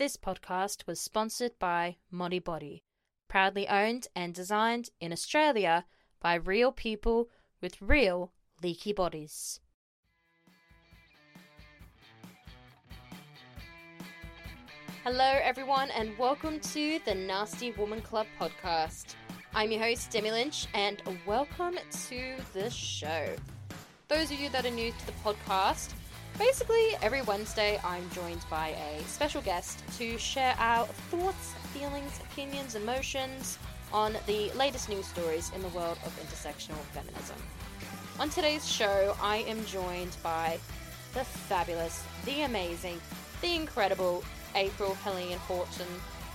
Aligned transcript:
This 0.00 0.16
podcast 0.16 0.86
was 0.86 0.98
sponsored 0.98 1.58
by 1.58 1.96
Modibodi, 2.10 2.84
proudly 3.28 3.68
owned 3.68 4.06
and 4.16 4.32
designed 4.32 4.88
in 4.98 5.12
Australia 5.12 5.84
by 6.22 6.36
real 6.36 6.72
people 6.72 7.28
with 7.60 7.82
real 7.82 8.32
leaky 8.62 8.94
bodies. 8.94 9.60
Hello, 15.04 15.38
everyone, 15.42 15.90
and 15.90 16.16
welcome 16.16 16.60
to 16.60 16.98
the 17.04 17.14
Nasty 17.14 17.72
Woman 17.72 18.00
Club 18.00 18.26
podcast. 18.40 19.16
I'm 19.54 19.70
your 19.70 19.82
host, 19.82 20.10
Demi 20.10 20.30
Lynch, 20.30 20.66
and 20.72 21.02
welcome 21.26 21.74
to 22.08 22.36
the 22.54 22.70
show. 22.70 23.36
Those 24.08 24.30
of 24.30 24.40
you 24.40 24.48
that 24.48 24.64
are 24.64 24.70
new 24.70 24.92
to 24.92 25.06
the 25.06 25.12
podcast, 25.22 25.92
basically 26.40 26.96
every 27.02 27.20
Wednesday 27.20 27.78
I'm 27.84 28.08
joined 28.12 28.40
by 28.48 28.68
a 28.68 29.02
special 29.04 29.42
guest 29.42 29.82
to 29.98 30.16
share 30.16 30.54
our 30.58 30.86
thoughts, 31.10 31.52
feelings, 31.74 32.18
opinions, 32.32 32.74
emotions 32.74 33.58
on 33.92 34.16
the 34.26 34.50
latest 34.52 34.88
news 34.88 35.04
stories 35.04 35.52
in 35.54 35.60
the 35.60 35.68
world 35.68 35.98
of 36.02 36.18
intersectional 36.18 36.80
feminism. 36.94 37.36
On 38.18 38.30
today's 38.30 38.66
show, 38.66 39.14
I 39.20 39.44
am 39.48 39.62
joined 39.66 40.16
by 40.22 40.58
the 41.12 41.24
fabulous, 41.24 42.02
the 42.24 42.42
amazing, 42.42 42.98
the 43.42 43.54
incredible 43.54 44.24
April 44.54 44.94
Helene 45.04 45.36
Horton, 45.36 45.88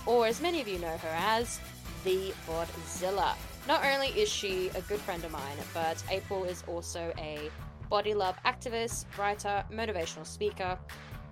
or 0.06 0.28
as 0.28 0.40
many 0.40 0.60
of 0.60 0.68
you 0.68 0.78
know 0.78 0.96
her 0.98 1.16
as, 1.16 1.58
the 2.04 2.32
Bodzilla. 2.46 3.34
Not 3.66 3.84
only 3.84 4.08
is 4.10 4.28
she 4.28 4.68
a 4.76 4.80
good 4.82 5.00
friend 5.00 5.24
of 5.24 5.32
mine, 5.32 5.56
but 5.74 6.00
April 6.12 6.44
is 6.44 6.62
also 6.68 7.12
a 7.18 7.50
body 7.88 8.14
love 8.14 8.36
activist, 8.44 9.06
writer, 9.18 9.64
motivational 9.72 10.26
speaker, 10.26 10.78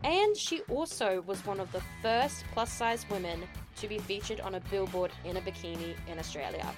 and 0.05 0.37
she 0.37 0.61
also 0.63 1.23
was 1.23 1.45
one 1.47 1.61
of 1.61 1.73
the 1.73 1.83
first 2.03 2.45
plus 2.53 2.73
size 2.73 3.07
women 3.11 3.43
to 3.77 3.89
be 3.89 3.99
featured 3.99 4.41
on 4.41 4.55
a 4.55 4.61
billboard 4.71 5.11
in 5.25 5.37
a 5.37 5.41
bikini 5.41 5.95
in 6.09 6.19
Australia. 6.19 6.71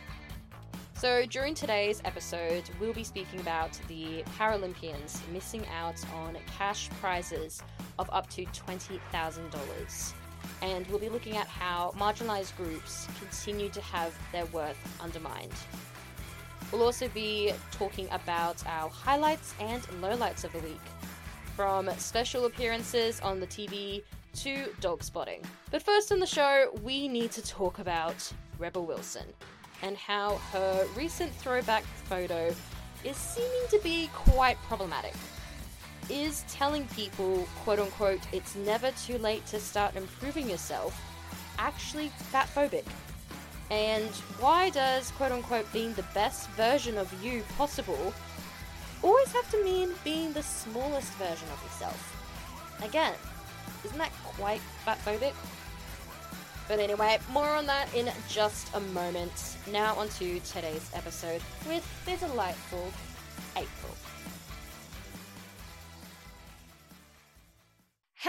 So, 0.95 1.27
during 1.27 1.55
today's 1.55 2.01
episode, 2.07 2.65
we'll 2.81 2.95
be 2.95 3.05
speaking 3.05 3.41
about 3.41 3.79
the 3.87 4.23
Paralympians 4.39 5.21
missing 5.31 5.67
out 5.67 6.03
on 6.15 6.39
cash 6.57 6.89
prizes 7.03 7.61
of 7.99 8.09
up 8.13 8.31
to 8.31 8.47
$20,000. 8.47 10.13
And 10.63 10.87
we'll 10.87 10.99
be 10.99 11.11
looking 11.11 11.37
at 11.37 11.49
how 11.49 11.93
marginalized 11.99 12.57
groups 12.57 13.07
continue 13.19 13.69
to 13.71 13.81
have 13.83 14.17
their 14.33 14.47
worth 14.47 14.79
undermined. 15.03 15.53
We'll 16.73 16.83
also 16.83 17.09
be 17.09 17.53
talking 17.71 18.09
about 18.11 18.65
our 18.67 18.89
highlights 18.89 19.55
and 19.61 19.83
lowlights 20.03 20.45
of 20.45 20.53
the 20.53 20.59
week, 20.59 20.81
from 21.55 21.89
special 21.99 22.47
appearances 22.47 23.21
on 23.21 23.41
the 23.41 23.47
TV 23.47 24.03
to 24.35 24.67
dog 24.81 25.03
spotting. 25.03 25.43
But 25.71 25.83
first 25.83 26.13
on 26.13 26.19
the 26.19 26.27
show, 26.27 26.71
we 26.83 27.09
need 27.09 27.31
to 27.33 27.43
talk 27.43 27.79
about 27.79 28.33
Rebel 28.59 28.85
Wilson 28.85 29.27
and 29.83 29.97
how 29.97 30.37
her 30.53 30.87
recent 30.97 31.33
throwback 31.35 31.85
photo 32.05 32.55
is 33.05 33.17
seeming 33.17 33.69
to 33.71 33.79
be 33.83 34.11
quite 34.13 34.57
problematic. 34.69 35.15
Is 36.11 36.45
telling 36.49 36.87
people, 36.89 37.49
quote 37.65 37.79
unquote, 37.79 38.21
it's 38.33 38.55
never 38.57 38.91
too 38.93 39.19
late 39.19 39.45
to 39.47 39.61
start 39.61 39.97
improving 39.97 40.49
yourself 40.49 41.01
actually 41.59 42.09
fat 42.31 42.49
phobic? 42.55 42.85
And 43.71 44.09
why 44.39 44.71
does, 44.71 45.11
quote 45.13 45.33
unquote, 45.33 45.71
being 45.73 45.93
the 45.95 46.05
best 46.15 46.49
version 46.51 46.97
of 46.99 47.13
you 47.23 47.43
possible 47.57 48.15
always 49.03 49.33
have 49.33 49.51
to 49.51 49.63
mean 49.65 49.91
being 50.05 50.33
the 50.33 50.43
smallest 50.43 51.13
version 51.15 51.49
of 51.53 51.63
yourself? 51.65 52.79
Again, 52.83 53.15
isn't 53.85 53.99
that 53.99 54.13
quite 54.25 54.61
fatphobic? 54.85 55.35
But 56.69 56.81
anyway, 56.81 57.19
more 57.33 57.49
on 57.49 57.67
that 57.67 57.93
in 57.95 58.11
just 58.29 58.75
a 58.75 58.81
moment. 58.81 59.57
Now, 59.71 59.95
on 59.95 60.09
to 60.11 60.41
today's 60.41 60.91
episode 60.95 61.41
with 61.69 61.85
the 62.05 62.17
delightful 62.17 62.91
April. 63.57 63.95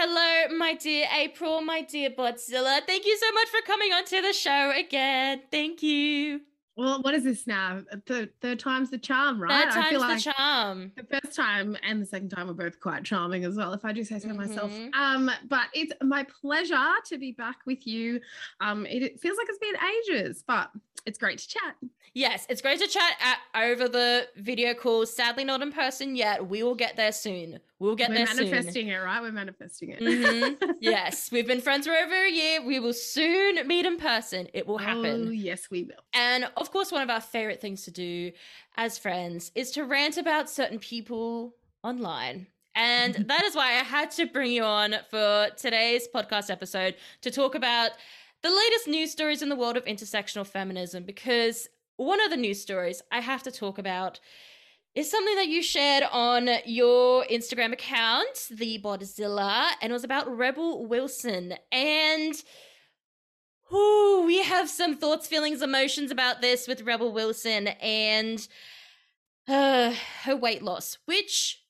Hello, 0.00 0.56
my 0.56 0.74
dear 0.74 1.08
April, 1.12 1.60
my 1.60 1.82
dear 1.82 2.10
Bodzilla. 2.10 2.78
Thank 2.86 3.04
you 3.04 3.18
so 3.18 3.32
much 3.32 3.48
for 3.48 3.60
coming 3.66 3.92
onto 3.92 4.22
the 4.22 4.32
show 4.32 4.70
again. 4.78 5.42
Thank 5.50 5.82
you. 5.82 6.42
Well, 6.76 7.02
what 7.02 7.14
is 7.14 7.24
this 7.24 7.48
now? 7.48 7.80
The 8.06 8.30
third 8.40 8.60
time's 8.60 8.90
the 8.90 8.98
charm, 8.98 9.42
right? 9.42 9.64
Third 9.64 9.72
time's 9.72 9.98
like 9.98 10.22
the 10.22 10.32
charm. 10.32 10.92
The 10.96 11.20
first 11.20 11.34
time 11.34 11.76
and 11.82 12.00
the 12.00 12.06
second 12.06 12.28
time 12.28 12.48
are 12.48 12.54
both 12.54 12.78
quite 12.78 13.02
charming 13.02 13.44
as 13.44 13.56
well, 13.56 13.72
if 13.72 13.84
I 13.84 13.90
do 13.92 14.04
say 14.04 14.20
so 14.20 14.28
Mhm. 14.28 14.36
myself. 14.36 14.72
Um, 14.94 15.32
but 15.48 15.66
it's 15.74 15.92
my 16.00 16.24
pleasure 16.40 16.76
to 17.06 17.18
be 17.18 17.32
back 17.32 17.56
with 17.66 17.84
you. 17.84 18.20
Um, 18.60 18.86
it, 18.86 19.02
it 19.02 19.20
feels 19.20 19.36
like 19.36 19.48
it's 19.48 19.58
been 19.58 19.74
ages, 20.14 20.44
but 20.46 20.70
it's 21.06 21.18
great 21.18 21.38
to 21.38 21.48
chat. 21.48 21.76
Yes, 22.14 22.46
it's 22.48 22.60
great 22.62 22.80
to 22.80 22.86
chat 22.86 23.12
at, 23.20 23.38
over 23.70 23.88
the 23.88 24.26
video 24.36 24.74
call. 24.74 25.06
Sadly, 25.06 25.44
not 25.44 25.62
in 25.62 25.70
person 25.72 26.16
yet. 26.16 26.48
We 26.48 26.62
will 26.62 26.74
get 26.74 26.96
there 26.96 27.12
soon. 27.12 27.60
We'll 27.78 27.94
get 27.96 28.10
there 28.10 28.26
soon. 28.26 28.36
We're 28.36 28.44
there 28.44 28.44
soon. 28.44 28.50
manifesting 28.50 28.88
it, 28.88 28.96
right? 28.96 29.22
We're 29.22 29.30
manifesting 29.32 29.90
it. 29.90 30.00
Mhm. 30.00 30.74
yes, 30.80 31.30
we've 31.30 31.46
been 31.46 31.60
friends 31.60 31.86
for 31.86 31.92
over 31.94 32.14
a 32.24 32.30
year. 32.30 32.64
We 32.64 32.80
will 32.80 32.92
soon 32.94 33.66
meet 33.68 33.86
in 33.86 33.98
person. 33.98 34.48
It 34.54 34.66
will 34.66 34.76
Oh, 34.76 34.78
happen. 34.78 35.32
yes, 35.34 35.68
we 35.70 35.84
will. 35.84 36.02
And 36.12 36.48
of 36.56 36.70
course, 36.72 36.90
one 36.90 37.02
of 37.02 37.10
our 37.10 37.20
favorite 37.20 37.60
things 37.60 37.84
to 37.84 37.90
do 37.90 38.32
as 38.76 38.98
friends 38.98 39.52
is 39.54 39.70
to 39.72 39.84
rant 39.84 40.16
about 40.16 40.50
certain 40.50 40.78
people 40.78 41.54
online. 41.84 42.46
And 42.74 43.14
that 43.28 43.44
is 43.44 43.54
why 43.54 43.66
I 43.72 43.84
had 43.84 44.10
to 44.12 44.26
bring 44.26 44.50
you 44.50 44.64
on 44.64 44.94
for 45.10 45.48
today's 45.56 46.08
podcast 46.12 46.50
episode 46.50 46.96
to 47.22 47.30
talk 47.30 47.54
about 47.54 47.90
the 48.42 48.50
latest 48.50 48.88
news 48.88 49.12
stories 49.12 49.42
in 49.42 49.48
the 49.48 49.56
world 49.56 49.76
of 49.76 49.84
intersectional 49.84 50.46
feminism. 50.46 51.04
Because 51.04 51.68
one 51.96 52.20
of 52.20 52.30
the 52.30 52.36
news 52.36 52.60
stories 52.60 53.02
I 53.10 53.20
have 53.20 53.42
to 53.44 53.50
talk 53.50 53.78
about 53.78 54.20
is 54.94 55.10
something 55.10 55.36
that 55.36 55.48
you 55.48 55.62
shared 55.62 56.04
on 56.10 56.48
your 56.64 57.24
Instagram 57.30 57.72
account, 57.72 58.48
the 58.50 58.80
Bodzilla, 58.82 59.70
and 59.80 59.90
it 59.90 59.92
was 59.92 60.04
about 60.04 60.36
Rebel 60.36 60.86
Wilson. 60.86 61.54
And 61.70 62.34
Ooh, 63.72 64.22
we 64.24 64.42
have 64.42 64.70
some 64.70 64.96
thoughts, 64.96 65.26
feelings, 65.26 65.60
emotions 65.60 66.10
about 66.10 66.40
this 66.40 66.66
with 66.66 66.82
Rebel 66.82 67.12
Wilson 67.12 67.68
and 67.68 68.46
uh, 69.46 69.92
her 70.22 70.36
weight 70.36 70.62
loss, 70.62 70.98
which 71.04 71.62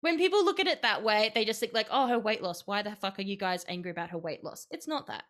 when 0.00 0.18
people 0.18 0.44
look 0.44 0.60
at 0.60 0.66
it 0.66 0.82
that 0.82 1.02
way, 1.02 1.32
they 1.34 1.44
just 1.44 1.58
think 1.58 1.72
like, 1.72 1.88
oh, 1.90 2.06
her 2.06 2.18
weight 2.18 2.42
loss. 2.42 2.66
Why 2.66 2.82
the 2.82 2.94
fuck 2.94 3.18
are 3.18 3.22
you 3.22 3.36
guys 3.36 3.64
angry 3.66 3.90
about 3.90 4.10
her 4.10 4.18
weight 4.18 4.44
loss? 4.44 4.66
It's 4.70 4.86
not 4.86 5.06
that. 5.06 5.24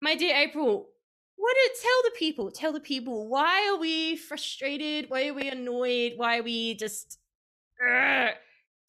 My 0.00 0.14
dear 0.14 0.36
April, 0.36 0.88
what 1.36 1.56
did 1.62 1.80
tell 1.80 2.02
the 2.04 2.18
people? 2.18 2.50
Tell 2.50 2.72
the 2.72 2.80
people 2.80 3.28
why 3.28 3.68
are 3.68 3.78
we 3.78 4.16
frustrated? 4.16 5.10
Why 5.10 5.28
are 5.28 5.34
we 5.34 5.48
annoyed? 5.48 6.12
Why 6.16 6.38
are 6.38 6.42
we 6.42 6.74
just 6.74 7.18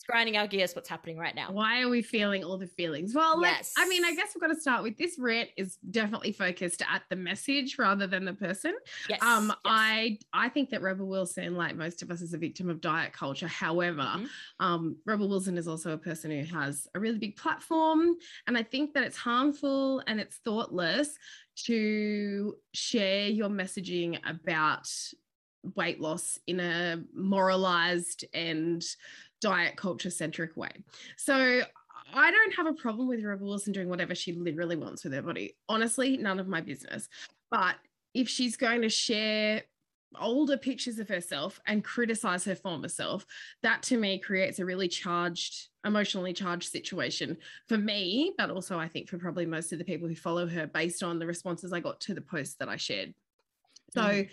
grinding 0.09 0.38
our 0.38 0.47
gears? 0.47 0.74
What's 0.75 0.90
happening 0.90 1.18
right 1.18 1.36
now? 1.36 1.52
Why 1.52 1.81
are 1.81 1.90
we 1.90 2.02
feeling 2.02 2.44
all 2.44 2.58
the 2.58 2.66
feelings? 2.68 3.14
Well, 3.14 3.40
let's, 3.40 3.74
I 3.78 3.88
mean, 3.88 4.04
I 4.04 4.16
guess 4.16 4.30
we've 4.34 4.42
got 4.42 4.48
to 4.48 4.60
start 4.60 4.81
with 4.81 4.98
this 4.98 5.18
rant 5.19 5.50
is 5.56 5.78
definitely 5.92 6.31
focused 6.31 6.81
at 6.81 7.04
the 7.10 7.16
message 7.16 7.78
rather 7.78 8.07
than 8.07 8.25
the 8.25 8.34
person. 8.34 8.74
Yes. 9.07 9.22
Um, 9.22 9.48
yes. 9.50 9.57
I 9.66 10.18
I 10.34 10.50
think 10.50 10.72
that 10.72 10.81
Rebel 10.81 11.07
Wilson, 11.07 11.56
like 11.56 11.75
most 11.75 12.01
of 12.01 12.10
us, 12.10 12.22
is 12.22 12.34
a 12.34 12.38
victim 12.39 12.69
of 12.69 12.81
diet 12.81 13.13
culture. 13.13 13.48
However, 13.48 14.01
Mhm. 14.01 14.28
um, 14.60 14.95
Rebel 15.06 15.30
Wilson 15.30 15.57
is 15.57 15.68
also 15.68 15.92
a 15.92 15.98
person 15.98 16.31
who 16.31 16.44
has 16.57 16.88
a 16.95 17.00
really 17.00 17.19
big 17.19 17.36
platform, 17.36 18.16
and 18.48 18.57
I 18.57 18.63
think 18.63 18.94
that 18.95 19.04
it's 19.04 19.18
harmful 19.18 20.01
and 20.07 20.19
it's 20.19 20.38
thoughtless 20.38 21.18
to 21.66 22.56
share 22.74 23.28
your 23.28 23.50
messaging 23.50 24.19
about 24.28 24.88
weight 25.75 26.00
loss 26.00 26.39
in 26.48 26.60
a 26.62 27.04
moralized 27.13 28.24
and 28.34 28.81
diet 29.41 29.75
culture 29.75 30.09
centric 30.09 30.56
way. 30.57 30.71
So 31.18 31.62
I 32.13 32.31
don't 32.31 32.56
have 32.56 32.68
a 32.68 32.74
problem 32.74 33.07
with 33.07 33.24
Rebel 33.24 33.47
Wilson 33.47 33.74
doing 33.74 33.89
whatever 33.89 34.15
she 34.15 34.33
literally 34.33 34.75
wants 34.75 35.03
with 35.03 35.13
her 35.13 35.21
body. 35.21 35.56
Honestly, 35.68 36.18
none 36.18 36.39
of 36.39 36.47
my 36.47 36.62
business. 36.62 37.07
But 37.51 37.75
if 38.13 38.27
she's 38.27 38.57
going 38.57 38.81
to 38.81 38.89
share 38.89 39.63
older 40.19 40.57
pictures 40.57 40.97
of 40.97 41.07
herself 41.07 41.59
and 41.68 41.83
criticize 41.83 42.44
her 42.45 42.56
former 42.56 42.88
self, 42.88 43.25
that 43.62 43.83
to 43.83 43.97
me 43.97 44.19
creates 44.19 44.59
a 44.59 44.65
really 44.65 44.88
charged, 44.88 45.68
emotionally 45.86 46.33
charged 46.33 46.71
situation 46.71 47.38
for 47.68 47.77
me, 47.77 48.33
but 48.38 48.50
also 48.50 48.80
I 48.80 48.88
think 48.88 49.07
for 49.07 49.19
probably 49.19 49.45
most 49.45 49.71
of 49.71 49.77
the 49.77 49.86
people 49.86 50.07
who 50.07 50.15
follow 50.15 50.47
her 50.47 50.68
based 50.68 51.03
on 51.03 51.19
the 51.19 51.27
responses 51.27 51.74
I 51.74 51.80
got 51.80 52.00
to 52.01 52.13
the 52.13 52.21
posts 52.21 52.56
that 52.56 52.69
I 52.69 52.77
shared. 52.77 53.13
So, 53.94 54.01
mm. 54.01 54.30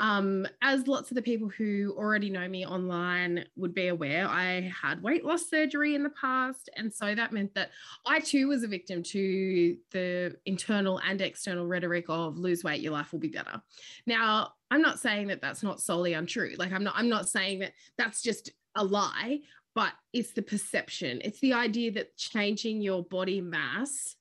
Um, 0.00 0.46
as 0.62 0.88
lots 0.88 1.10
of 1.10 1.14
the 1.14 1.22
people 1.22 1.50
who 1.50 1.94
already 1.94 2.30
know 2.30 2.48
me 2.48 2.66
online 2.66 3.44
would 3.56 3.74
be 3.74 3.88
aware, 3.88 4.26
I 4.26 4.72
had 4.82 5.02
weight 5.02 5.26
loss 5.26 5.50
surgery 5.50 5.94
in 5.94 6.02
the 6.02 6.10
past. 6.18 6.70
And 6.74 6.92
so 6.92 7.14
that 7.14 7.32
meant 7.32 7.54
that 7.54 7.70
I 8.06 8.20
too 8.20 8.48
was 8.48 8.62
a 8.62 8.66
victim 8.66 9.02
to 9.02 9.76
the 9.90 10.36
internal 10.46 11.02
and 11.06 11.20
external 11.20 11.66
rhetoric 11.66 12.06
of 12.08 12.38
lose 12.38 12.64
weight, 12.64 12.80
your 12.80 12.94
life 12.94 13.12
will 13.12 13.18
be 13.18 13.28
better. 13.28 13.60
Now, 14.06 14.54
I'm 14.70 14.80
not 14.80 15.00
saying 15.00 15.26
that 15.26 15.42
that's 15.42 15.62
not 15.62 15.82
solely 15.82 16.14
untrue. 16.14 16.54
Like, 16.56 16.72
I'm 16.72 16.82
not, 16.82 16.94
I'm 16.96 17.10
not 17.10 17.28
saying 17.28 17.58
that 17.58 17.72
that's 17.98 18.22
just 18.22 18.52
a 18.76 18.82
lie, 18.82 19.40
but 19.74 19.92
it's 20.14 20.32
the 20.32 20.40
perception. 20.42 21.20
It's 21.22 21.40
the 21.40 21.52
idea 21.52 21.92
that 21.92 22.16
changing 22.16 22.80
your 22.80 23.04
body 23.04 23.42
mass 23.42 24.16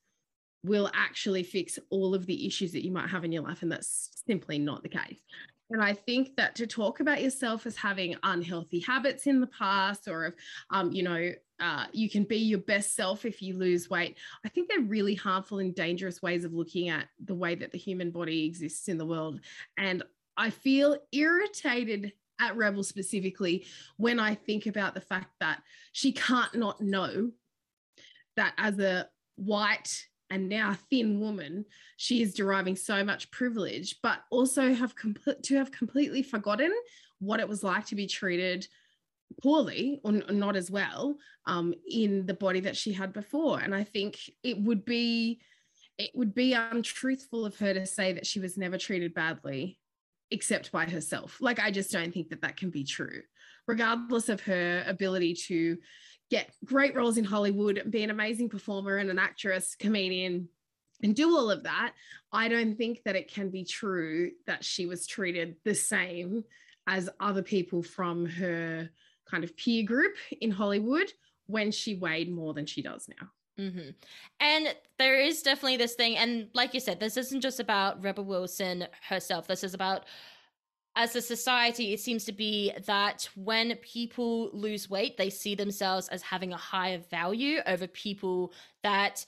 will 0.66 0.92
actually 0.94 1.44
fix 1.44 1.80
all 1.90 2.14
of 2.14 2.26
the 2.26 2.46
issues 2.46 2.74
that 2.74 2.84
you 2.84 2.92
might 2.92 3.08
have 3.08 3.24
in 3.24 3.32
your 3.32 3.44
life. 3.44 3.62
And 3.62 3.72
that's 3.72 4.10
simply 4.28 4.60
not 4.60 4.84
the 4.84 4.90
case. 4.90 5.22
And 5.72 5.84
I 5.84 5.94
think 5.94 6.36
that 6.36 6.56
to 6.56 6.68
talk 6.68 7.00
about 7.00 7.22
yourself 7.22 7.66
as 7.66 7.76
having 7.76 8.16
unhealthy 8.24 8.80
habits 8.80 9.28
in 9.28 9.40
the 9.40 9.48
past, 9.48 10.08
or 10.08 10.26
if, 10.26 10.34
um, 10.72 10.92
you 10.92 11.04
know, 11.04 11.32
uh, 11.60 11.86
you 11.92 12.10
can 12.10 12.24
be 12.24 12.38
your 12.38 12.60
best 12.60 12.96
self 12.96 13.26
if 13.26 13.42
you 13.42 13.56
lose 13.56 13.90
weight, 13.90 14.18
I 14.46 14.50
think 14.50 14.70
they're 14.70 14.80
really 14.80 15.16
harmful 15.16 15.60
and 15.60 15.76
dangerous 15.76 16.22
ways 16.22 16.46
of 16.46 16.54
looking 16.54 16.90
at 16.90 17.08
the 17.24 17.36
way 17.36 17.56
that 17.56 17.72
the 17.72 17.78
human 17.78 18.12
body 18.12 18.46
exists 18.46 18.88
in 18.88 18.98
the 18.98 19.06
world. 19.06 19.42
And 19.78 20.04
I 20.38 20.50
feel 20.50 20.98
irritated 21.12 22.14
at 22.40 22.56
Rebel 22.56 22.84
specifically 22.84 23.66
when 23.98 24.20
I 24.20 24.36
think 24.36 24.66
about 24.66 24.94
the 24.94 25.02
fact 25.02 25.32
that 25.42 25.62
she 25.92 26.14
can't 26.14 26.56
not 26.56 26.80
know 26.82 27.32
that 28.38 28.54
as 28.58 28.80
a 28.80 29.10
white 29.36 30.08
and 30.30 30.50
now 30.50 30.76
thin 30.90 31.20
woman, 31.20 31.66
she 31.98 32.22
is 32.22 32.34
deriving 32.34 32.76
so 32.76 33.04
much 33.04 33.32
privilege, 33.32 33.96
but 34.04 34.20
also 34.30 34.74
have 34.74 34.94
to 35.44 35.56
have 35.56 35.72
completely 35.72 36.24
forgotten 36.24 36.74
what 37.20 37.40
it 37.40 37.50
was 37.50 37.64
like 37.64 37.86
to 37.88 37.96
be 37.96 38.08
treated 38.08 38.68
poorly 39.42 40.00
or 40.04 40.12
not 40.12 40.56
as 40.56 40.72
well 40.72 41.18
um, 41.46 41.74
in 41.90 42.26
the 42.26 42.34
body 42.34 42.60
that 42.62 42.78
she 42.78 42.94
had 42.94 43.14
before. 43.14 43.60
And 43.60 43.74
I 43.74 43.84
think 43.84 44.20
it 44.44 44.60
would 44.60 44.86
be 44.86 45.42
it 45.98 46.12
would 46.14 46.34
be 46.34 46.54
untruthful 46.54 47.46
of 47.46 47.58
her 47.58 47.74
to 47.74 47.86
say 47.86 48.14
that 48.14 48.26
she 48.26 48.40
was 48.40 48.58
never 48.58 48.78
treated 48.78 49.14
badly 49.14 49.78
except 50.32 50.72
by 50.72 50.86
herself. 50.86 51.38
Like 51.42 51.60
I 51.60 51.72
just 51.72 51.92
don't 51.92 52.14
think 52.14 52.30
that 52.30 52.42
that 52.42 52.56
can 52.56 52.70
be 52.70 52.86
true, 52.86 53.22
regardless 53.68 54.30
of 54.30 54.42
her 54.42 54.84
ability 54.88 55.34
to 55.48 55.78
get 56.30 56.52
great 56.64 56.96
roles 56.96 57.18
in 57.18 57.24
Hollywood, 57.24 57.84
be 57.90 58.04
an 58.04 58.10
amazing 58.10 58.50
performer 58.50 58.98
and 58.98 59.10
an 59.10 59.20
actress, 59.20 59.76
comedian, 59.76 60.50
and 61.02 61.16
do 61.16 61.36
all 61.36 61.50
of 61.50 61.64
that, 61.64 61.94
I 62.32 62.48
don't 62.50 62.76
think 62.76 63.04
that 63.04 63.16
it 63.16 63.32
can 63.32 63.50
be 63.50 63.64
true 63.64 64.32
that 64.48 64.64
she 64.64 64.86
was 64.86 65.08
treated 65.08 65.56
the 65.64 65.74
same 65.74 66.44
as 66.88 67.10
other 67.20 67.42
people 67.42 67.82
from 67.82 68.26
her 68.26 68.90
kind 69.30 69.44
of 69.44 69.56
peer 69.56 69.86
group 69.86 70.16
in 70.42 70.52
Hollywood 70.52 71.12
when 71.48 71.72
she 71.72 71.96
weighed 71.96 72.32
more 72.32 72.54
than 72.54 72.66
she 72.66 72.82
does 72.82 73.08
now. 73.08 73.30
Mm-hmm. 73.64 73.90
And 74.40 74.76
there 74.98 75.20
is 75.20 75.42
definitely 75.42 75.78
this 75.78 75.96
thing, 75.96 76.16
and 76.16 76.48
like 76.54 76.74
you 76.74 76.80
said, 76.80 77.00
this 77.00 77.18
isn't 77.18 77.42
just 77.42 77.60
about 77.60 78.02
Rebel 78.04 78.24
Wilson 78.24 78.88
herself. 79.08 79.48
This 79.48 79.64
is 79.64 79.74
about 79.74 80.06
as 80.96 81.16
a 81.16 81.22
society, 81.22 81.94
it 81.94 82.00
seems 82.00 82.26
to 82.26 82.32
be 82.32 82.74
that 82.86 83.30
when 83.36 83.76
people 83.78 84.50
lose 84.54 84.90
weight, 84.90 85.18
they 85.18 85.30
see 85.30 85.56
themselves 85.56 86.08
as 86.10 86.22
having 86.22 86.52
a 86.52 86.58
higher 86.58 86.98
value 86.98 87.60
over 87.66 87.88
people 87.88 88.54
that 88.84 89.26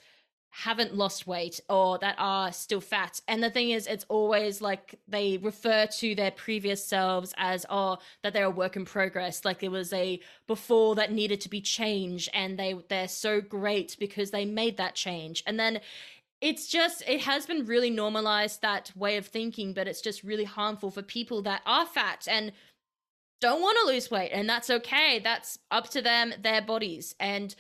haven't 0.54 0.94
lost 0.94 1.26
weight 1.26 1.62
or 1.70 1.98
that 2.00 2.16
are 2.18 2.52
still 2.52 2.82
fat. 2.82 3.22
And 3.28 3.42
the 3.42 3.50
thing 3.50 3.70
is, 3.70 3.88
it's 3.88 4.06
always 4.10 4.62
like 4.62 5.00
they 5.08 5.38
refer 5.38 5.88
to 6.00 6.14
their 6.14 6.32
previous 6.32 6.86
selves 6.86 7.34
as, 7.38 7.66
oh, 7.70 8.00
that 8.22 8.34
they're 8.34 8.46
a 8.46 8.50
work 8.50 8.76
in 8.76 8.84
progress. 8.84 9.46
Like 9.46 9.60
there 9.60 9.72
was 9.72 9.94
a 9.94 10.20
before 10.48 10.96
that 10.96 11.14
needed 11.14 11.40
to 11.42 11.50
be 11.50 11.62
changed 11.62 12.30
and 12.34 12.60
they, 12.60 12.76
they're 12.90 13.08
so 13.08 13.40
great 13.40 13.96
because 13.98 14.32
they 14.32 14.44
made 14.44 14.76
that 14.76 14.94
change. 14.94 15.42
And 15.48 15.58
then 15.58 15.80
it's 16.42 16.68
just 16.68 17.04
it 17.08 17.22
has 17.22 17.46
been 17.46 17.66
really 17.66 17.92
normalized 17.92 18.62
that 18.62 18.92
way 18.96 19.18
of 19.18 19.28
thinking 19.28 19.74
but 19.74 19.88
it's 19.88 20.02
just 20.02 20.24
really 20.24 20.44
harmful 20.44 20.90
for 20.90 21.02
people 21.02 21.42
that 21.44 21.62
are 21.66 21.86
fat 21.86 22.28
and 22.30 22.52
don't 23.42 23.62
want 23.62 23.78
to 23.82 23.92
lose 23.92 24.10
weight 24.12 24.30
and 24.32 24.48
that's 24.48 24.70
okay. 24.70 25.20
That's 25.22 25.58
up 25.72 25.90
to 25.90 26.02
them 26.02 26.34
their 26.42 26.62
bodies. 26.62 27.16
And 27.20 27.54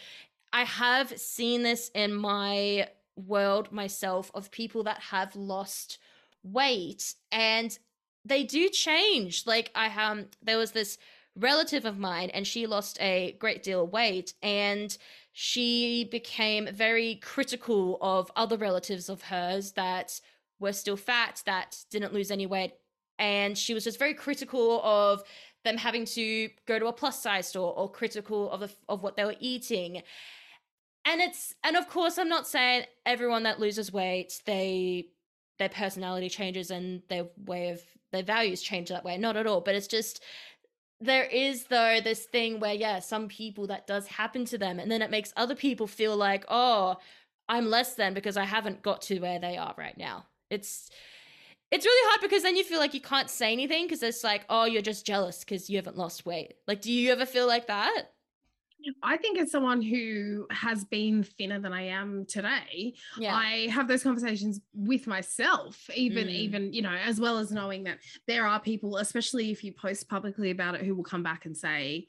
i 0.54 0.63
have 0.63 1.18
seen 1.19 1.63
this 1.63 1.89
in 1.95 2.13
my 2.13 2.88
world 3.16 3.72
myself 3.72 4.31
of 4.33 4.51
people 4.51 4.84
that 4.84 5.00
have 5.00 5.36
lost 5.36 5.98
weight 6.44 7.16
and 7.31 7.77
they 8.24 8.44
do 8.44 8.69
change. 8.69 9.45
Like 9.45 9.72
i 9.75 9.88
um 9.88 10.27
there 10.42 10.57
was 10.57 10.72
this 10.72 10.98
relative 11.36 11.86
of 11.86 11.98
mine 11.98 12.30
and 12.30 12.45
she 12.45 12.68
lost 12.68 13.01
a 13.01 13.36
great 13.39 13.63
deal 13.63 13.84
of 13.84 13.92
weight 13.92 14.34
and 14.44 14.98
she 15.33 16.07
became 16.12 16.68
very 16.74 17.16
critical 17.16 17.98
of 18.01 18.31
other 18.36 18.57
relatives 18.57 19.10
of 19.10 19.24
hers 19.24 19.74
that 19.74 20.19
were 20.60 20.74
still 20.74 20.98
fat, 20.98 21.42
that 21.45 21.78
didn't 21.89 22.13
lose 22.13 22.31
any 22.31 22.45
weight. 22.45 22.74
And 23.18 23.57
she 23.57 23.74
was 23.74 23.83
just 23.83 24.00
very 24.00 24.13
critical 24.13 24.81
of 24.83 25.24
them 25.63 25.78
having 25.78 26.06
to 26.06 26.50
go 26.66 26.80
to 26.80 26.88
a 26.88 26.94
plus 26.94 27.22
size 27.22 27.48
store 27.48 27.74
or 27.74 27.89
critical 27.89 28.50
of 28.51 28.62
the, 28.62 28.72
of 28.89 29.04
what 29.04 29.16
they 29.16 29.25
were 29.25 29.36
eating. 29.39 30.01
And 31.06 31.22
it's 31.22 31.56
and 31.63 31.75
of 31.75 31.88
course 31.88 32.18
I'm 32.18 32.30
not 32.30 32.48
saying 32.48 32.86
everyone 33.06 33.44
that 33.44 33.60
loses 33.60 33.92
weight 33.92 34.42
they 34.45 35.07
their 35.57 35.69
personality 35.69 36.30
changes 36.30 36.72
and 36.72 37.01
their 37.10 37.25
way 37.45 37.69
of 37.69 37.81
their 38.12 38.24
values 38.24 38.62
change 38.62 38.89
that 38.89 39.04
way. 39.04 39.18
Not 39.18 39.38
at 39.38 39.48
all, 39.48 39.62
but 39.62 39.75
it's 39.75 39.88
just 39.88 40.24
there 41.01 41.24
is 41.24 41.65
though 41.65 42.00
this 42.03 42.25
thing 42.25 42.59
where 42.59 42.74
yeah 42.74 43.00
some 43.00 43.27
people 43.27 43.68
that 43.68 43.88
does 43.88 44.07
happen 44.07 44.45
to 44.45 44.57
them 44.57 44.80
and 44.80 44.92
then 44.92 45.01
it 45.01 45.09
makes 45.09 45.33
other 45.36 45.56
people 45.56 45.88
feel 45.88 46.15
like 46.15 46.45
oh 46.48 46.95
i'm 47.50 47.69
less 47.69 47.95
than 47.95 48.13
because 48.13 48.38
i 48.38 48.45
haven't 48.45 48.83
got 48.83 49.01
to 49.01 49.19
where 49.19 49.39
they 49.39 49.57
are 49.57 49.74
right 49.77 49.98
now. 49.98 50.25
It's 50.51 50.89
it's 51.71 51.86
really 51.86 52.09
hard 52.09 52.21
because 52.21 52.44
then 52.44 52.57
you 52.57 52.65
feel 52.65 52.80
like 52.80 52.94
you 52.94 53.00
can't 53.00 53.30
say 53.30 53.53
anything 53.53 53.86
because 53.86 54.03
it's 54.03 54.24
like 54.24 54.45
oh 54.50 54.65
you're 54.65 54.81
just 54.81 55.06
jealous 55.06 55.39
because 55.39 55.69
you 55.69 55.77
haven't 55.77 55.98
lost 55.98 56.25
weight. 56.25 56.56
Like 56.68 56.81
do 56.81 56.92
you 56.92 57.12
ever 57.12 57.25
feel 57.25 57.48
like 57.48 57.68
that 57.68 58.12
I 59.04 59.18
think 59.18 59.39
as 59.39 59.51
someone 59.51 59.81
who 59.81 60.48
has 60.51 60.83
been 60.83 61.24
thinner 61.24 61.60
than 61.60 61.74
I 61.74 61.83
am 61.88 62.25
today, 62.25 62.94
yeah. 63.18 63.36
I 63.36 63.67
have 63.72 63.88
those 63.88 64.03
conversations 64.03 64.62
with 64.74 65.08
myself, 65.08 65.89
even 65.96 66.27
mm. 66.27 66.32
even 66.32 66.74
you 66.74 66.82
know, 66.82 66.96
as 66.96 67.20
well 67.20 67.38
as 67.38 67.51
knowing 67.51 67.84
that 67.84 68.00
there 68.27 68.48
are 68.48 68.60
people, 68.60 68.98
especially 68.98 69.51
if 69.51 69.63
you 69.63 69.74
post 69.74 70.10
publicly 70.10 70.51
about 70.51 70.75
it, 70.75 70.82
who 70.82 70.96
will 70.96 71.03
come 71.03 71.24
back 71.24 71.46
and 71.46 71.56
say, 71.56 72.08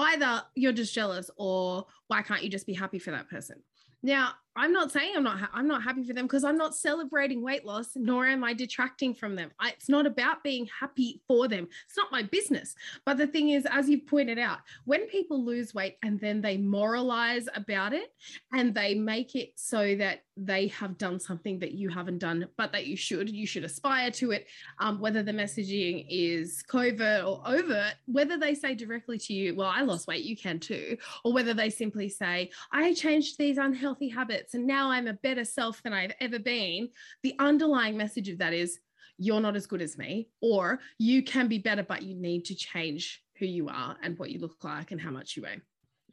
either 0.00 0.42
you're 0.54 0.72
just 0.72 0.94
jealous 0.94 1.30
or 1.36 1.86
why 2.08 2.22
can't 2.22 2.42
you 2.42 2.48
just 2.48 2.66
be 2.66 2.74
happy 2.74 2.98
for 2.98 3.10
that 3.10 3.28
person? 3.28 3.62
Now, 4.02 4.32
I'm 4.56 4.72
not 4.72 4.90
saying 4.90 5.12
I'm 5.14 5.22
not 5.22 5.38
ha- 5.38 5.50
I'm 5.52 5.68
not 5.68 5.82
happy 5.82 6.02
for 6.04 6.12
them 6.12 6.24
because 6.24 6.42
I'm 6.42 6.56
not 6.56 6.74
celebrating 6.74 7.42
weight 7.42 7.64
loss 7.64 7.90
nor 7.94 8.26
am 8.26 8.42
I 8.42 8.52
detracting 8.52 9.14
from 9.14 9.36
them. 9.36 9.50
I, 9.60 9.70
it's 9.70 9.88
not 9.88 10.06
about 10.06 10.42
being 10.42 10.68
happy 10.78 11.20
for 11.28 11.48
them. 11.48 11.68
It's 11.86 11.96
not 11.96 12.10
my 12.10 12.22
business. 12.24 12.74
But 13.04 13.16
the 13.16 13.26
thing 13.26 13.50
is 13.50 13.66
as 13.70 13.88
you 13.88 14.00
pointed 14.00 14.38
out, 14.38 14.58
when 14.86 15.06
people 15.06 15.44
lose 15.44 15.74
weight 15.74 15.98
and 16.02 16.18
then 16.18 16.40
they 16.40 16.56
moralize 16.56 17.46
about 17.54 17.92
it 17.92 18.12
and 18.52 18.74
they 18.74 18.94
make 18.94 19.36
it 19.36 19.52
so 19.54 19.94
that 19.96 20.24
they 20.40 20.68
have 20.68 20.96
done 20.96 21.20
something 21.20 21.58
that 21.58 21.72
you 21.72 21.88
haven't 21.90 22.18
done 22.18 22.48
but 22.56 22.72
that 22.72 22.86
you 22.86 22.96
should, 22.96 23.28
you 23.28 23.46
should 23.46 23.64
aspire 23.64 24.10
to 24.10 24.30
it, 24.30 24.46
um, 24.78 24.98
whether 24.98 25.22
the 25.22 25.32
messaging 25.32 26.06
is 26.08 26.62
covert 26.62 27.24
or 27.24 27.42
overt, 27.44 27.94
whether 28.06 28.38
they 28.38 28.54
say 28.54 28.74
directly 28.74 29.18
to 29.18 29.34
you, 29.34 29.54
well, 29.54 29.70
I 29.72 29.82
lost 29.82 30.06
weight, 30.06 30.24
you 30.24 30.36
can 30.36 30.58
too, 30.58 30.96
or 31.24 31.32
whether 31.32 31.52
they 31.52 31.68
simply 31.68 32.08
say, 32.08 32.50
I 32.72 32.94
changed 32.94 33.36
these 33.38 33.58
unhealthy 33.58 34.08
habits 34.08 34.54
and 34.54 34.66
now 34.66 34.90
I'm 34.90 35.06
a 35.06 35.12
better 35.12 35.44
self 35.44 35.82
than 35.82 35.92
I've 35.92 36.14
ever 36.20 36.38
been, 36.38 36.88
the 37.22 37.34
underlying 37.38 37.96
message 37.96 38.28
of 38.28 38.38
that 38.38 38.54
is 38.54 38.78
you're 39.18 39.40
not 39.40 39.56
as 39.56 39.66
good 39.66 39.82
as 39.82 39.98
me, 39.98 40.28
or 40.40 40.80
you 40.98 41.22
can 41.22 41.46
be 41.46 41.58
better, 41.58 41.82
but 41.82 42.02
you 42.02 42.14
need 42.14 42.46
to 42.46 42.54
change 42.54 43.22
who 43.38 43.44
you 43.44 43.68
are 43.68 43.96
and 44.02 44.18
what 44.18 44.30
you 44.30 44.38
look 44.38 44.64
like 44.64 44.92
and 44.92 45.00
how 45.00 45.10
much 45.10 45.36
you 45.36 45.42
weigh. 45.42 45.60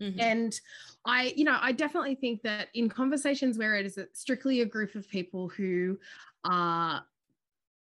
Mm-hmm. 0.02 0.20
And 0.20 0.60
I, 1.06 1.34
you 1.36 1.44
know, 1.44 1.58
I 1.62 1.72
definitely 1.72 2.16
think 2.16 2.42
that 2.44 2.68
in 2.74 2.90
conversations 2.90 3.58
where 3.58 3.76
it 3.76 3.86
is 3.86 4.00
strictly 4.14 4.62
a 4.62 4.66
group 4.66 4.96
of 4.96 5.10
people 5.10 5.50
who 5.50 5.98
are, 6.44 7.04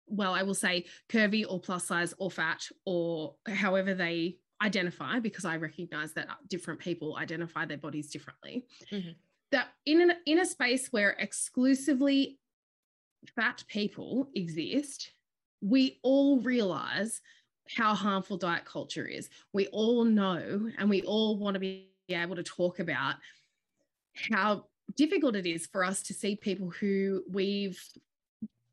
well, 0.07 0.33
I 0.33 0.43
will 0.43 0.53
say 0.53 0.85
curvy 1.09 1.45
or 1.47 1.59
plus 1.59 1.85
size 1.85 2.13
or 2.17 2.31
fat 2.31 2.67
or 2.85 3.35
however 3.47 3.93
they 3.93 4.37
identify, 4.61 5.19
because 5.19 5.45
I 5.45 5.57
recognize 5.57 6.13
that 6.13 6.29
different 6.47 6.79
people 6.79 7.17
identify 7.17 7.65
their 7.65 7.77
bodies 7.77 8.09
differently. 8.09 8.65
Mm-hmm 8.91 9.11
that 9.51 9.69
in 9.85 10.01
an, 10.01 10.11
in 10.25 10.39
a 10.39 10.45
space 10.45 10.87
where 10.91 11.11
exclusively 11.11 12.39
fat 13.35 13.63
people 13.67 14.29
exist, 14.35 15.11
we 15.61 15.99
all 16.03 16.39
realize 16.41 17.21
how 17.75 17.93
harmful 17.93 18.37
diet 18.37 18.65
culture 18.65 19.05
is. 19.05 19.29
We 19.53 19.67
all 19.67 20.03
know 20.03 20.69
and 20.77 20.89
we 20.89 21.01
all 21.03 21.37
want 21.37 21.55
to 21.55 21.59
be 21.59 21.91
able 22.15 22.35
to 22.35 22.43
talk 22.43 22.79
about 22.79 23.15
how 24.31 24.65
difficult 24.95 25.35
it 25.35 25.45
is 25.45 25.67
for 25.67 25.83
us 25.83 26.01
to 26.03 26.13
see 26.13 26.35
people 26.35 26.69
who 26.69 27.23
we've 27.29 27.81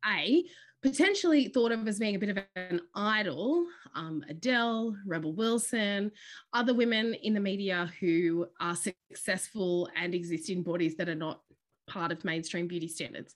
a 0.07 0.45
potentially 0.83 1.49
thought 1.49 1.73
of 1.73 1.89
as 1.89 1.99
being 1.99 2.15
a 2.15 2.19
bit 2.19 2.29
of 2.29 2.39
an 2.57 2.81
idol 2.95 3.67
um, 3.95 4.23
adele 4.29 4.95
rebel 5.07 5.33
wilson 5.33 6.13
other 6.53 6.75
women 6.75 7.15
in 7.15 7.33
the 7.33 7.41
media 7.41 7.91
who 8.01 8.47
are 8.61 8.77
successful 8.77 9.89
and 9.97 10.15
exist 10.15 10.51
in 10.51 10.63
bodies 10.63 10.95
that 10.97 11.09
are 11.09 11.15
not 11.15 11.41
part 11.87 12.13
of 12.13 12.25
mainstream 12.25 12.67
beauty 12.67 12.89
standards. 12.89 13.35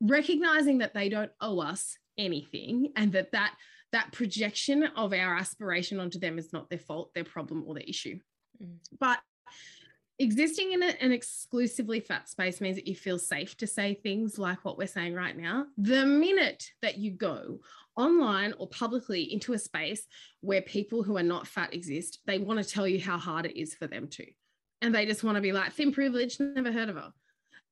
Recognizing 0.00 0.78
that 0.78 0.94
they 0.94 1.08
don't 1.08 1.30
owe 1.40 1.60
us 1.60 1.96
anything 2.16 2.92
and 2.96 3.12
that 3.12 3.32
that 3.32 3.54
that 3.90 4.12
projection 4.12 4.84
of 4.96 5.12
our 5.12 5.36
aspiration 5.36 5.98
onto 5.98 6.18
them 6.18 6.38
is 6.38 6.52
not 6.52 6.68
their 6.68 6.78
fault 6.78 7.14
their 7.14 7.24
problem 7.24 7.64
or 7.66 7.74
their 7.74 7.84
issue 7.84 8.18
mm. 8.62 8.76
but 8.98 9.18
existing 10.18 10.72
in 10.72 10.82
an 10.82 11.12
exclusively 11.12 12.00
fat 12.00 12.28
space 12.28 12.60
means 12.60 12.76
that 12.76 12.88
you 12.88 12.94
feel 12.94 13.18
safe 13.18 13.56
to 13.56 13.66
say 13.66 13.94
things 13.94 14.38
like 14.38 14.64
what 14.64 14.76
we're 14.76 14.86
saying 14.86 15.14
right 15.14 15.36
now. 15.36 15.66
The 15.76 16.04
minute 16.04 16.64
that 16.82 16.98
you 16.98 17.12
go 17.12 17.60
online 17.96 18.54
or 18.58 18.68
publicly 18.68 19.32
into 19.32 19.52
a 19.52 19.58
space 19.58 20.06
where 20.40 20.62
people 20.62 21.02
who 21.02 21.16
are 21.16 21.22
not 21.22 21.46
fat 21.46 21.72
exist, 21.72 22.20
they 22.26 22.38
want 22.38 22.62
to 22.62 22.68
tell 22.68 22.86
you 22.86 23.00
how 23.00 23.16
hard 23.16 23.46
it 23.46 23.58
is 23.58 23.74
for 23.74 23.86
them 23.86 24.08
to. 24.08 24.26
And 24.82 24.94
they 24.94 25.06
just 25.06 25.24
want 25.24 25.36
to 25.36 25.42
be 25.42 25.52
like, 25.52 25.72
thin 25.72 25.92
privilege, 25.92 26.38
never 26.40 26.72
heard 26.72 26.88
of 26.88 26.96
her. 26.96 27.12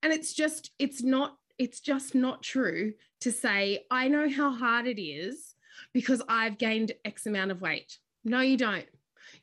And 0.02 0.12
it's 0.12 0.33
just, 0.33 0.71
it's 0.78 1.02
not, 1.02 1.37
it's 1.59 1.81
just 1.81 2.14
not 2.14 2.43
true 2.43 2.93
to 3.21 3.33
say, 3.33 3.87
I 3.90 4.09
know 4.09 4.28
how 4.28 4.52
hard 4.52 4.87
it 4.87 5.00
is 5.00 5.55
because 5.93 6.23
I've 6.28 6.59
gained 6.59 6.93
X 7.05 7.26
amount 7.26 7.50
of 7.50 7.61
weight. 7.61 7.99
No, 8.25 8.40
you 8.40 8.57
don't 8.57 8.87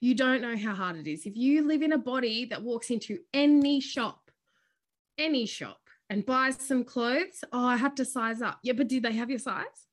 you 0.03 0.13
don't 0.13 0.41
know 0.41 0.57
how 0.57 0.75
hard 0.75 0.97
it 0.97 1.07
is. 1.07 1.25
If 1.25 1.37
you 1.37 1.65
live 1.65 1.81
in 1.81 1.93
a 1.93 1.97
body 1.97 2.43
that 2.47 2.61
walks 2.61 2.89
into 2.89 3.19
any 3.33 3.79
shop, 3.79 4.31
any 5.17 5.45
shop, 5.45 5.79
and 6.09 6.25
buys 6.25 6.57
some 6.59 6.83
clothes, 6.83 7.45
oh, 7.53 7.65
I 7.65 7.77
have 7.77 7.95
to 7.95 8.03
size 8.03 8.41
up. 8.41 8.59
Yeah, 8.63 8.73
but 8.73 8.89
do 8.89 8.99
they 8.99 9.13
have 9.13 9.29
your 9.29 9.39
size? 9.39 9.87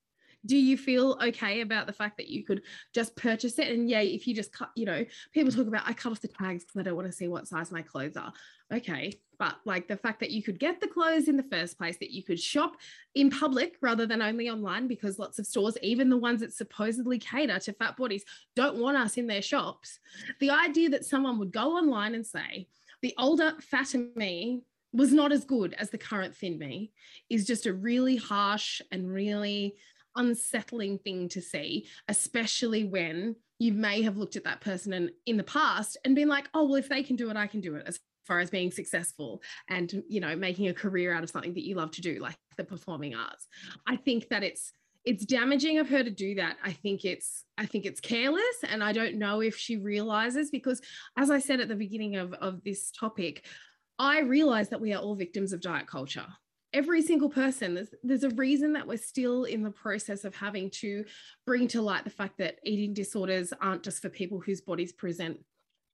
Do 0.47 0.57
you 0.57 0.77
feel 0.77 1.19
okay 1.23 1.61
about 1.61 1.87
the 1.87 1.93
fact 1.93 2.17
that 2.17 2.29
you 2.29 2.45
could 2.45 2.63
just 2.95 3.15
purchase 3.17 3.59
it? 3.59 3.69
And 3.69 3.89
yeah 3.89 4.01
if 4.01 4.27
you 4.27 4.35
just 4.35 4.53
cut 4.53 4.71
you 4.75 4.87
know 4.87 5.05
people 5.33 5.53
talk 5.53 5.67
about 5.67 5.87
i 5.87 5.93
cut 5.93 6.13
off 6.13 6.21
the 6.21 6.29
tags 6.29 6.65
because 6.65 6.81
i 6.81 6.83
don't 6.83 6.97
want 6.97 7.07
to 7.07 7.13
see 7.13 7.29
what 7.29 7.49
size 7.49 7.71
my 7.71 7.83
clothes 7.83 8.17
are. 8.17 8.33
Okay 8.73 9.19
but 9.41 9.57
like 9.65 9.89
the 9.89 9.97
fact 9.97 10.21
that 10.21 10.31
you 10.31 10.43
could 10.43 10.61
get 10.61 10.81
the 10.81 10.87
clothes 10.87 11.27
in 11.27 11.37
the 11.37 11.43
first 11.45 11.79
place 11.79 11.97
that 11.97 12.11
you 12.11 12.23
could 12.23 12.39
shop 12.39 12.77
in 13.15 13.31
public 13.31 13.77
rather 13.81 14.05
than 14.05 14.21
only 14.21 14.51
online 14.51 14.87
because 14.87 15.19
lots 15.19 15.39
of 15.39 15.47
stores 15.47 15.79
even 15.83 16.11
the 16.11 16.17
ones 16.17 16.41
that 16.41 16.53
supposedly 16.53 17.19
cater 17.19 17.59
to 17.59 17.73
fat 17.73 17.97
bodies 17.97 18.23
don't 18.55 18.77
want 18.77 18.99
us 18.99 19.17
in 19.17 19.27
their 19.27 19.41
shops. 19.41 19.99
The 20.41 20.51
idea 20.51 20.91
that 20.91 21.07
someone 21.07 21.39
would 21.39 21.53
go 21.53 21.77
online 21.77 22.15
and 22.15 22.25
say 22.25 22.69
the 23.01 23.15
older 23.19 23.55
fatter 23.63 24.09
me 24.15 24.61
was 24.93 25.11
not 25.11 25.33
as 25.33 25.45
good 25.45 25.73
as 25.79 25.89
the 25.89 25.99
current 25.99 26.37
thin 26.37 26.59
me 26.59 26.93
is 27.31 27.47
just 27.47 27.65
a 27.65 27.73
really 27.73 28.17
harsh 28.17 28.83
and 28.93 29.11
really 29.11 29.75
unsettling 30.17 30.99
thing 30.99 31.29
to 31.31 31.41
see, 31.41 31.87
especially 32.09 32.85
when 32.85 33.37
you 33.59 33.73
may 33.73 34.03
have 34.03 34.17
looked 34.17 34.37
at 34.37 34.45
that 34.45 34.61
person 34.61 34.93
in, 34.93 35.11
in 35.27 35.37
the 35.37 35.45
past 35.45 35.97
and 36.05 36.15
been 36.15 36.29
like, 36.29 36.49
oh, 36.55 36.65
well, 36.65 36.77
if 36.77 36.89
they 36.89 37.03
can 37.03 37.17
do 37.17 37.31
it, 37.31 37.37
I 37.37 37.47
can 37.47 37.61
do 37.61 37.75
it 37.77 37.85
as 37.87 38.01
far 38.27 38.41
as 38.41 38.51
being 38.51 38.71
successful 38.71 39.43
and, 39.69 40.03
you 40.09 40.21
know, 40.21 40.35
making 40.35 40.69
a 40.69 40.75
career 40.75 41.13
out 41.13 41.23
of 41.23 41.31
something 41.31 41.55
that 41.55 41.67
you 41.67 41.75
love 41.75 41.91
to 41.93 42.01
do, 42.01 42.21
like 42.21 42.37
the 42.57 42.65
performing 42.65 43.15
arts. 43.15 43.47
I 43.87 43.97
think 43.97 44.29
that 44.29 44.43
it's, 44.43 44.73
it's 45.05 45.25
damaging 45.25 45.79
of 45.79 45.89
her 45.89 46.03
to 46.03 46.11
do 46.11 46.35
that 46.35 46.57
i 46.63 46.73
think 46.73 47.07
it's 47.07 47.45
i 47.57 47.65
think 47.65 47.87
it's 47.87 48.01
careless 48.01 48.43
and 48.69 48.85
i 48.85 48.93
don't 48.93 49.17
know 49.17 49.41
if 49.41 49.57
she 49.57 49.79
realizes 49.79 50.51
because 50.51 50.81
as 51.17 51.31
i 51.31 51.39
said 51.39 51.59
at 51.59 51.69
the 51.69 51.75
beginning 51.75 52.17
of, 52.17 52.35
of 52.35 52.63
this 52.65 52.91
topic 52.91 53.47
i 53.99 54.21
realize 54.21 54.69
that 54.69 54.81
we 54.81 54.93
are 54.93 55.01
all 55.01 55.15
victims 55.15 55.55
of 55.55 55.61
diet 55.63 55.87
culture 55.87 56.27
every 56.73 57.03
single 57.03 57.29
person. 57.29 57.75
There's, 57.75 57.95
there's 58.03 58.25
a 58.25 58.31
reason 58.31 58.73
that 58.75 58.87
we're 58.87 58.99
still 58.99 59.45
in 59.45 59.63
the 59.63 59.71
process 59.71 60.25
of 60.25 60.35
having 60.35 60.71
to 60.81 61.05
bring 61.47 61.69
to 61.69 61.83
light 61.83 62.05
the 62.05 62.11
fact 62.11 62.39
that 62.39 62.59
eating 62.65 62.95
disorders 62.95 63.53
aren't 63.61 63.83
just 63.83 64.03
for 64.03 64.09
people 64.09 64.41
whose 64.41 64.61
bodies 64.61 64.93
present 64.93 65.39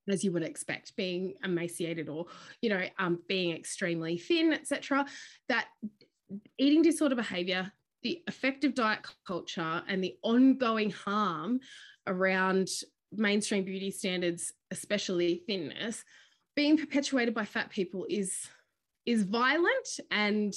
as 0.09 0.23
you 0.23 0.33
would 0.33 0.43
expect 0.43 0.97
being 0.97 1.35
emaciated 1.45 2.09
or 2.09 2.27
you 2.61 2.71
know 2.71 2.83
um, 2.99 3.19
being 3.29 3.57
extremely 3.57 4.17
thin 4.17 4.53
etc 4.53 5.05
that 5.49 5.67
eating 6.59 6.83
disorder 6.83 7.17
behavior 7.17 7.73
the 8.03 8.23
effective 8.29 8.75
diet 8.75 9.01
culture 9.27 9.83
and 9.89 10.05
the 10.05 10.17
ongoing 10.23 10.91
harm 10.91 11.59
around 12.07 12.69
mainstream 13.13 13.65
beauty 13.65 13.91
standards 13.91 14.53
especially 14.71 15.43
thinness 15.47 16.05
being 16.55 16.77
perpetuated 16.77 17.35
by 17.35 17.45
fat 17.45 17.69
people 17.71 18.07
is 18.09 18.49
is 19.07 19.23
violent 19.23 20.01
and 20.11 20.55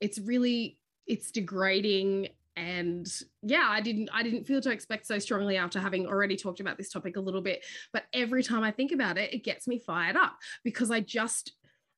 it's 0.00 0.18
really 0.18 0.78
it's 1.06 1.30
degrading. 1.30 2.28
And 2.56 3.12
yeah 3.42 3.66
i 3.68 3.80
didn't 3.80 4.10
i 4.12 4.22
didn't 4.22 4.44
feel 4.44 4.60
to 4.60 4.70
expect 4.70 5.06
so 5.06 5.18
strongly 5.18 5.56
after 5.56 5.80
having 5.80 6.06
already 6.06 6.36
talked 6.36 6.60
about 6.60 6.78
this 6.78 6.88
topic 6.88 7.16
a 7.16 7.20
little 7.20 7.40
bit. 7.40 7.64
But 7.92 8.04
every 8.12 8.44
time 8.44 8.62
i 8.62 8.70
think 8.70 8.92
about 8.92 9.18
it 9.18 9.34
it 9.34 9.42
gets 9.42 9.66
me 9.66 9.80
fired 9.80 10.14
up 10.14 10.36
because 10.62 10.88
i 10.92 11.00
just 11.00 11.52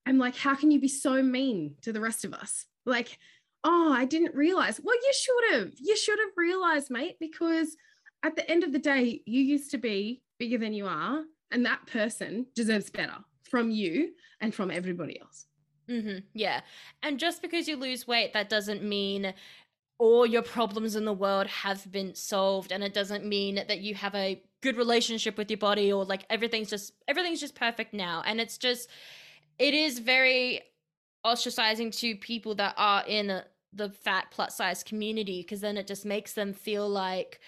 i'm 0.07 0.17
like 0.17 0.35
how 0.35 0.55
can 0.55 0.71
you 0.71 0.81
be 0.81 0.89
so 0.89 1.23
mean 1.23 1.75
to 1.83 1.93
the 1.93 2.01
rest 2.01 2.25
of 2.25 2.33
us? 2.33 2.65
Like 2.87 3.19
oh 3.65 3.93
i 3.93 4.07
didn't 4.07 4.35
realize. 4.35 4.81
Well 4.83 4.95
you 4.97 5.13
should 5.13 5.53
have 5.53 5.73
you 5.79 5.95
should 5.95 6.19
have 6.19 6.33
realized 6.39 6.91
mate 6.91 7.17
because 7.21 7.77
at 8.23 8.35
the 8.35 8.51
end 8.51 8.65
of 8.65 8.73
the 8.73 8.79
day 8.79 9.21
you 9.27 9.43
used 9.43 9.71
to 9.73 9.79
be 9.79 10.23
bigger 10.39 10.57
than 10.57 10.73
you 10.73 10.87
are 10.87 11.23
and 11.51 11.67
that 11.67 11.87
person 11.87 12.47
deserves 12.55 12.91
better 12.91 13.17
from 13.43 13.71
you 13.71 14.13
and 14.41 14.55
from 14.55 14.71
everybody 14.71 15.21
else 15.21 15.46
Mm-hmm. 15.89 16.19
Yeah. 16.35 16.61
And 17.03 17.19
just 17.19 17.43
because 17.43 17.69
you 17.69 17.77
lose 17.77 18.07
weight, 18.07 18.33
that 18.33 18.49
doesn't 18.49 18.83
mean 18.83 19.35
all 19.99 20.27
your 20.27 20.43
problems 20.43 20.95
in 20.97 21.05
the 21.05 21.13
world 21.13 21.47
have 21.47 21.91
been 21.91 22.15
solved. 22.15 22.73
And 22.73 22.85
it 22.85 22.93
doesn't 22.93 23.25
mean 23.25 23.57
that 23.69 23.81
you 23.81 23.95
have 23.95 24.15
a 24.15 24.43
good 24.63 24.77
relationship 24.77 25.39
with 25.39 25.51
your 25.51 25.59
body 25.59 25.93
or 25.93 26.05
like 26.05 26.27
everything's 26.29 26.71
just 26.71 26.93
everything's 27.09 27.41
just 27.41 27.55
perfect 27.55 27.95
now. 27.95 28.23
And 28.27 28.41
it's 28.41 28.59
just 28.59 28.89
it 29.59 29.75
is 29.75 29.99
very 29.99 30.61
ostracizing 31.25 31.97
to 31.99 32.17
people 32.17 32.55
that 32.57 32.75
are 32.77 33.05
in 33.07 33.43
the 33.73 33.91
fat 33.91 34.27
plus 34.31 34.57
size 34.57 34.83
community 34.83 35.43
because 35.43 35.61
then 35.61 35.77
it 35.77 35.87
just 35.87 36.05
makes 36.05 36.33
them 36.33 36.53
feel 36.53 36.89
like 36.89 37.41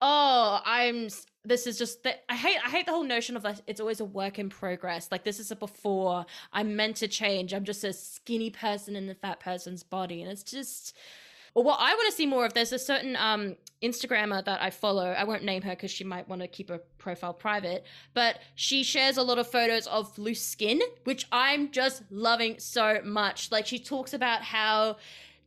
oh 0.00 0.60
i'm 0.64 1.08
this 1.46 1.66
is 1.66 1.78
just 1.78 2.02
that 2.02 2.24
I 2.28 2.36
hate 2.36 2.58
I 2.64 2.70
hate 2.70 2.86
the 2.86 2.92
whole 2.92 3.04
notion 3.04 3.36
of 3.36 3.42
that 3.42 3.62
it's 3.66 3.80
always 3.80 4.00
a 4.00 4.04
work 4.04 4.38
in 4.38 4.48
progress. 4.48 5.08
Like 5.10 5.24
this 5.24 5.40
is 5.40 5.50
a 5.50 5.56
before. 5.56 6.26
I'm 6.52 6.76
meant 6.76 6.96
to 6.96 7.08
change. 7.08 7.54
I'm 7.54 7.64
just 7.64 7.84
a 7.84 7.92
skinny 7.92 8.50
person 8.50 8.96
in 8.96 9.06
the 9.06 9.14
fat 9.14 9.40
person's 9.40 9.82
body. 9.82 10.22
And 10.22 10.30
it's 10.30 10.42
just 10.42 10.96
or 11.56 11.62
what 11.62 11.78
I 11.80 11.94
want 11.94 12.10
to 12.10 12.14
see 12.14 12.26
more 12.26 12.44
of, 12.44 12.52
there's 12.52 12.72
a 12.72 12.78
certain 12.78 13.16
um, 13.16 13.56
Instagrammer 13.82 14.44
that 14.44 14.60
I 14.60 14.68
follow. 14.68 15.06
I 15.06 15.24
won't 15.24 15.42
name 15.42 15.62
her 15.62 15.70
because 15.70 15.90
she 15.90 16.04
might 16.04 16.28
want 16.28 16.42
to 16.42 16.48
keep 16.48 16.68
her 16.68 16.82
profile 16.98 17.32
private, 17.32 17.86
but 18.12 18.40
she 18.56 18.82
shares 18.82 19.16
a 19.16 19.22
lot 19.22 19.38
of 19.38 19.50
photos 19.50 19.86
of 19.86 20.18
loose 20.18 20.42
skin, 20.42 20.82
which 21.04 21.26
I'm 21.32 21.70
just 21.70 22.02
loving 22.10 22.58
so 22.58 23.00
much. 23.02 23.50
Like 23.50 23.66
she 23.66 23.78
talks 23.78 24.12
about 24.12 24.42
how 24.42 24.98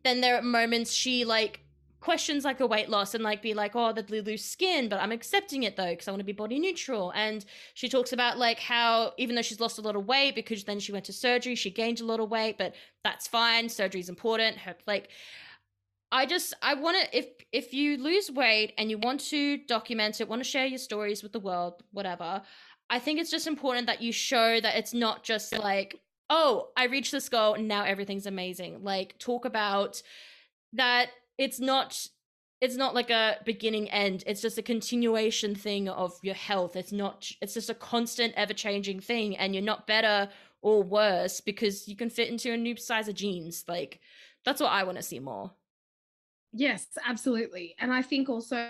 then 0.03 0.19
there 0.19 0.35
are 0.35 0.41
moments 0.41 0.91
she 0.91 1.25
like 1.25 1.59
questions 1.99 2.45
like 2.45 2.59
a 2.59 2.67
weight 2.67 2.89
loss 2.89 3.13
and 3.13 3.23
like 3.23 3.41
be 3.41 3.53
like, 3.53 3.75
oh, 3.75 3.91
the 3.91 4.03
loose 4.21 4.45
skin, 4.45 4.89
but 4.89 5.01
I'm 5.01 5.11
accepting 5.11 5.63
it 5.63 5.75
though 5.75 5.89
because 5.89 6.07
I 6.07 6.11
want 6.11 6.21
to 6.21 6.25
be 6.25 6.31
body 6.31 6.59
neutral. 6.59 7.11
And 7.15 7.45
she 7.73 7.89
talks 7.89 8.13
about 8.13 8.37
like 8.37 8.59
how 8.59 9.13
even 9.17 9.35
though 9.35 9.41
she's 9.41 9.59
lost 9.59 9.79
a 9.79 9.81
lot 9.81 9.95
of 9.95 10.05
weight 10.05 10.35
because 10.35 10.63
then 10.63 10.79
she 10.79 10.91
went 10.91 11.05
to 11.05 11.13
surgery, 11.13 11.55
she 11.55 11.69
gained 11.69 11.99
a 11.99 12.05
lot 12.05 12.19
of 12.19 12.29
weight, 12.29 12.57
but 12.57 12.75
that's 13.03 13.27
fine. 13.27 13.69
Surgery 13.69 14.01
is 14.01 14.09
important. 14.09 14.57
Her 14.57 14.75
like. 14.87 15.09
I 16.11 16.25
just 16.25 16.55
I 16.63 16.73
want 16.73 16.97
to 16.99 17.15
if 17.15 17.27
if 17.51 17.71
you 17.71 17.97
lose 17.97 18.31
weight 18.31 18.73
and 18.79 18.89
you 18.89 18.97
want 18.97 19.19
to 19.29 19.57
document 19.57 20.19
it, 20.19 20.27
want 20.27 20.39
to 20.39 20.49
share 20.49 20.65
your 20.65 20.79
stories 20.79 21.21
with 21.21 21.33
the 21.33 21.39
world, 21.39 21.83
whatever. 21.91 22.41
I 22.89 22.97
think 22.97 23.19
it's 23.19 23.29
just 23.29 23.45
important 23.45 23.85
that 23.85 24.01
you 24.01 24.11
show 24.11 24.59
that 24.59 24.75
it's 24.75 24.91
not 24.91 25.23
just 25.23 25.55
like, 25.55 25.99
oh, 26.29 26.69
I 26.75 26.85
reached 26.85 27.11
this 27.11 27.29
goal 27.29 27.53
and 27.53 27.67
now 27.67 27.83
everything's 27.83 28.25
amazing. 28.25 28.83
Like 28.83 29.19
talk 29.19 29.45
about 29.45 30.01
that 30.73 31.09
it's 31.39 31.59
not 31.59 32.05
it's 32.61 32.75
not 32.75 32.93
like 32.93 33.09
a 33.09 33.37
beginning 33.45 33.89
end. 33.89 34.21
It's 34.27 34.41
just 34.41 34.57
a 34.57 34.61
continuation 34.61 35.55
thing 35.55 35.87
of 35.87 36.19
your 36.21 36.35
health. 36.35 36.75
It's 36.75 36.91
not 36.91 37.31
it's 37.41 37.53
just 37.53 37.69
a 37.69 37.73
constant 37.73 38.33
ever 38.35 38.53
changing 38.53 38.99
thing 38.99 39.37
and 39.37 39.55
you're 39.55 39.63
not 39.63 39.87
better 39.87 40.29
or 40.61 40.83
worse 40.83 41.39
because 41.39 41.87
you 41.87 41.95
can 41.95 42.09
fit 42.09 42.27
into 42.27 42.51
a 42.51 42.57
new 42.57 42.75
size 42.75 43.07
of 43.07 43.15
jeans. 43.15 43.63
Like 43.67 44.01
that's 44.45 44.61
what 44.61 44.71
i 44.71 44.83
want 44.83 44.97
to 44.97 45.03
see 45.03 45.19
more. 45.19 45.51
Yes 46.51 46.85
absolutely. 47.07 47.75
And 47.79 47.93
i 47.93 48.01
think 48.01 48.27
also 48.27 48.69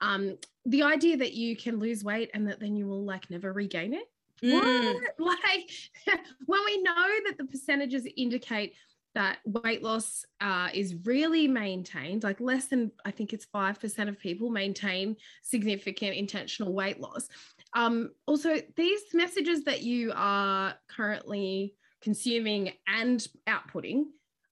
um 0.00 0.38
the 0.64 0.82
idea 0.82 1.18
that 1.18 1.34
you 1.34 1.54
can 1.56 1.78
lose 1.78 2.02
weight 2.02 2.30
and 2.32 2.48
that 2.48 2.60
then 2.60 2.76
you 2.76 2.86
will 2.86 3.04
like 3.04 3.28
never 3.28 3.52
regain 3.52 3.92
it? 3.92 4.08
Mm. 4.42 5.00
like 5.18 5.70
when 6.46 6.60
we 6.64 6.82
know 6.82 7.08
that 7.26 7.36
the 7.36 7.44
percentages 7.44 8.06
indicate 8.16 8.74
that 9.14 9.38
weight 9.44 9.82
loss 9.82 10.24
uh, 10.40 10.68
is 10.72 10.94
really 11.04 11.46
maintained, 11.48 12.22
like 12.22 12.40
less 12.40 12.66
than, 12.66 12.92
I 13.04 13.10
think 13.10 13.32
it's 13.32 13.46
5% 13.46 14.08
of 14.08 14.18
people 14.18 14.50
maintain 14.50 15.16
significant 15.42 16.16
intentional 16.16 16.72
weight 16.72 17.00
loss. 17.00 17.28
Um, 17.74 18.10
also, 18.26 18.56
these 18.76 19.02
messages 19.12 19.64
that 19.64 19.82
you 19.82 20.12
are 20.14 20.74
currently 20.88 21.74
consuming 22.02 22.72
and 22.86 23.26
outputting 23.48 24.04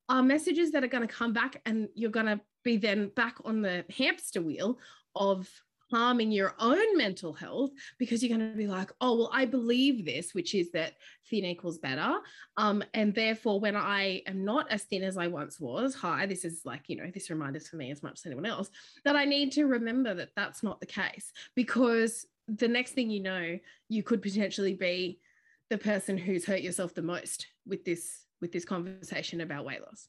are 0.08 0.22
messages 0.22 0.72
that 0.72 0.84
are 0.84 0.88
going 0.88 1.06
to 1.06 1.12
come 1.12 1.32
back 1.32 1.60
and 1.66 1.88
you're 1.94 2.10
going 2.10 2.26
to 2.26 2.40
be 2.64 2.76
then 2.76 3.10
back 3.16 3.36
on 3.44 3.62
the 3.62 3.84
hamster 3.96 4.42
wheel 4.42 4.78
of 5.14 5.48
harming 5.90 6.30
your 6.30 6.54
own 6.58 6.96
mental 6.96 7.32
health 7.32 7.70
because 7.98 8.22
you're 8.22 8.36
going 8.36 8.50
to 8.50 8.56
be 8.56 8.66
like, 8.66 8.90
oh, 9.00 9.16
well, 9.16 9.30
I 9.32 9.44
believe 9.44 10.04
this, 10.04 10.34
which 10.34 10.54
is 10.54 10.70
that 10.72 10.94
thin 11.28 11.44
equals 11.44 11.78
better. 11.78 12.18
Um, 12.56 12.82
and 12.94 13.14
therefore, 13.14 13.60
when 13.60 13.76
I 13.76 14.22
am 14.26 14.44
not 14.44 14.70
as 14.70 14.84
thin 14.84 15.02
as 15.02 15.16
I 15.16 15.26
once 15.26 15.60
was, 15.60 15.94
hi, 15.94 16.26
this 16.26 16.44
is 16.44 16.62
like, 16.64 16.88
you 16.88 16.96
know, 16.96 17.10
this 17.12 17.30
reminders 17.30 17.68
for 17.68 17.76
me 17.76 17.90
as 17.90 18.02
much 18.02 18.20
as 18.20 18.26
anyone 18.26 18.46
else, 18.46 18.70
that 19.04 19.16
I 19.16 19.24
need 19.24 19.52
to 19.52 19.64
remember 19.66 20.14
that 20.14 20.30
that's 20.36 20.62
not 20.62 20.80
the 20.80 20.86
case 20.86 21.32
because 21.54 22.26
the 22.48 22.68
next 22.68 22.92
thing 22.92 23.10
you 23.10 23.22
know, 23.22 23.58
you 23.88 24.02
could 24.02 24.22
potentially 24.22 24.74
be 24.74 25.20
the 25.68 25.78
person 25.78 26.18
who's 26.18 26.44
hurt 26.44 26.62
yourself 26.62 26.94
the 26.94 27.02
most 27.02 27.46
with 27.66 27.84
this 27.84 28.26
with 28.40 28.52
this 28.52 28.64
conversation 28.64 29.42
about 29.42 29.64
weight 29.64 29.80
loss. 29.82 30.08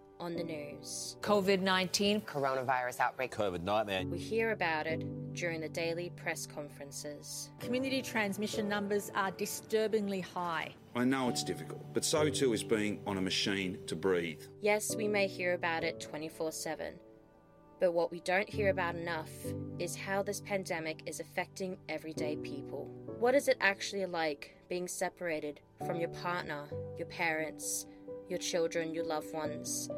on 0.21 0.35
the 0.35 0.43
news. 0.43 1.17
COVID 1.21 1.61
19, 1.61 2.21
coronavirus 2.21 2.99
outbreak, 2.99 3.35
COVID 3.35 3.63
nightmare. 3.63 4.03
We 4.05 4.19
hear 4.19 4.51
about 4.51 4.85
it 4.85 5.03
during 5.33 5.59
the 5.59 5.67
daily 5.67 6.11
press 6.15 6.45
conferences. 6.45 7.49
Community 7.59 8.01
transmission 8.01 8.69
numbers 8.69 9.11
are 9.15 9.31
disturbingly 9.31 10.21
high. 10.21 10.75
I 10.95 11.05
know 11.05 11.27
it's 11.29 11.43
difficult, 11.43 11.81
but 11.93 12.05
so 12.05 12.29
too 12.29 12.53
is 12.53 12.63
being 12.63 13.01
on 13.07 13.17
a 13.17 13.21
machine 13.21 13.79
to 13.87 13.95
breathe. 13.95 14.41
Yes, 14.61 14.95
we 14.95 15.07
may 15.07 15.27
hear 15.27 15.53
about 15.55 15.83
it 15.83 15.99
24 15.99 16.51
7. 16.51 16.93
But 17.79 17.93
what 17.93 18.11
we 18.11 18.19
don't 18.19 18.47
hear 18.47 18.69
about 18.69 18.93
enough 18.93 19.31
is 19.79 19.95
how 19.95 20.21
this 20.21 20.39
pandemic 20.41 21.01
is 21.07 21.19
affecting 21.19 21.77
everyday 21.89 22.35
people. 22.35 22.85
What 23.17 23.33
is 23.33 23.47
it 23.47 23.57
actually 23.59 24.05
like 24.05 24.55
being 24.69 24.87
separated 24.87 25.61
from 25.87 25.95
your 25.95 26.09
partner, 26.09 26.67
your 26.99 27.07
parents, 27.07 27.87
your 28.29 28.39
children, 28.39 28.93
your 28.93 29.05
loved 29.05 29.33
ones 29.33 29.89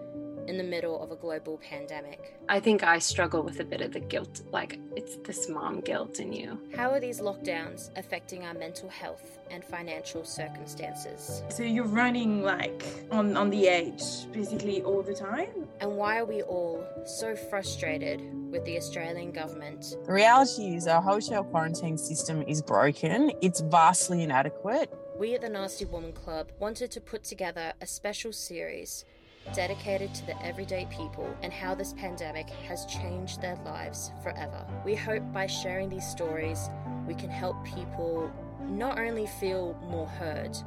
in 0.48 0.58
the 0.58 0.64
middle 0.64 1.02
of 1.02 1.12
a 1.12 1.16
global 1.16 1.58
pandemic? 1.58 2.40
I 2.50 2.60
think 2.60 2.84
I 2.84 3.00
struggle 3.00 3.44
with 3.44 3.60
a 3.60 3.64
bit 3.64 3.82
of 3.82 3.94
the 3.94 4.00
guilt, 4.00 4.42
like 4.52 4.80
it's 4.96 5.18
this 5.18 5.50
mom 5.50 5.82
guilt 5.82 6.20
in 6.20 6.34
you. 6.34 6.60
How 6.76 6.92
are 6.92 7.00
these 7.00 7.20
lockdowns 7.20 7.90
affecting 7.96 8.46
our 8.46 8.54
mental 8.54 8.90
health 8.90 9.40
and 9.50 9.64
financial 9.64 10.26
circumstances? 10.26 11.44
So 11.50 11.64
you're 11.64 11.86
running 11.86 12.44
like 12.44 12.84
on, 13.12 13.38
on 13.38 13.50
the 13.50 13.68
edge 13.68 14.32
basically 14.32 14.82
all 14.82 15.02
the 15.02 15.16
time? 15.16 15.68
And 15.80 15.98
why 15.98 16.20
are 16.20 16.26
we 16.26 16.42
all 16.44 16.86
so 17.06 17.36
frustrated 17.36 18.22
with 18.52 18.64
the 18.66 18.78
Australian 18.78 19.32
government? 19.32 19.96
The 20.06 20.14
reality 20.14 20.76
is 20.76 20.88
our 20.88 21.02
hotel 21.02 21.44
quarantine 21.44 21.98
system 21.98 22.44
is 22.44 22.62
broken, 22.62 23.32
it's 23.42 23.62
vastly 23.62 24.24
inadequate 24.24 24.92
we 25.18 25.36
at 25.36 25.42
the 25.42 25.50
Nasty 25.50 25.86
Woman 25.86 26.12
Club 26.12 26.52
wanted 26.60 26.90
to 26.92 27.02
put 27.02 27.24
together 27.24 27.74
a 27.82 27.86
special 27.86 28.34
series 28.34 29.06
dedicated 29.54 30.14
to 30.16 30.26
the 30.26 30.46
everyday 30.46 30.88
people 30.90 31.36
and 31.42 31.52
how 31.52 31.76
this 31.76 31.94
pandemic 31.94 32.50
has 32.50 32.86
changed 32.86 33.42
their 33.42 33.58
lives 33.66 34.12
forever. 34.24 34.66
We 34.86 34.96
hope 34.96 35.22
by 35.34 35.48
sharing 35.48 35.90
these 35.90 36.08
stories, 36.08 36.70
we 37.08 37.14
can 37.14 37.30
help 37.30 37.64
people 37.66 38.32
not 38.62 38.98
only 38.98 39.28
feel 39.28 39.78
more 39.90 40.08
heard, 40.08 40.58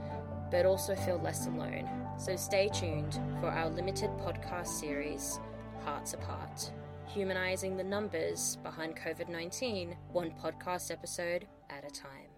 but 0.51 0.67
also 0.67 0.95
feel 0.95 1.19
less 1.19 1.47
alone. 1.47 1.89
So 2.19 2.37
stay 2.37 2.69
tuned 2.69 3.19
for 3.41 3.49
our 3.49 3.69
limited 3.71 4.11
podcast 4.19 4.69
series, 4.69 5.41
Hearts 5.85 6.15
Apart, 6.15 6.71
humanizing 7.07 7.77
the 7.77 7.85
numbers 7.85 8.59
behind 8.63 8.97
COVID 8.97 9.29
19, 9.29 9.97
one 10.13 10.33
podcast 10.43 10.91
episode 10.91 11.47
at 11.71 11.85
a 11.85 11.91
time. 11.91 12.36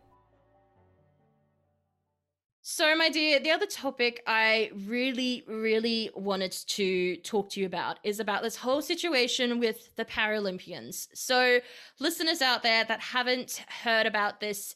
So, 2.71 2.95
my 2.95 3.09
dear, 3.09 3.41
the 3.41 3.51
other 3.51 3.65
topic 3.65 4.23
I 4.27 4.71
really, 4.75 5.43
really 5.49 6.11
wanted 6.15 6.53
to 6.53 7.17
talk 7.17 7.49
to 7.53 7.61
you 7.61 7.65
about 7.65 7.99
is 8.05 8.21
about 8.21 8.43
this 8.43 8.57
whole 8.57 8.83
situation 8.83 9.59
with 9.59 9.89
the 9.97 10.05
Paralympians. 10.05 11.09
So, 11.15 11.61
listeners 11.99 12.43
out 12.43 12.63
there 12.63 12.85
that 12.85 13.01
haven't 13.01 13.65
heard 13.83 14.05
about 14.05 14.41
this 14.41 14.75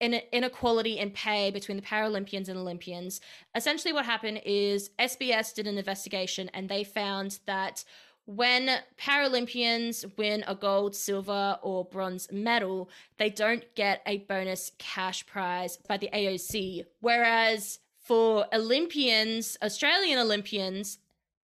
inequality 0.00 0.98
in 0.98 1.12
pay 1.12 1.52
between 1.52 1.76
the 1.76 1.84
Paralympians 1.84 2.48
and 2.48 2.58
Olympians, 2.58 3.20
essentially 3.54 3.92
what 3.92 4.04
happened 4.04 4.40
is 4.44 4.90
SBS 4.98 5.54
did 5.54 5.68
an 5.68 5.78
investigation 5.78 6.50
and 6.52 6.68
they 6.68 6.82
found 6.82 7.38
that 7.46 7.84
when 8.26 8.70
Paralympians 8.98 10.16
win 10.16 10.44
a 10.46 10.54
gold, 10.54 10.94
silver, 10.94 11.58
or 11.62 11.84
bronze 11.84 12.30
medal, 12.32 12.88
they 13.18 13.30
don't 13.30 13.64
get 13.74 14.02
a 14.06 14.18
bonus 14.18 14.72
cash 14.78 15.26
prize 15.26 15.78
by 15.88 15.96
the 15.96 16.08
AOC. 16.12 16.84
Whereas 17.00 17.80
for 18.02 18.46
Olympians, 18.52 19.58
Australian 19.62 20.18
Olympians, 20.18 20.98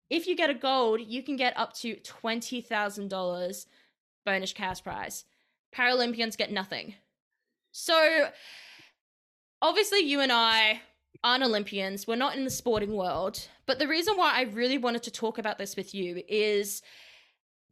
if 0.08 0.26
you 0.26 0.34
get 0.34 0.50
a 0.50 0.54
gold, 0.54 1.00
you 1.00 1.22
can 1.22 1.36
get 1.36 1.56
up 1.56 1.74
to 1.74 1.96
$20,000 1.96 3.66
bonus 4.24 4.52
cash 4.52 4.82
prize. 4.82 5.24
Paralympians 5.74 6.36
get 6.36 6.50
nothing. 6.50 6.94
So, 7.72 8.30
obviously, 9.62 10.00
you 10.00 10.20
and 10.20 10.32
I 10.32 10.80
aren't 11.22 11.44
Olympians. 11.44 12.06
We're 12.06 12.16
not 12.16 12.36
in 12.36 12.44
the 12.44 12.50
sporting 12.50 12.94
world. 12.94 13.46
But 13.66 13.78
the 13.78 13.88
reason 13.88 14.16
why 14.16 14.32
I 14.34 14.42
really 14.42 14.78
wanted 14.78 15.02
to 15.04 15.10
talk 15.10 15.38
about 15.38 15.58
this 15.58 15.76
with 15.76 15.94
you 15.94 16.22
is 16.28 16.82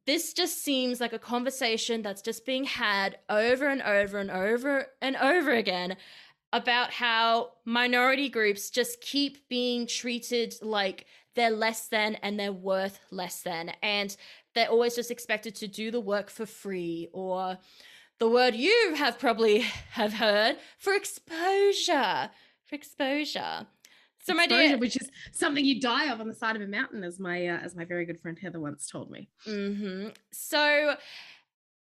this 0.06 0.32
just 0.32 0.62
seems 0.62 1.00
like 1.00 1.12
a 1.12 1.18
conversation 1.18 2.02
that's 2.02 2.22
just 2.22 2.46
being 2.46 2.64
had 2.64 3.18
over 3.28 3.68
and 3.68 3.82
over 3.82 4.18
and 4.18 4.30
over 4.30 4.86
and 5.02 5.16
over 5.16 5.52
again 5.52 5.96
about 6.52 6.92
how 6.92 7.50
minority 7.64 8.28
groups 8.28 8.70
just 8.70 9.00
keep 9.02 9.48
being 9.48 9.86
treated 9.86 10.54
like 10.62 11.04
they're 11.34 11.50
less 11.50 11.88
than 11.88 12.14
and 12.16 12.40
they're 12.40 12.52
worth 12.52 13.00
less 13.10 13.42
than 13.42 13.70
and 13.82 14.16
they're 14.54 14.68
always 14.68 14.96
just 14.96 15.10
expected 15.10 15.54
to 15.54 15.68
do 15.68 15.90
the 15.90 16.00
work 16.00 16.30
for 16.30 16.46
free 16.46 17.08
or 17.12 17.58
the 18.18 18.28
word 18.28 18.54
you 18.54 18.94
have 18.96 19.18
probably 19.18 19.60
have 19.90 20.14
heard 20.14 20.56
for 20.78 20.94
exposure 20.94 22.30
for 22.68 22.74
exposure. 22.74 23.66
So 24.20 24.34
my 24.34 24.44
exposure, 24.44 24.68
dear, 24.68 24.78
which 24.78 24.96
is 24.96 25.10
something 25.32 25.64
you 25.64 25.80
die 25.80 26.10
of 26.10 26.20
on 26.20 26.28
the 26.28 26.34
side 26.34 26.56
of 26.56 26.62
a 26.62 26.66
mountain, 26.66 27.04
as 27.04 27.18
my 27.18 27.46
uh, 27.46 27.58
as 27.58 27.74
my 27.74 27.84
very 27.84 28.04
good 28.04 28.20
friend 28.20 28.38
Heather 28.38 28.60
once 28.60 28.88
told 28.88 29.10
me. 29.10 29.28
Mm-hmm. 29.46 30.08
So, 30.32 30.94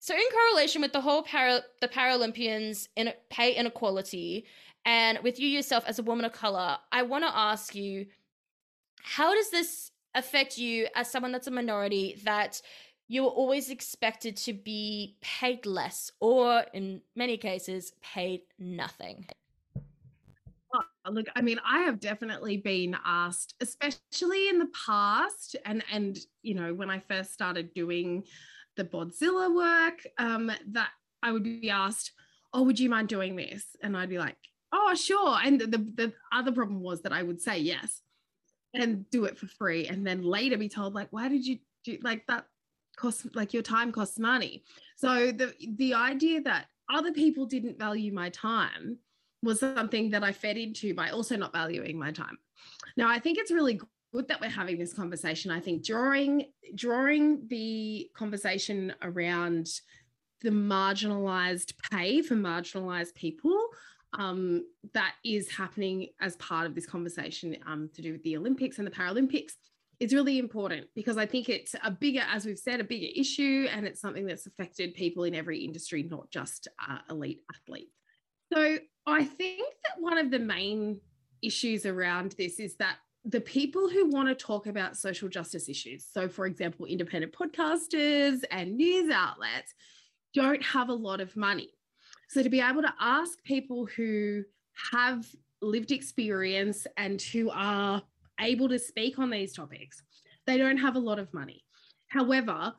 so 0.00 0.14
in 0.14 0.22
correlation 0.32 0.82
with 0.82 0.92
the 0.92 1.00
whole 1.00 1.22
para 1.22 1.60
the 1.80 1.88
Paralympians 1.88 2.88
in 2.96 3.12
pay 3.30 3.54
inequality, 3.54 4.46
and 4.84 5.18
with 5.22 5.38
you 5.38 5.46
yourself 5.46 5.84
as 5.86 5.98
a 5.98 6.02
woman 6.02 6.24
of 6.24 6.32
color, 6.32 6.78
I 6.90 7.02
want 7.02 7.24
to 7.24 7.36
ask 7.36 7.74
you, 7.74 8.06
how 9.02 9.34
does 9.34 9.50
this 9.50 9.90
affect 10.14 10.58
you 10.58 10.88
as 10.94 11.10
someone 11.10 11.30
that's 11.30 11.46
a 11.46 11.50
minority 11.50 12.20
that 12.24 12.60
you 13.06 13.26
are 13.26 13.30
always 13.30 13.68
expected 13.68 14.36
to 14.38 14.54
be 14.54 15.18
paid 15.20 15.66
less, 15.66 16.10
or 16.20 16.64
in 16.72 17.02
many 17.14 17.36
cases, 17.36 17.92
paid 18.02 18.40
nothing? 18.58 19.26
Look 21.10 21.26
i 21.36 21.42
mean 21.42 21.58
i 21.66 21.80
have 21.80 22.00
definitely 22.00 22.56
been 22.56 22.96
asked 23.04 23.54
especially 23.60 24.48
in 24.48 24.58
the 24.58 24.68
past 24.86 25.56
and 25.64 25.82
and 25.92 26.18
you 26.42 26.54
know 26.54 26.72
when 26.74 26.90
i 26.90 26.98
first 26.98 27.32
started 27.32 27.72
doing 27.74 28.22
the 28.76 28.84
bodzilla 28.84 29.54
work 29.54 30.00
um 30.18 30.50
that 30.68 30.90
i 31.22 31.30
would 31.30 31.44
be 31.44 31.70
asked 31.70 32.12
oh 32.52 32.62
would 32.62 32.78
you 32.78 32.88
mind 32.88 33.08
doing 33.08 33.36
this 33.36 33.76
and 33.82 33.96
i'd 33.96 34.08
be 34.08 34.18
like 34.18 34.36
oh 34.72 34.94
sure 34.94 35.38
and 35.44 35.60
the, 35.60 35.78
the 35.94 36.12
other 36.32 36.52
problem 36.52 36.80
was 36.80 37.02
that 37.02 37.12
i 37.12 37.22
would 37.22 37.40
say 37.40 37.58
yes 37.58 38.00
and 38.74 39.08
do 39.10 39.24
it 39.24 39.38
for 39.38 39.46
free 39.46 39.86
and 39.86 40.06
then 40.06 40.22
later 40.22 40.58
be 40.58 40.68
told 40.68 40.94
like 40.94 41.08
why 41.10 41.28
did 41.28 41.46
you 41.46 41.58
do 41.84 41.98
like 42.02 42.26
that 42.26 42.46
Cost 42.96 43.34
like 43.34 43.52
your 43.52 43.62
time 43.62 43.90
costs 43.90 44.18
money. 44.18 44.62
So 44.96 45.32
the 45.32 45.52
the 45.76 45.94
idea 45.94 46.40
that 46.42 46.66
other 46.92 47.12
people 47.12 47.46
didn't 47.46 47.78
value 47.78 48.12
my 48.12 48.30
time 48.30 48.98
was 49.44 49.60
something 49.60 50.10
that 50.10 50.24
I 50.24 50.32
fed 50.32 50.56
into 50.56 50.94
by 50.94 51.10
also 51.10 51.36
not 51.36 51.52
valuing 51.52 51.98
my 51.98 52.10
time. 52.10 52.38
Now 52.96 53.08
I 53.08 53.18
think 53.18 53.38
it's 53.38 53.52
really 53.52 53.80
good 54.12 54.28
that 54.28 54.40
we're 54.40 54.48
having 54.48 54.78
this 54.78 54.92
conversation. 54.92 55.50
I 55.50 55.60
think 55.60 55.84
drawing 55.84 56.46
drawing 56.74 57.46
the 57.48 58.10
conversation 58.16 58.94
around 59.02 59.68
the 60.40 60.50
marginalized 60.50 61.74
pay 61.90 62.22
for 62.22 62.34
marginalized 62.34 63.14
people 63.14 63.68
um, 64.12 64.64
that 64.92 65.14
is 65.24 65.50
happening 65.50 66.08
as 66.20 66.36
part 66.36 66.66
of 66.66 66.74
this 66.74 66.86
conversation 66.86 67.56
um, 67.66 67.90
to 67.94 68.02
do 68.02 68.12
with 68.12 68.22
the 68.22 68.36
Olympics 68.36 68.78
and 68.78 68.86
the 68.86 68.90
Paralympics 68.90 69.52
is 70.00 70.12
really 70.12 70.38
important 70.38 70.86
because 70.94 71.16
I 71.16 71.26
think 71.26 71.48
it's 71.48 71.74
a 71.82 71.90
bigger, 71.90 72.22
as 72.30 72.44
we've 72.44 72.58
said, 72.58 72.80
a 72.80 72.84
bigger 72.84 73.08
issue, 73.14 73.66
and 73.70 73.86
it's 73.86 74.00
something 74.00 74.26
that's 74.26 74.46
affected 74.46 74.94
people 74.94 75.24
in 75.24 75.34
every 75.34 75.64
industry, 75.64 76.02
not 76.02 76.30
just 76.30 76.68
uh, 76.86 76.98
elite 77.10 77.40
athletes. 77.54 77.94
So 78.52 78.78
I 79.06 79.24
think 79.24 79.68
that 79.84 80.00
one 80.00 80.18
of 80.18 80.30
the 80.30 80.38
main 80.38 81.00
issues 81.42 81.84
around 81.86 82.34
this 82.38 82.58
is 82.58 82.76
that 82.76 82.96
the 83.24 83.40
people 83.40 83.88
who 83.88 84.08
want 84.10 84.28
to 84.28 84.34
talk 84.34 84.66
about 84.66 84.96
social 84.96 85.28
justice 85.28 85.68
issues, 85.68 86.06
so 86.10 86.28
for 86.28 86.46
example, 86.46 86.86
independent 86.86 87.32
podcasters 87.32 88.42
and 88.50 88.76
news 88.76 89.10
outlets, 89.10 89.74
don't 90.34 90.62
have 90.62 90.88
a 90.88 90.94
lot 90.94 91.20
of 91.20 91.36
money. 91.36 91.70
So 92.28 92.42
to 92.42 92.50
be 92.50 92.60
able 92.60 92.82
to 92.82 92.92
ask 93.00 93.42
people 93.44 93.86
who 93.86 94.42
have 94.92 95.26
lived 95.62 95.92
experience 95.92 96.86
and 96.96 97.20
who 97.20 97.50
are 97.50 98.02
able 98.40 98.68
to 98.68 98.78
speak 98.78 99.18
on 99.18 99.30
these 99.30 99.54
topics, 99.54 100.02
they 100.46 100.58
don't 100.58 100.78
have 100.78 100.96
a 100.96 101.00
lot 101.00 101.18
of 101.18 101.32
money. 101.32 101.64
However, 102.08 102.74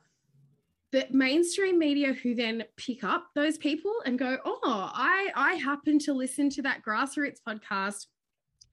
the 0.95 1.05
mainstream 1.11 1.77
media 1.77 2.13
who 2.13 2.33
then 2.33 2.63
pick 2.77 3.03
up 3.03 3.27
those 3.35 3.57
people 3.57 3.91
and 4.05 4.17
go, 4.17 4.37
"Oh, 4.45 4.61
I 4.93 5.29
I 5.35 5.53
happen 5.55 5.99
to 5.99 6.13
listen 6.13 6.49
to 6.51 6.61
that 6.61 6.83
grassroots 6.83 7.39
podcast 7.45 8.05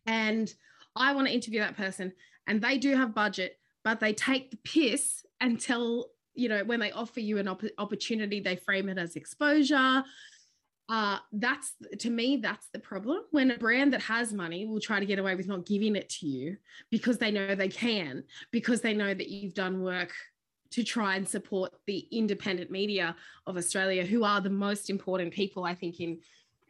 and 0.07 0.53
I 0.95 1.15
want 1.15 1.27
to 1.27 1.35
interview 1.35 1.59
that 1.61 1.77
person. 1.77 2.13
And 2.47 2.63
they 2.63 2.79
do 2.79 2.95
have 2.95 3.13
budget, 3.13 3.59
but 3.83 3.99
they 3.99 4.13
take 4.13 4.53
the 4.53 4.57
piss 4.59 5.27
and 5.41 5.61
tell 5.61 6.11
you 6.35 6.49
know 6.49 6.63
when 6.65 6.79
they 6.79 6.93
offer 6.93 7.19
you 7.19 7.39
an 7.39 7.49
op- 7.49 7.77
opportunity 7.77 8.39
they 8.39 8.55
frame 8.55 8.89
it 8.89 8.99
as 8.99 9.17
exposure. 9.17 10.05
Uh, 10.89 11.19
that's 11.33 11.73
to 11.99 12.09
me 12.09 12.37
that's 12.37 12.69
the 12.73 12.79
problem. 12.79 13.23
When 13.33 13.51
a 13.51 13.59
brand 13.59 13.93
that 13.95 14.03
has 14.03 14.33
money 14.33 14.65
will 14.65 14.81
try 14.81 15.01
to 15.01 15.07
get 15.07 15.19
away 15.19 15.35
with 15.35 15.49
not 15.49 15.67
giving 15.67 15.97
it 15.97 16.09
to 16.21 16.27
you 16.29 16.57
because 16.89 17.19
they 17.19 17.33
know 17.33 17.57
they 17.57 17.69
can 17.69 18.23
because 18.53 18.81
they 18.81 18.95
know 18.95 19.13
that 19.13 19.29
you've 19.29 19.55
done 19.55 19.83
work 19.83 20.13
to 20.73 20.83
try 20.83 21.17
and 21.17 21.29
support 21.29 21.73
the 21.87 22.07
independent 22.11 22.71
media 22.71 23.15
of 23.47 23.57
australia 23.57 24.05
who 24.05 24.25
are 24.25 24.41
the 24.41 24.51
most 24.51 24.91
important 24.91 25.33
people 25.33 25.65
i 25.65 25.75
think 25.75 26.01
in 26.01 26.19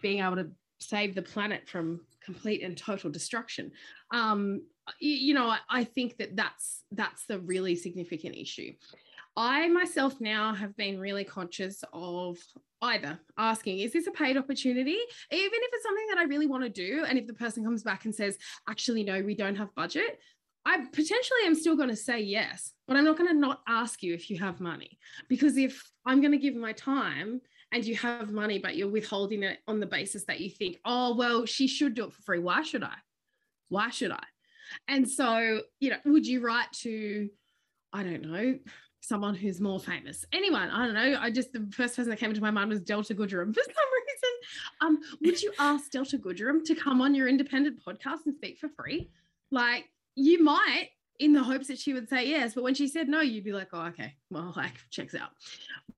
being 0.01 0.23
able 0.23 0.37
to 0.37 0.51
save 0.79 1.15
the 1.15 1.23
planet 1.23 1.69
from 1.69 2.01
complete 2.25 2.63
and 2.63 2.77
total 2.77 3.11
destruction 3.11 3.71
um, 4.13 4.63
you, 5.01 5.13
you 5.13 5.35
know 5.35 5.49
I, 5.49 5.59
I 5.69 5.85
think 5.85 6.17
that 6.19 6.37
that's 6.37 6.83
that's 6.91 7.25
the 7.27 7.39
really 7.41 7.77
significant 7.77 8.37
issue 8.37 8.73
I 9.37 9.69
myself 9.69 10.21
now 10.21 10.55
have 10.55 10.77
been 10.77 11.01
really 11.01 11.25
conscious 11.25 11.83
of 11.93 12.39
either 12.83 13.19
asking, 13.39 13.79
is 13.79 13.93
this 13.93 14.07
a 14.07 14.11
paid 14.11 14.37
opportunity? 14.37 14.91
Even 15.31 15.51
if 15.55 15.71
it's 15.73 15.85
something 15.85 16.07
that 16.11 16.19
I 16.19 16.25
really 16.25 16.47
want 16.47 16.65
to 16.65 16.69
do. 16.69 17.05
And 17.09 17.19
if 17.19 17.27
the 17.27 17.33
person 17.33 17.65
comes 17.65 17.83
back 17.83 18.05
and 18.05 18.15
says, 18.15 18.37
actually, 18.69 19.05
no, 19.05 19.23
we 19.23 19.35
don't 19.35 19.57
have 19.57 19.75
budget, 19.75 20.21
I 20.65 20.79
potentially 20.93 21.41
am 21.45 21.55
still 21.55 21.77
going 21.77 21.89
to 21.89 21.97
say 21.97 22.21
yes, 22.21 22.73
but 22.87 22.97
I'm 22.97 23.05
not 23.05 23.19
going 23.19 23.29
to 23.29 23.35
not 23.35 23.63
ask 23.67 24.03
you 24.03 24.15
if 24.15 24.31
you 24.31 24.39
have 24.39 24.61
money. 24.61 24.99
Because 25.29 25.57
if 25.57 25.83
I'm 26.07 26.21
going 26.21 26.33
to 26.33 26.39
give 26.39 26.55
my 26.55 26.73
time 26.73 27.41
and 27.73 27.85
you 27.85 27.97
have 27.97 28.31
money, 28.31 28.59
but 28.59 28.77
you're 28.77 28.91
withholding 28.91 29.43
it 29.43 29.59
on 29.67 29.81
the 29.81 29.87
basis 29.87 30.25
that 30.25 30.41
you 30.41 30.51
think, 30.51 30.79
oh, 30.85 31.17
well, 31.17 31.47
she 31.47 31.67
should 31.67 31.95
do 31.95 32.05
it 32.05 32.13
for 32.13 32.23
free. 32.23 32.39
Why 32.39 32.63
should 32.63 32.85
I? 32.85 32.95
Why 33.71 33.91
should 33.91 34.13
I? 34.13 34.23
And 34.89 35.09
so, 35.09 35.63
you 35.81 35.91
know, 35.91 35.97
would 36.05 36.27
you 36.27 36.41
write 36.41 36.71
to, 36.83 37.29
I 37.93 38.03
don't 38.05 38.23
know, 38.23 38.59
someone 39.03 39.35
who's 39.35 39.61
more 39.61 39.81
famous. 39.81 40.25
Anyone, 40.33 40.71
I 40.71 40.87
don't 40.87 40.95
know. 40.95 41.19
I 41.21 41.31
just 41.31 41.53
the 41.53 41.69
first 41.73 41.97
person 41.97 42.09
that 42.11 42.19
came 42.19 42.31
into 42.31 42.41
my 42.41 42.53
mind 42.53 42.71
was 42.71 42.81
Delta 42.81 43.15
Goodrum 43.15 43.53
for 43.53 43.63
some 43.65 43.75
reason. 44.07 44.31
Um, 44.81 44.99
would 45.23 45.43
you 45.43 45.53
ask 45.59 45.91
Delta 45.91 46.19
Goodrum 46.19 46.65
to 46.65 46.75
come 46.75 47.01
on 47.01 47.15
your 47.15 47.29
independent 47.29 47.81
podcast 47.85 48.27
and 48.27 48.35
speak 48.35 48.59
for 48.59 48.69
free? 48.69 49.11
Like 49.51 49.87
you 50.15 50.43
might 50.43 50.89
in 51.19 51.33
the 51.33 51.43
hopes 51.43 51.69
that 51.69 51.79
she 51.79 51.93
would 51.93 52.09
say 52.09 52.27
yes, 52.27 52.55
but 52.55 52.65
when 52.65 52.75
she 52.75 52.89
said 52.89 53.09
no, 53.09 53.21
you'd 53.21 53.45
be 53.45 53.53
like, 53.53 53.69
oh, 53.73 53.87
okay, 53.87 54.15
well, 54.31 54.53
like 54.57 54.75
checks 54.91 55.15
out. 55.15 55.31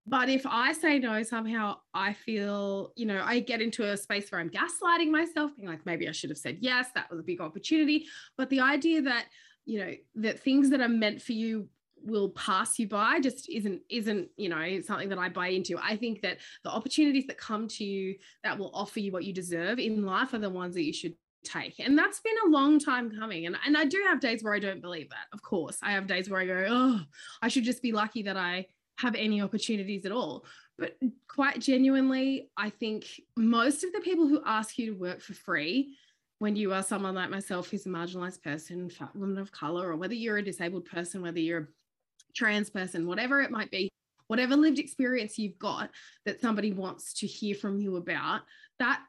But 0.07 0.29
if 0.29 0.45
I 0.47 0.73
say 0.73 0.99
no, 0.99 1.23
somehow 1.23 1.79
I 1.95 2.13
feel, 2.13 2.93
you 2.95 3.07
know, 3.07 3.23
I 3.25 3.41
get 3.41 3.63
into 3.63 3.91
a 3.91 3.97
space 3.97 4.31
where 4.31 4.41
I'm 4.41 4.51
gaslighting 4.51 5.11
myself, 5.11 5.57
being 5.57 5.69
like, 5.69 5.87
maybe 5.87 6.09
I 6.09 6.13
should 6.13 6.31
have 6.31 6.39
said 6.39 6.59
yes, 6.61 6.89
that 6.95 7.11
was 7.11 7.21
a 7.21 7.23
big 7.23 7.41
opportunity. 7.41 8.07
But 8.37 8.51
the 8.51 8.61
idea 8.61 9.03
that 9.03 9.27
you 9.65 9.79
know 9.79 9.93
that 10.17 10.41
things 10.41 10.71
that 10.71 10.81
are 10.81 10.89
meant 10.89 11.23
for 11.23 11.33
you 11.33 11.69
will 12.05 12.29
pass 12.31 12.79
you 12.79 12.87
by 12.87 13.19
just 13.19 13.49
isn't 13.49 13.81
isn't 13.89 14.29
you 14.37 14.51
know 14.51 14.81
something 14.83 15.09
that 15.09 15.19
I 15.19 15.31
buy 15.31 15.49
into. 15.49 15.79
I 15.83 15.97
think 15.97 16.21
that 16.21 16.39
the 16.63 16.71
opportunities 16.71 17.27
that 17.29 17.39
come 17.39 17.67
to 17.69 17.85
you 17.85 18.17
that 18.43 18.59
will 18.59 18.71
offer 18.75 19.01
you 19.01 19.11
what 19.11 19.25
you 19.25 19.33
deserve 19.33 19.79
in 19.79 20.05
life 20.05 20.35
are 20.35 20.39
the 20.39 20.51
ones 20.51 20.75
that 20.75 20.85
you 20.85 20.93
should 20.93 21.15
take. 21.45 21.79
And 21.79 21.97
that's 21.97 22.21
been 22.21 22.35
a 22.47 22.51
long 22.51 22.79
time 22.79 23.11
coming. 23.19 23.47
And, 23.47 23.57
and 23.67 23.77
I 23.77 23.85
do 23.85 24.03
have 24.09 24.21
days 24.21 24.43
where 24.43 24.55
I 24.55 24.59
don't 24.59 24.81
believe 24.81 25.11
that. 25.11 25.27
Of 25.33 25.43
course, 25.43 25.79
I 25.83 25.93
have 25.93 26.07
days 26.07 26.29
where 26.29 26.41
I 26.41 26.47
go, 26.47 26.67
oh, 26.69 27.01
I 27.43 27.49
should 27.49 27.65
just 27.65 27.83
be 27.83 27.93
lucky 27.93 28.23
that 28.25 28.37
I 28.37 28.67
have 28.99 29.15
any 29.15 29.43
opportunities 29.43 30.07
at 30.07 30.13
all. 30.13 30.45
But 30.79 30.97
quite 31.29 31.61
genuinely, 31.61 32.51
I 32.57 32.71
think 32.71 33.07
most 33.37 33.85
of 33.85 33.93
the 33.93 34.01
people 34.01 34.27
who 34.27 34.43
ask 34.45 34.79
you 34.79 34.93
to 34.93 34.99
work 34.99 35.21
for 35.21 35.35
free 35.35 35.97
when 36.39 36.57
you 36.57 36.73
are 36.73 36.83
someone 36.83 37.15
like 37.15 37.31
myself 37.31 37.71
who's 37.71 37.87
a 37.87 37.89
marginalized 37.89 38.43
person, 38.43 38.91
woman 39.15 39.39
of 39.39 39.53
color, 39.53 39.89
or 39.89 39.97
whether 39.97 40.15
you're 40.15 40.39
a 40.39 40.45
disabled 40.45 40.85
person, 40.85 41.23
whether 41.23 41.39
you're 41.39 41.61
a 41.61 42.33
trans 42.35 42.71
person, 42.71 43.07
whatever 43.07 43.41
it 43.41 43.51
might 43.51 43.71
be, 43.71 43.89
whatever 44.27 44.57
lived 44.57 44.79
experience 44.79 45.39
you've 45.39 45.59
got 45.59 45.91
that 46.25 46.41
somebody 46.41 46.73
wants 46.73 47.15
to 47.15 47.27
hear 47.27 47.55
from 47.55 47.79
you 47.79 47.97
about, 47.97 48.41
that 48.79 49.01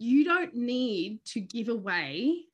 you 0.00 0.24
don't 0.24 0.54
need 0.54 1.22
to 1.26 1.40
give 1.40 1.68
away 1.68 2.46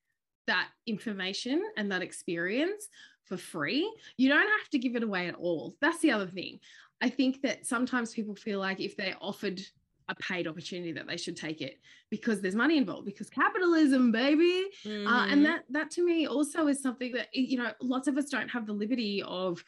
that 0.48 0.68
information 0.86 1.62
and 1.76 1.90
that 1.92 2.02
experience 2.02 2.88
for 3.24 3.36
free. 3.36 3.90
You 4.16 4.28
don't 4.28 4.48
have 4.58 4.68
to 4.72 4.78
give 4.78 4.96
it 4.96 5.02
away 5.02 5.28
at 5.28 5.36
all. 5.36 5.76
That's 5.80 6.00
the 6.00 6.10
other 6.10 6.26
thing. 6.26 6.60
I 7.00 7.08
think 7.08 7.42
that 7.42 7.66
sometimes 7.66 8.12
people 8.12 8.34
feel 8.34 8.58
like 8.58 8.80
if 8.80 8.96
they're 8.96 9.16
offered 9.20 9.60
a 10.08 10.14
paid 10.16 10.46
opportunity 10.46 10.92
that 10.92 11.06
they 11.06 11.16
should 11.16 11.36
take 11.36 11.60
it 11.60 11.78
because 12.10 12.40
there's 12.40 12.54
money 12.54 12.78
involved 12.78 13.04
because 13.04 13.28
capitalism 13.28 14.12
baby 14.12 14.66
mm. 14.84 15.04
uh, 15.04 15.24
and 15.24 15.32
mm-hmm. 15.32 15.42
that 15.42 15.64
that 15.68 15.90
to 15.90 16.06
me 16.06 16.28
also 16.28 16.68
is 16.68 16.80
something 16.80 17.10
that 17.12 17.26
you 17.34 17.58
know 17.58 17.72
lots 17.80 18.06
of 18.06 18.16
us 18.16 18.26
don't 18.26 18.48
have 18.48 18.66
the 18.66 18.72
liberty 18.72 19.20
of 19.26 19.64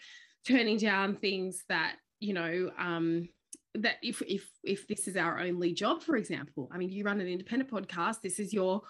turning 0.46 0.76
down 0.76 1.16
things 1.16 1.64
that 1.68 1.96
you 2.20 2.32
know 2.34 2.70
um, 2.78 3.28
that 3.74 3.96
if 4.02 4.22
if 4.22 4.48
if 4.64 4.88
this 4.88 5.06
is 5.06 5.16
our 5.16 5.40
only 5.40 5.72
job 5.72 6.02
for 6.02 6.16
example 6.16 6.70
i 6.72 6.78
mean 6.78 6.88
you 6.88 7.04
run 7.04 7.20
an 7.20 7.28
independent 7.28 7.70
podcast 7.70 8.20
this 8.22 8.38
is 8.38 8.52
your 8.52 8.82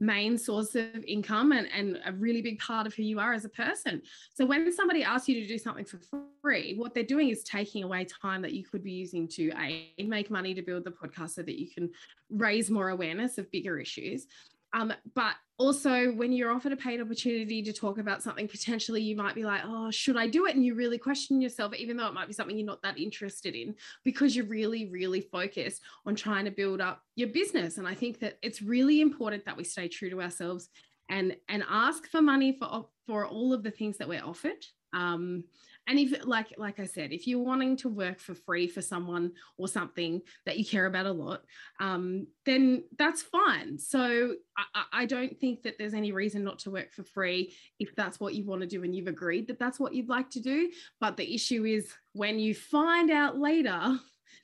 main 0.00 0.36
source 0.36 0.74
of 0.74 1.02
income 1.06 1.52
and, 1.52 1.66
and 1.72 1.98
a 2.04 2.12
really 2.12 2.42
big 2.42 2.58
part 2.58 2.86
of 2.86 2.94
who 2.94 3.02
you 3.02 3.18
are 3.18 3.32
as 3.32 3.44
a 3.44 3.48
person. 3.48 4.02
So 4.34 4.44
when 4.44 4.70
somebody 4.72 5.02
asks 5.02 5.28
you 5.28 5.40
to 5.40 5.46
do 5.46 5.58
something 5.58 5.84
for 5.84 5.98
free 6.42 6.74
what 6.76 6.94
they're 6.94 7.02
doing 7.02 7.30
is 7.30 7.42
taking 7.42 7.82
away 7.82 8.04
time 8.04 8.42
that 8.42 8.52
you 8.52 8.64
could 8.64 8.84
be 8.84 8.92
using 8.92 9.26
to 9.26 9.50
a 9.58 9.92
make 10.04 10.30
money 10.30 10.54
to 10.54 10.62
build 10.62 10.84
the 10.84 10.90
podcast 10.90 11.30
so 11.30 11.42
that 11.42 11.58
you 11.58 11.68
can 11.68 11.90
raise 12.30 12.70
more 12.70 12.90
awareness 12.90 13.38
of 13.38 13.50
bigger 13.50 13.78
issues 13.78 14.26
um, 14.72 14.92
but 15.14 15.34
also, 15.58 16.12
when 16.12 16.32
you're 16.32 16.50
offered 16.50 16.72
a 16.72 16.76
paid 16.76 17.00
opportunity 17.00 17.62
to 17.62 17.72
talk 17.72 17.98
about 17.98 18.22
something, 18.22 18.46
potentially 18.46 19.00
you 19.00 19.16
might 19.16 19.34
be 19.34 19.44
like, 19.44 19.62
oh, 19.64 19.90
should 19.90 20.16
I 20.16 20.26
do 20.26 20.44
it? 20.44 20.54
And 20.54 20.62
you 20.64 20.74
really 20.74 20.98
question 20.98 21.40
yourself, 21.40 21.74
even 21.74 21.96
though 21.96 22.06
it 22.06 22.12
might 22.12 22.26
be 22.26 22.34
something 22.34 22.58
you're 22.58 22.66
not 22.66 22.82
that 22.82 22.98
interested 22.98 23.54
in, 23.54 23.74
because 24.04 24.36
you're 24.36 24.44
really, 24.44 24.90
really 24.90 25.22
focused 25.22 25.80
on 26.04 26.14
trying 26.14 26.44
to 26.44 26.50
build 26.50 26.82
up 26.82 27.00
your 27.14 27.28
business. 27.28 27.78
And 27.78 27.88
I 27.88 27.94
think 27.94 28.18
that 28.20 28.38
it's 28.42 28.60
really 28.60 29.00
important 29.00 29.46
that 29.46 29.56
we 29.56 29.64
stay 29.64 29.88
true 29.88 30.10
to 30.10 30.20
ourselves 30.20 30.68
and 31.08 31.36
and 31.48 31.64
ask 31.70 32.08
for 32.08 32.20
money 32.20 32.56
for 32.58 32.88
for 33.06 33.26
all 33.26 33.54
of 33.54 33.62
the 33.62 33.70
things 33.70 33.96
that 33.98 34.08
we're 34.08 34.24
offered. 34.24 34.62
Um, 34.92 35.44
and 35.86 35.98
if 35.98 36.26
like 36.26 36.52
like 36.56 36.80
i 36.80 36.84
said 36.84 37.12
if 37.12 37.26
you're 37.26 37.42
wanting 37.42 37.76
to 37.76 37.88
work 37.88 38.18
for 38.18 38.34
free 38.34 38.66
for 38.66 38.82
someone 38.82 39.32
or 39.58 39.68
something 39.68 40.20
that 40.44 40.58
you 40.58 40.64
care 40.64 40.86
about 40.86 41.06
a 41.06 41.12
lot 41.12 41.42
um, 41.80 42.26
then 42.44 42.84
that's 42.98 43.22
fine. 43.22 43.78
So 43.78 44.34
I, 44.56 44.84
I 44.92 45.06
don't 45.06 45.38
think 45.38 45.62
that 45.62 45.78
there's 45.78 45.94
any 45.94 46.12
reason 46.12 46.44
not 46.44 46.58
to 46.60 46.70
work 46.70 46.92
for 46.92 47.02
free 47.02 47.54
if 47.78 47.94
that's 47.94 48.20
what 48.20 48.34
you 48.34 48.44
want 48.44 48.62
to 48.62 48.66
do 48.66 48.82
and 48.84 48.94
you've 48.94 49.08
agreed 49.08 49.48
that 49.48 49.58
that's 49.58 49.80
what 49.80 49.94
you'd 49.94 50.08
like 50.08 50.30
to 50.30 50.40
do. 50.40 50.70
But 51.00 51.16
the 51.16 51.34
issue 51.34 51.64
is 51.64 51.92
when 52.12 52.38
you 52.38 52.54
find 52.54 53.10
out 53.10 53.38
later 53.38 53.98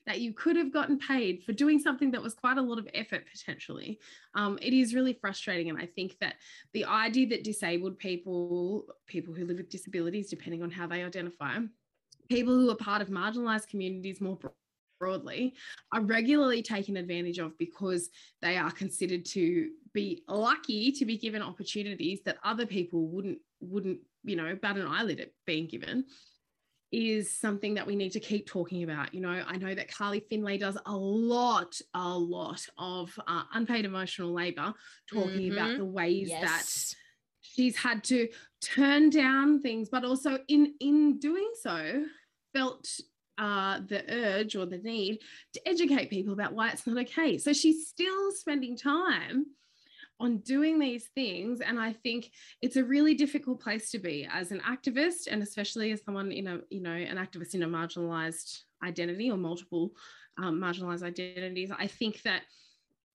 that 0.06 0.20
you 0.20 0.32
could 0.32 0.56
have 0.56 0.72
gotten 0.72 0.98
paid 0.98 1.42
for 1.44 1.52
doing 1.52 1.78
something 1.78 2.10
that 2.10 2.22
was 2.22 2.34
quite 2.34 2.58
a 2.58 2.62
lot 2.62 2.78
of 2.78 2.88
effort 2.94 3.24
potentially. 3.30 3.98
Um, 4.34 4.58
it 4.60 4.72
is 4.72 4.94
really 4.94 5.12
frustrating. 5.12 5.70
And 5.70 5.78
I 5.78 5.86
think 5.86 6.16
that 6.20 6.36
the 6.72 6.84
idea 6.84 7.28
that 7.28 7.44
disabled 7.44 7.98
people, 7.98 8.86
people 9.06 9.34
who 9.34 9.44
live 9.44 9.58
with 9.58 9.70
disabilities, 9.70 10.30
depending 10.30 10.62
on 10.62 10.70
how 10.70 10.86
they 10.86 11.02
identify, 11.02 11.58
people 12.28 12.54
who 12.54 12.70
are 12.70 12.76
part 12.76 13.02
of 13.02 13.08
marginalized 13.08 13.68
communities 13.68 14.20
more 14.20 14.38
broadly 15.02 15.52
are 15.92 16.00
regularly 16.00 16.62
taken 16.62 16.96
advantage 16.96 17.38
of 17.38 17.58
because 17.58 18.08
they 18.40 18.56
are 18.56 18.70
considered 18.70 19.24
to 19.24 19.70
be 19.92 20.22
lucky 20.28 20.92
to 20.92 21.04
be 21.04 21.18
given 21.18 21.42
opportunities 21.42 22.20
that 22.24 22.38
other 22.44 22.64
people 22.64 23.08
wouldn't 23.08 23.38
wouldn't 23.60 23.98
you 24.22 24.36
know 24.36 24.56
bat 24.62 24.76
an 24.76 24.86
eyelid 24.86 25.18
at 25.18 25.30
being 25.44 25.66
given 25.66 26.04
is 26.92 27.33
something 27.33 27.74
that 27.74 27.87
we 27.87 27.96
need 27.96 28.12
to 28.12 28.20
keep 28.20 28.46
talking 28.46 28.83
about. 28.83 29.14
You 29.14 29.22
know, 29.22 29.42
I 29.46 29.57
know 29.57 29.74
that 29.74 29.90
Carly 29.90 30.20
Findlay 30.28 30.59
does 30.59 30.76
a 30.85 30.94
lot, 30.94 31.81
a 31.94 32.16
lot 32.16 32.66
of 32.78 33.18
uh, 33.26 33.44
unpaid 33.55 33.85
emotional 33.85 34.33
labor 34.33 34.74
talking 35.11 35.50
mm-hmm. 35.50 35.59
about 35.59 35.78
the 35.78 35.85
ways 35.85 36.28
yes. 36.28 36.42
that 36.42 36.98
she's 37.40 37.76
had 37.76 38.05
to 38.05 38.28
turn 38.61 39.11
down 39.11 39.61
things, 39.61 39.88
but 39.88 40.05
also 40.05 40.38
in 40.48 40.74
in 40.81 41.18
doing 41.18 41.50
so, 41.61 42.05
felt 42.52 42.88
uh, 43.38 43.81
the 43.88 44.05
urge 44.12 44.55
or 44.55 44.66
the 44.66 44.78
need 44.78 45.18
to 45.55 45.68
educate 45.68 46.11
people 46.11 46.35
about 46.35 46.52
why 46.52 46.70
it's 46.70 46.87
not 46.87 46.98
okay. 46.98 47.38
So 47.38 47.52
she's 47.52 47.88
still 47.88 48.33
spending 48.33 48.76
time 48.76 49.46
on 50.22 50.38
doing 50.38 50.78
these 50.78 51.08
things. 51.14 51.61
And 51.61 51.78
I 51.78 51.92
think 51.92 52.30
it's 52.62 52.76
a 52.76 52.85
really 52.85 53.14
difficult 53.14 53.61
place 53.61 53.90
to 53.90 53.98
be 53.98 54.26
as 54.32 54.52
an 54.52 54.61
activist, 54.61 55.26
and 55.30 55.42
especially 55.42 55.90
as 55.90 56.02
someone 56.04 56.30
in 56.30 56.46
a, 56.46 56.61
you 56.70 56.80
know, 56.80 56.92
an 56.92 57.16
activist 57.16 57.54
in 57.54 57.64
a 57.64 57.68
marginalized 57.68 58.61
identity 58.85 59.30
or 59.30 59.37
multiple 59.37 59.90
um, 60.38 60.61
marginalized 60.61 61.02
identities. 61.02 61.72
I 61.76 61.88
think 61.88 62.22
that 62.22 62.42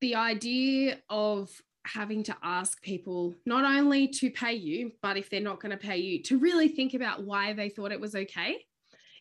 the 0.02 0.16
idea 0.16 1.00
of 1.10 1.50
having 1.86 2.22
to 2.24 2.36
ask 2.44 2.82
people 2.82 3.34
not 3.46 3.64
only 3.64 4.10
to 4.10 4.30
pay 4.30 4.54
you, 4.54 4.92
but 5.02 5.16
if 5.16 5.30
they're 5.30 5.40
not 5.40 5.62
going 5.62 5.72
to 5.72 5.78
pay 5.78 5.98
you, 5.98 6.22
to 6.24 6.38
really 6.38 6.68
think 6.68 6.94
about 6.94 7.24
why 7.24 7.54
they 7.54 7.70
thought 7.70 7.94
it 7.94 8.02
was 8.02 8.16
okay 8.16 8.66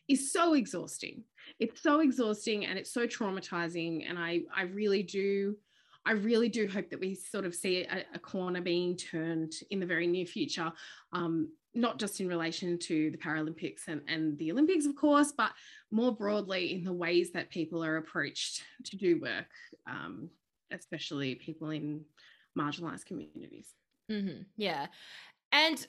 is 0.09 0.33
so 0.33 0.53
exhausting. 0.53 1.23
It's 1.59 1.81
so 1.81 2.01
exhausting 2.01 2.65
and 2.65 2.77
it's 2.77 2.91
so 2.91 3.07
traumatizing. 3.07 4.07
And 4.07 4.19
I, 4.19 4.41
I 4.53 4.63
really 4.63 5.03
do 5.03 5.55
I 6.07 6.11
really 6.13 6.47
do 6.47 6.67
hope 6.67 6.89
that 6.89 7.01
we 7.01 7.15
sort 7.15 7.45
of 7.45 7.53
see 7.53 7.83
a, 7.83 8.05
a 8.13 8.19
corner 8.19 8.61
being 8.61 8.95
turned 8.95 9.51
in 9.69 9.81
the 9.81 9.85
very 9.85 10.07
near 10.07 10.25
future, 10.25 10.71
um, 11.11 11.49
not 11.75 11.99
just 11.99 12.21
in 12.21 12.29
relation 12.29 12.79
to 12.79 13.11
the 13.11 13.17
Paralympics 13.17 13.89
and, 13.89 14.01
and 14.07 14.37
the 14.37 14.51
Olympics, 14.53 14.85
of 14.85 14.95
course, 14.95 15.33
but 15.37 15.51
more 15.91 16.15
broadly 16.15 16.73
in 16.73 16.85
the 16.85 16.93
ways 16.93 17.31
that 17.31 17.49
people 17.49 17.83
are 17.83 17.97
approached 17.97 18.63
to 18.85 18.95
do 18.95 19.19
work, 19.19 19.51
um, 19.85 20.29
especially 20.71 21.35
people 21.35 21.71
in 21.71 22.05
marginalized 22.57 23.05
communities. 23.05 23.67
Mm-hmm. 24.09 24.43
Yeah. 24.55 24.87
And 25.51 25.85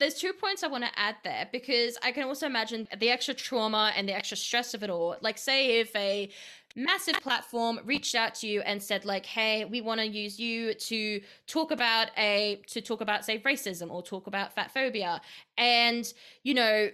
there's 0.00 0.14
two 0.14 0.32
points 0.32 0.62
I 0.62 0.68
want 0.68 0.84
to 0.84 0.98
add 0.98 1.16
there 1.22 1.48
because 1.52 1.96
I 2.02 2.12
can 2.12 2.24
also 2.24 2.46
imagine 2.46 2.88
the 2.98 3.10
extra 3.10 3.34
trauma 3.34 3.92
and 3.96 4.08
the 4.08 4.14
extra 4.14 4.36
stress 4.36 4.74
of 4.74 4.82
it 4.82 4.90
all. 4.90 5.16
Like, 5.20 5.38
say, 5.38 5.80
if 5.80 5.94
a 5.94 6.30
massive 6.76 7.14
platform 7.20 7.78
reached 7.84 8.14
out 8.14 8.34
to 8.34 8.48
you 8.48 8.60
and 8.62 8.82
said 8.82 9.04
like 9.04 9.24
hey 9.24 9.64
we 9.64 9.80
want 9.80 10.00
to 10.00 10.06
use 10.06 10.40
you 10.40 10.74
to 10.74 11.20
talk 11.46 11.70
about 11.70 12.08
a 12.18 12.60
to 12.66 12.80
talk 12.80 13.00
about 13.00 13.24
say 13.24 13.38
racism 13.40 13.90
or 13.90 14.02
talk 14.02 14.26
about 14.26 14.52
fat 14.52 14.72
phobia 14.72 15.20
and 15.56 16.12
you 16.42 16.52
know 16.52 16.88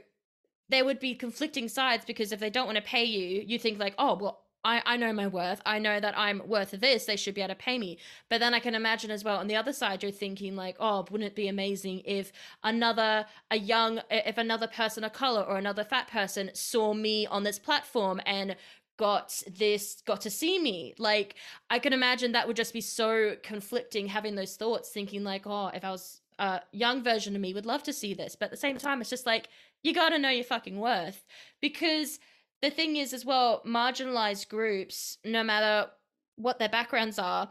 there 0.68 0.84
would 0.84 1.00
be 1.00 1.14
conflicting 1.14 1.66
sides 1.66 2.04
because 2.04 2.30
if 2.30 2.40
they 2.40 2.50
don't 2.50 2.66
want 2.66 2.76
to 2.76 2.82
pay 2.82 3.04
you 3.04 3.42
you 3.46 3.58
think 3.58 3.78
like 3.78 3.94
oh 3.98 4.18
well 4.20 4.42
I, 4.64 4.82
I 4.84 4.96
know 4.96 5.12
my 5.12 5.26
worth. 5.26 5.60
I 5.64 5.78
know 5.78 6.00
that 6.00 6.18
I'm 6.18 6.42
worth 6.46 6.72
this. 6.72 7.06
They 7.06 7.16
should 7.16 7.34
be 7.34 7.40
able 7.40 7.54
to 7.54 7.54
pay 7.54 7.78
me. 7.78 7.98
But 8.28 8.40
then 8.40 8.54
I 8.54 8.60
can 8.60 8.74
imagine 8.74 9.10
as 9.10 9.24
well 9.24 9.38
on 9.38 9.46
the 9.46 9.56
other 9.56 9.72
side, 9.72 10.02
you're 10.02 10.12
thinking 10.12 10.54
like, 10.54 10.76
oh, 10.78 11.06
wouldn't 11.10 11.28
it 11.28 11.34
be 11.34 11.48
amazing 11.48 12.02
if 12.04 12.32
another, 12.62 13.24
a 13.50 13.56
young, 13.58 14.00
if 14.10 14.38
another 14.38 14.66
person 14.66 15.04
of 15.04 15.12
color 15.12 15.42
or 15.42 15.56
another 15.56 15.84
fat 15.84 16.08
person 16.08 16.50
saw 16.52 16.92
me 16.92 17.26
on 17.26 17.42
this 17.42 17.58
platform 17.58 18.20
and 18.26 18.56
got 18.96 19.42
this 19.56 20.02
got 20.04 20.20
to 20.20 20.28
see 20.28 20.58
me 20.58 20.92
like 20.98 21.36
i 21.70 21.78
can 21.78 21.94
imagine 21.94 22.32
that 22.32 22.46
would 22.46 22.54
just 22.54 22.74
be 22.74 22.82
so 22.82 23.34
conflicting 23.42 24.06
having 24.06 24.34
those 24.34 24.56
thoughts 24.56 24.90
thinking 24.90 25.24
like 25.24 25.46
oh 25.46 25.68
if 25.68 25.86
i 25.86 25.90
was 25.90 26.20
a 26.38 26.60
young 26.72 27.02
version 27.02 27.34
of 27.34 27.40
me 27.40 27.54
would 27.54 27.64
love 27.64 27.82
to 27.82 27.94
see 27.94 28.12
this 28.12 28.36
but 28.36 28.46
at 28.46 28.50
the 28.50 28.58
same 28.58 28.76
time 28.76 29.00
it's 29.00 29.08
just 29.08 29.24
like 29.24 29.48
you 29.82 29.94
got 29.94 30.10
to 30.10 30.18
know 30.18 30.28
your 30.28 30.44
fucking 30.44 30.78
worth 30.78 31.24
because 31.62 32.18
the 32.62 32.70
thing 32.70 32.96
is 32.96 33.12
as 33.12 33.24
well 33.24 33.62
marginalized 33.66 34.48
groups 34.48 35.18
no 35.24 35.42
matter 35.42 35.90
what 36.36 36.58
their 36.58 36.68
backgrounds 36.68 37.18
are 37.18 37.50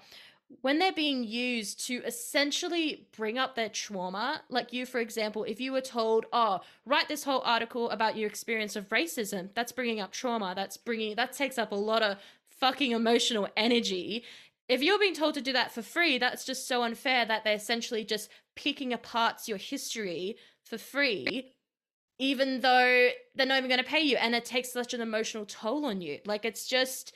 when 0.62 0.80
they're 0.80 0.92
being 0.92 1.24
used 1.24 1.86
to 1.88 2.04
essentially 2.06 3.08
bring 3.16 3.38
up 3.38 3.56
their 3.56 3.70
trauma, 3.70 4.42
like 4.50 4.74
you, 4.74 4.86
for 4.86 5.00
example, 5.00 5.44
if 5.44 5.62
you 5.62 5.72
were 5.72 5.82
told, 5.82 6.26
oh, 6.34 6.62
write 6.86 7.08
this 7.08 7.24
whole 7.24 7.42
article 7.42 7.90
about 7.92 8.18
your 8.18 8.28
experience 8.28 8.76
of 8.76 8.90
racism, 8.90 9.50
that's 9.54 9.72
bringing 9.72 10.00
up 10.00 10.12
trauma. 10.12 10.54
That's 10.56 10.76
bringing, 10.76 11.16
that 11.16 11.34
takes 11.34 11.58
up 11.58 11.72
a 11.72 11.76
lot 11.76 12.02
of 12.02 12.18
fucking 12.48 12.92
emotional 12.92 13.48
energy. 13.56 14.24
If 14.68 14.82
you're 14.82 15.00
being 15.00 15.16
told 15.16 15.36
to 15.36 15.42
do 15.42 15.54
that 15.54 15.72
for 15.72 15.82
free, 15.82 16.18
that's 16.18 16.46
just 16.46 16.68
so 16.68 16.84
unfair 16.84 17.26
that 17.26 17.44
they're 17.44 17.54
essentially 17.54 18.04
just 18.04 18.30
picking 18.56 18.92
apart 18.92 19.48
your 19.48 19.58
history 19.58 20.36
for 20.64 20.78
free, 20.78 21.54
even 22.20 22.60
though 22.60 23.10
they're 23.36 23.46
not 23.46 23.58
even 23.58 23.70
going 23.70 23.84
to 23.84 23.90
pay 23.90 24.02
you. 24.02 24.18
And 24.18 24.36
it 24.36 24.46
takes 24.46 24.72
such 24.72 24.94
an 24.94 25.02
emotional 25.02 25.46
toll 25.46 25.86
on 25.86 26.02
you. 26.02 26.20
Like, 26.26 26.46
it's 26.46 26.68
just, 26.68 27.14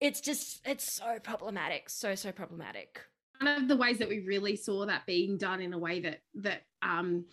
it's 0.00 0.20
just 0.20 0.60
it's 0.64 0.92
so 0.92 1.18
problematic 1.20 1.90
so 1.90 2.14
so 2.14 2.30
problematic 2.30 3.00
one 3.40 3.62
of 3.62 3.66
the 3.66 3.76
ways 3.76 3.98
that 3.98 4.08
we 4.08 4.20
really 4.20 4.54
saw 4.54 4.86
that 4.86 5.04
being 5.06 5.36
done 5.36 5.60
in 5.60 5.72
a 5.72 5.78
way 5.78 5.98
that 5.98 6.20
that 6.34 6.62
um 6.82 7.24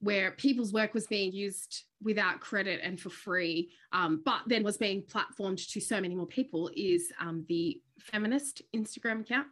where 0.00 0.32
people's 0.32 0.72
work 0.72 0.92
was 0.92 1.06
being 1.06 1.32
used 1.32 1.84
without 2.02 2.38
credit 2.38 2.80
and 2.82 3.00
for 3.00 3.08
free, 3.08 3.70
um, 3.92 4.20
but 4.22 4.42
then 4.46 4.62
was 4.62 4.76
being 4.76 5.02
platformed 5.02 5.66
to 5.72 5.80
so 5.80 5.98
many 5.98 6.14
more 6.14 6.26
people 6.26 6.70
is 6.76 7.10
um, 7.18 7.44
the 7.48 7.80
feminist 7.98 8.60
Instagram 8.76 9.22
account. 9.22 9.46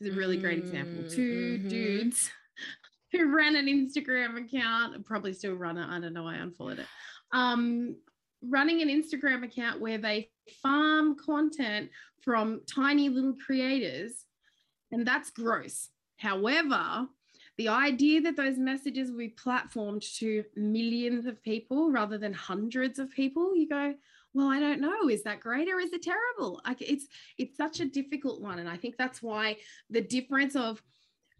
Is 0.00 0.08
a 0.08 0.12
really 0.12 0.38
great 0.38 0.58
example. 0.58 1.08
2 1.10 1.58
mm-hmm. 1.58 1.68
dudes 1.68 2.30
who 3.18 3.34
ran 3.34 3.56
an 3.56 3.66
Instagram 3.66 4.44
account, 4.44 5.04
probably 5.04 5.32
still 5.32 5.54
run 5.54 5.78
it. 5.78 5.88
I 5.88 6.00
don't 6.00 6.14
know. 6.14 6.26
I 6.26 6.36
unfollowed 6.36 6.80
it. 6.80 6.86
Um, 7.32 7.96
running 8.42 8.82
an 8.82 8.88
Instagram 8.88 9.44
account 9.44 9.80
where 9.80 9.98
they 9.98 10.30
farm 10.62 11.16
content 11.16 11.90
from 12.22 12.62
tiny 12.72 13.08
little 13.08 13.34
creators, 13.34 14.24
and 14.90 15.06
that's 15.06 15.30
gross. 15.30 15.88
However, 16.16 17.06
the 17.58 17.68
idea 17.68 18.20
that 18.22 18.36
those 18.36 18.58
messages 18.58 19.10
will 19.10 19.18
be 19.18 19.34
platformed 19.44 20.02
to 20.18 20.44
millions 20.56 21.26
of 21.26 21.42
people 21.42 21.90
rather 21.90 22.16
than 22.16 22.32
hundreds 22.32 22.98
of 22.98 23.10
people, 23.10 23.54
you 23.54 23.68
go, 23.68 23.94
well, 24.34 24.48
I 24.48 24.60
don't 24.60 24.80
know. 24.80 25.08
Is 25.08 25.22
that 25.24 25.40
great 25.40 25.68
or 25.68 25.78
is 25.78 25.92
it 25.92 26.02
terrible? 26.02 26.60
Like 26.66 26.80
it's 26.80 27.06
it's 27.36 27.56
such 27.56 27.80
a 27.80 27.84
difficult 27.84 28.40
one, 28.40 28.58
and 28.58 28.68
I 28.68 28.76
think 28.76 28.96
that's 28.96 29.22
why 29.22 29.56
the 29.90 30.00
difference 30.00 30.56
of 30.56 30.82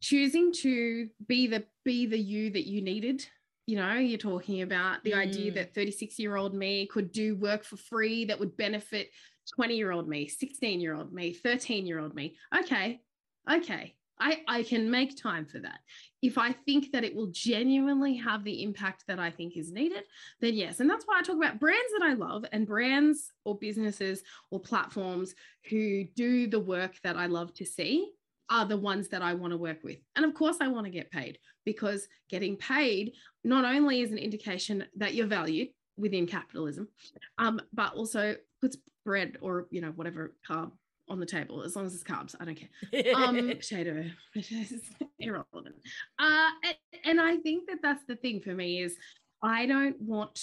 choosing 0.03 0.53
to 0.53 1.09
be 1.27 1.47
the 1.47 1.65
be 1.85 2.07
the 2.07 2.19
you 2.19 2.51
that 2.51 2.67
you 2.67 2.83
needed 2.83 3.25
you 3.67 3.77
know 3.77 3.95
you're 3.95 4.19
talking 4.19 4.63
about 4.63 5.03
the 5.05 5.13
mm. 5.13 5.19
idea 5.19 5.53
that 5.53 5.75
36 5.75 6.19
year 6.19 6.37
old 6.37 6.53
me 6.53 6.87
could 6.87 7.13
do 7.13 7.37
work 7.37 7.65
for 7.65 7.77
free 7.77 8.25
that 8.25 8.39
would 8.39 8.57
benefit 8.57 9.09
20 9.55 9.77
year 9.77 9.93
old 9.93 10.09
me 10.09 10.29
16 10.29 10.81
year 10.81 10.95
old 10.95 11.13
me 11.13 11.33
13 11.33 11.87
year 11.87 12.01
old 12.01 12.15
me 12.15 12.37
okay 12.55 13.01
okay 13.51 13.95
I, 14.21 14.41
I 14.47 14.63
can 14.63 14.89
make 14.89 15.21
time 15.21 15.47
for 15.47 15.59
that. 15.59 15.81
If 16.21 16.39
I 16.39 16.53
think 16.53 16.93
that 16.93 17.03
it 17.03 17.13
will 17.13 17.33
genuinely 17.33 18.15
have 18.19 18.45
the 18.45 18.63
impact 18.63 19.03
that 19.09 19.19
I 19.19 19.33
think 19.33 19.57
is 19.57 19.73
needed, 19.73 20.05
then 20.41 20.55
yes. 20.55 20.79
And 20.79 20.89
that's 20.89 21.05
why 21.07 21.19
I 21.19 21.23
talk 21.23 21.37
about 21.37 21.59
brands 21.59 21.93
that 21.99 22.07
I 22.07 22.13
love 22.13 22.45
and 22.53 22.65
brands 22.65 23.33
or 23.45 23.59
businesses 23.59 24.23
or 24.53 24.61
platforms 24.61 25.35
who 25.69 26.05
do 26.15 26.47
the 26.47 26.61
work 26.61 27.01
that 27.03 27.17
I 27.17 27.27
love 27.27 27.53
to 27.55 27.65
see 27.65 28.13
are 28.53 28.67
the 28.67 28.77
ones 28.77 29.09
that 29.09 29.23
I 29.23 29.33
want 29.33 29.53
to 29.53 29.57
work 29.57 29.79
with. 29.83 29.97
And 30.15 30.27
of 30.27 30.35
course, 30.35 30.59
I 30.61 30.69
want 30.69 30.85
to 30.85 30.91
get 30.91 31.11
paid 31.11 31.39
because 31.65 32.07
getting 32.29 32.57
paid 32.57 33.15
not 33.45 33.65
only 33.65 34.03
is 34.03 34.13
an 34.13 34.19
indication 34.19 34.85
that 34.97 35.15
you're 35.15 35.27
valued 35.27 35.69
within 35.97 36.27
capitalism, 36.27 36.89
um, 37.39 37.63
but 37.73 37.95
also 37.95 38.37
puts 38.61 38.77
bread 39.07 39.39
or 39.41 39.67
you 39.71 39.81
know 39.81 39.93
whatever 39.93 40.35
carb 40.49 40.71
on 41.09 41.19
the 41.19 41.27
table 41.27 41.63
as 41.63 41.75
long 41.75 41.87
as 41.87 41.95
it's 41.95 42.05
carbs. 42.05 42.35
I 42.39 42.45
don't 42.45 42.59
care. 42.59 43.15
Um, 43.17 43.37
potato 43.49 44.05
is 44.35 44.83
irrelevant. 45.19 45.77
Uh, 46.19 46.51
and, 46.63 46.77
and 47.05 47.21
I 47.23 47.39
think 47.39 47.69
that 47.69 47.79
that's 47.83 48.05
the 48.07 48.17
thing 48.17 48.43
for 48.43 48.55
me 48.55 48.83
is 48.83 48.97
I 49.43 49.65
don't 49.65 49.99
want 49.99 50.39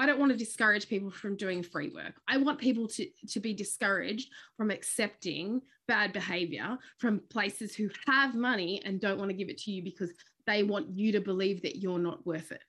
I 0.00 0.06
don't 0.06 0.18
want 0.18 0.32
to 0.32 0.38
discourage 0.38 0.88
people 0.88 1.10
from 1.10 1.36
doing 1.36 1.62
free 1.62 1.90
work. 1.90 2.14
I 2.26 2.38
want 2.38 2.58
people 2.58 2.88
to, 2.88 3.06
to 3.28 3.38
be 3.38 3.52
discouraged 3.52 4.30
from 4.56 4.70
accepting 4.70 5.60
bad 5.88 6.14
behavior 6.14 6.78
from 6.96 7.20
places 7.28 7.74
who 7.74 7.90
have 8.06 8.34
money 8.34 8.80
and 8.86 8.98
don't 8.98 9.18
want 9.18 9.28
to 9.28 9.36
give 9.36 9.50
it 9.50 9.58
to 9.58 9.70
you 9.70 9.82
because 9.82 10.10
they 10.46 10.62
want 10.62 10.88
you 10.88 11.12
to 11.12 11.20
believe 11.20 11.60
that 11.60 11.76
you're 11.76 11.98
not 11.98 12.24
worth 12.24 12.50
it. 12.50 12.62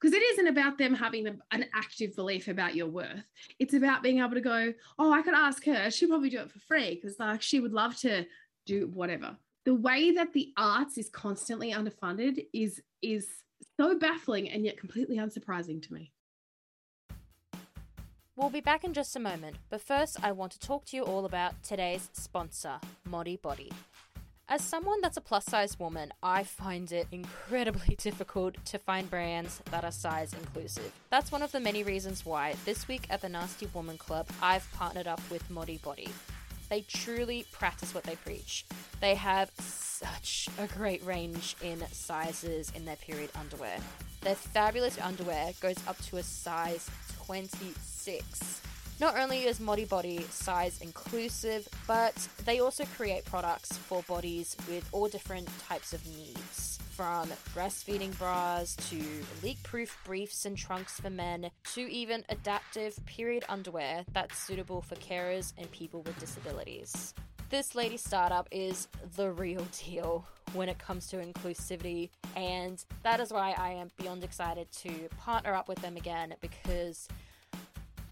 Because 0.00 0.14
it 0.14 0.22
isn't 0.22 0.46
about 0.46 0.78
them 0.78 0.94
having 0.94 1.26
an 1.26 1.66
active 1.74 2.14
belief 2.14 2.46
about 2.46 2.76
your 2.76 2.86
worth. 2.86 3.28
It's 3.58 3.74
about 3.74 4.04
being 4.04 4.20
able 4.20 4.34
to 4.34 4.40
go, 4.40 4.72
oh, 4.96 5.12
I 5.12 5.22
could 5.22 5.34
ask 5.34 5.64
her. 5.64 5.90
She'd 5.90 6.08
probably 6.08 6.30
do 6.30 6.38
it 6.38 6.52
for 6.52 6.60
free 6.60 6.94
because 6.94 7.18
like 7.18 7.42
she 7.42 7.58
would 7.58 7.72
love 7.72 7.96
to 7.98 8.24
do 8.64 8.86
whatever. 8.94 9.36
The 9.64 9.74
way 9.74 10.12
that 10.12 10.32
the 10.32 10.52
arts 10.56 10.98
is 10.98 11.10
constantly 11.10 11.72
underfunded 11.72 12.46
is 12.52 12.80
is 13.02 13.26
so 13.76 13.98
baffling 13.98 14.50
and 14.50 14.64
yet 14.64 14.78
completely 14.78 15.16
unsurprising 15.16 15.82
to 15.82 15.92
me. 15.92 16.12
We'll 18.36 18.50
be 18.50 18.60
back 18.60 18.84
in 18.84 18.92
just 18.92 19.16
a 19.16 19.18
moment, 19.18 19.56
but 19.70 19.80
first, 19.80 20.22
I 20.22 20.30
want 20.32 20.52
to 20.52 20.58
talk 20.58 20.84
to 20.86 20.96
you 20.96 21.04
all 21.04 21.24
about 21.24 21.62
today's 21.62 22.10
sponsor, 22.12 22.74
Modi 23.06 23.38
Bodi. 23.38 23.72
As 24.46 24.60
someone 24.60 25.00
that's 25.00 25.16
a 25.16 25.22
plus 25.22 25.46
size 25.46 25.78
woman, 25.80 26.12
I 26.22 26.44
find 26.44 26.92
it 26.92 27.06
incredibly 27.10 27.94
difficult 27.98 28.62
to 28.66 28.78
find 28.78 29.08
brands 29.08 29.62
that 29.70 29.84
are 29.84 29.90
size 29.90 30.34
inclusive. 30.34 30.92
That's 31.08 31.32
one 31.32 31.40
of 31.40 31.50
the 31.50 31.60
many 31.60 31.82
reasons 31.82 32.26
why 32.26 32.56
this 32.66 32.86
week 32.86 33.06
at 33.08 33.22
the 33.22 33.30
Nasty 33.30 33.70
Woman 33.72 33.96
Club, 33.96 34.28
I've 34.42 34.70
partnered 34.74 35.06
up 35.06 35.22
with 35.30 35.48
Modi 35.48 35.78
Bodi. 35.78 36.10
They 36.68 36.82
truly 36.82 37.46
practice 37.52 37.94
what 37.94 38.04
they 38.04 38.16
preach. 38.16 38.66
They 39.00 39.14
have 39.14 39.50
such 39.60 40.50
a 40.58 40.66
great 40.66 41.02
range 41.06 41.56
in 41.62 41.82
sizes 41.90 42.70
in 42.74 42.84
their 42.84 42.96
period 42.96 43.30
underwear. 43.34 43.78
Their 44.20 44.34
fabulous 44.34 44.98
underwear 45.00 45.52
goes 45.60 45.76
up 45.86 45.96
to 46.06 46.16
a 46.18 46.22
size 46.22 46.90
26. 47.26 48.60
Not 48.98 49.18
only 49.18 49.44
is 49.44 49.60
Modi 49.60 49.84
Bodi 49.84 50.22
size 50.30 50.80
inclusive, 50.80 51.68
but 51.86 52.14
they 52.44 52.60
also 52.60 52.84
create 52.96 53.24
products 53.24 53.76
for 53.76 54.02
bodies 54.04 54.56
with 54.68 54.88
all 54.92 55.08
different 55.08 55.48
types 55.68 55.92
of 55.92 56.06
needs. 56.06 56.78
From 56.92 57.28
breastfeeding 57.54 58.16
bras 58.16 58.74
to 58.88 59.02
leak 59.42 59.62
proof 59.62 59.98
briefs 60.04 60.46
and 60.46 60.56
trunks 60.56 60.98
for 60.98 61.10
men, 61.10 61.50
to 61.74 61.80
even 61.92 62.24
adaptive 62.30 62.98
period 63.04 63.44
underwear 63.50 64.04
that's 64.14 64.38
suitable 64.38 64.80
for 64.80 64.94
carers 64.94 65.52
and 65.58 65.70
people 65.72 66.00
with 66.02 66.18
disabilities. 66.18 67.12
This 67.48 67.76
lady 67.76 67.96
startup 67.96 68.48
is 68.50 68.88
the 69.14 69.30
real 69.30 69.64
deal 69.84 70.26
when 70.52 70.68
it 70.68 70.78
comes 70.78 71.06
to 71.08 71.18
inclusivity, 71.18 72.10
and 72.34 72.84
that 73.04 73.20
is 73.20 73.32
why 73.32 73.54
I 73.56 73.70
am 73.70 73.88
beyond 73.96 74.24
excited 74.24 74.70
to 74.82 74.90
partner 75.16 75.54
up 75.54 75.68
with 75.68 75.80
them 75.80 75.96
again 75.96 76.34
because 76.40 77.06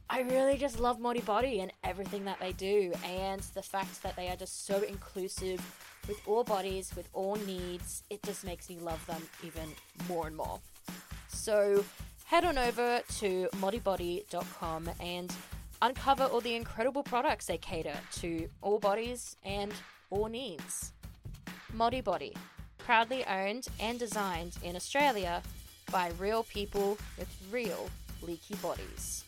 I 0.08 0.20
really 0.20 0.56
just 0.56 0.78
love 0.78 1.00
Modi 1.00 1.20
Bodi 1.20 1.60
and 1.60 1.72
everything 1.82 2.24
that 2.26 2.38
they 2.38 2.52
do, 2.52 2.92
and 3.04 3.40
the 3.54 3.62
fact 3.62 4.04
that 4.04 4.14
they 4.14 4.28
are 4.28 4.36
just 4.36 4.66
so 4.66 4.82
inclusive 4.82 5.60
with 6.06 6.20
all 6.26 6.44
bodies, 6.44 6.92
with 6.94 7.08
all 7.12 7.34
needs. 7.34 8.04
It 8.10 8.22
just 8.22 8.44
makes 8.44 8.68
me 8.68 8.78
love 8.78 9.04
them 9.06 9.22
even 9.44 9.68
more 10.08 10.28
and 10.28 10.36
more. 10.36 10.60
So 11.26 11.84
head 12.26 12.44
on 12.44 12.56
over 12.56 13.00
to 13.18 13.48
modibodi.com 13.54 14.90
and 15.00 15.34
uncover 15.84 16.24
all 16.24 16.40
the 16.40 16.54
incredible 16.54 17.02
products 17.02 17.44
they 17.44 17.58
cater 17.58 17.94
to 18.10 18.48
all 18.62 18.78
bodies 18.78 19.36
and 19.44 19.70
all 20.08 20.28
needs. 20.28 20.92
Modi 21.74 22.00
Bodi, 22.00 22.34
proudly 22.78 23.22
owned 23.26 23.66
and 23.78 23.98
designed 23.98 24.56
in 24.62 24.76
Australia 24.76 25.42
by 25.92 26.10
real 26.18 26.44
people 26.44 26.96
with 27.18 27.28
real 27.50 27.90
leaky 28.22 28.54
bodies. 28.56 29.24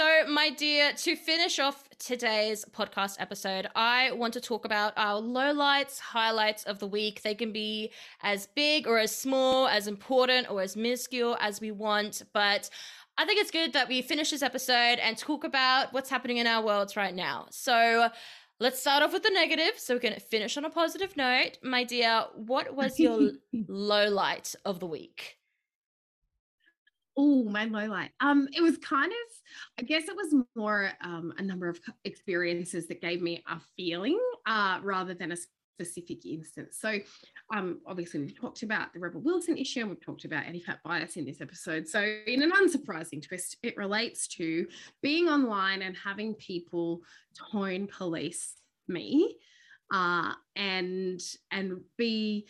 So, 0.00 0.26
my 0.26 0.48
dear, 0.48 0.94
to 0.94 1.14
finish 1.14 1.58
off 1.58 1.84
today's 1.98 2.64
podcast 2.64 3.16
episode, 3.18 3.66
I 3.76 4.12
want 4.12 4.32
to 4.32 4.40
talk 4.40 4.64
about 4.64 4.94
our 4.96 5.20
lowlights, 5.20 6.00
highlights 6.00 6.64
of 6.64 6.78
the 6.78 6.86
week. 6.86 7.20
They 7.20 7.34
can 7.34 7.52
be 7.52 7.92
as 8.22 8.46
big 8.46 8.86
or 8.86 8.98
as 8.98 9.14
small, 9.14 9.68
as 9.68 9.86
important 9.86 10.50
or 10.50 10.62
as 10.62 10.74
minuscule 10.74 11.36
as 11.38 11.60
we 11.60 11.70
want, 11.70 12.22
but 12.32 12.70
I 13.18 13.26
think 13.26 13.42
it's 13.42 13.50
good 13.50 13.74
that 13.74 13.88
we 13.88 14.00
finish 14.00 14.30
this 14.30 14.40
episode 14.40 15.00
and 15.00 15.18
talk 15.18 15.44
about 15.44 15.92
what's 15.92 16.08
happening 16.08 16.38
in 16.38 16.46
our 16.46 16.64
worlds 16.64 16.96
right 16.96 17.14
now. 17.14 17.48
So, 17.50 18.08
let's 18.58 18.80
start 18.80 19.02
off 19.02 19.12
with 19.12 19.22
the 19.22 19.30
negative 19.34 19.72
so 19.76 19.92
we 19.92 20.00
can 20.00 20.18
finish 20.18 20.56
on 20.56 20.64
a 20.64 20.70
positive 20.70 21.14
note. 21.14 21.58
My 21.62 21.84
dear, 21.84 22.24
what 22.36 22.74
was 22.74 22.98
your 22.98 23.32
low 23.68 24.08
light 24.08 24.54
of 24.64 24.80
the 24.80 24.86
week? 24.86 25.39
Oh, 27.16 27.44
my 27.44 27.64
low 27.64 27.86
light. 27.86 28.10
Um, 28.20 28.48
it 28.56 28.62
was 28.62 28.78
kind 28.78 29.10
of, 29.10 29.18
I 29.78 29.82
guess 29.82 30.04
it 30.08 30.16
was 30.16 30.44
more 30.54 30.92
um, 31.02 31.32
a 31.38 31.42
number 31.42 31.68
of 31.68 31.78
experiences 32.04 32.86
that 32.88 33.00
gave 33.00 33.20
me 33.20 33.42
a 33.48 33.60
feeling 33.76 34.18
uh, 34.46 34.78
rather 34.82 35.14
than 35.14 35.32
a 35.32 35.36
specific 35.80 36.24
instance. 36.26 36.78
So, 36.80 36.98
um, 37.54 37.80
obviously, 37.86 38.20
we've 38.20 38.38
talked 38.38 38.62
about 38.62 38.92
the 38.92 39.00
Rebel 39.00 39.20
Wilson 39.20 39.56
issue 39.56 39.80
and 39.80 39.90
we've 39.90 40.04
talked 40.04 40.24
about 40.24 40.44
anti-fat 40.44 40.80
bias 40.84 41.16
in 41.16 41.24
this 41.24 41.40
episode. 41.40 41.88
So, 41.88 42.00
in 42.26 42.42
an 42.42 42.52
unsurprising 42.52 43.26
twist, 43.26 43.56
it 43.62 43.76
relates 43.76 44.28
to 44.28 44.66
being 45.02 45.28
online 45.28 45.82
and 45.82 45.96
having 45.96 46.34
people 46.34 47.00
tone 47.52 47.88
police 47.88 48.54
me 48.88 49.36
uh, 49.92 50.32
and 50.56 51.20
and 51.50 51.80
be 51.96 52.46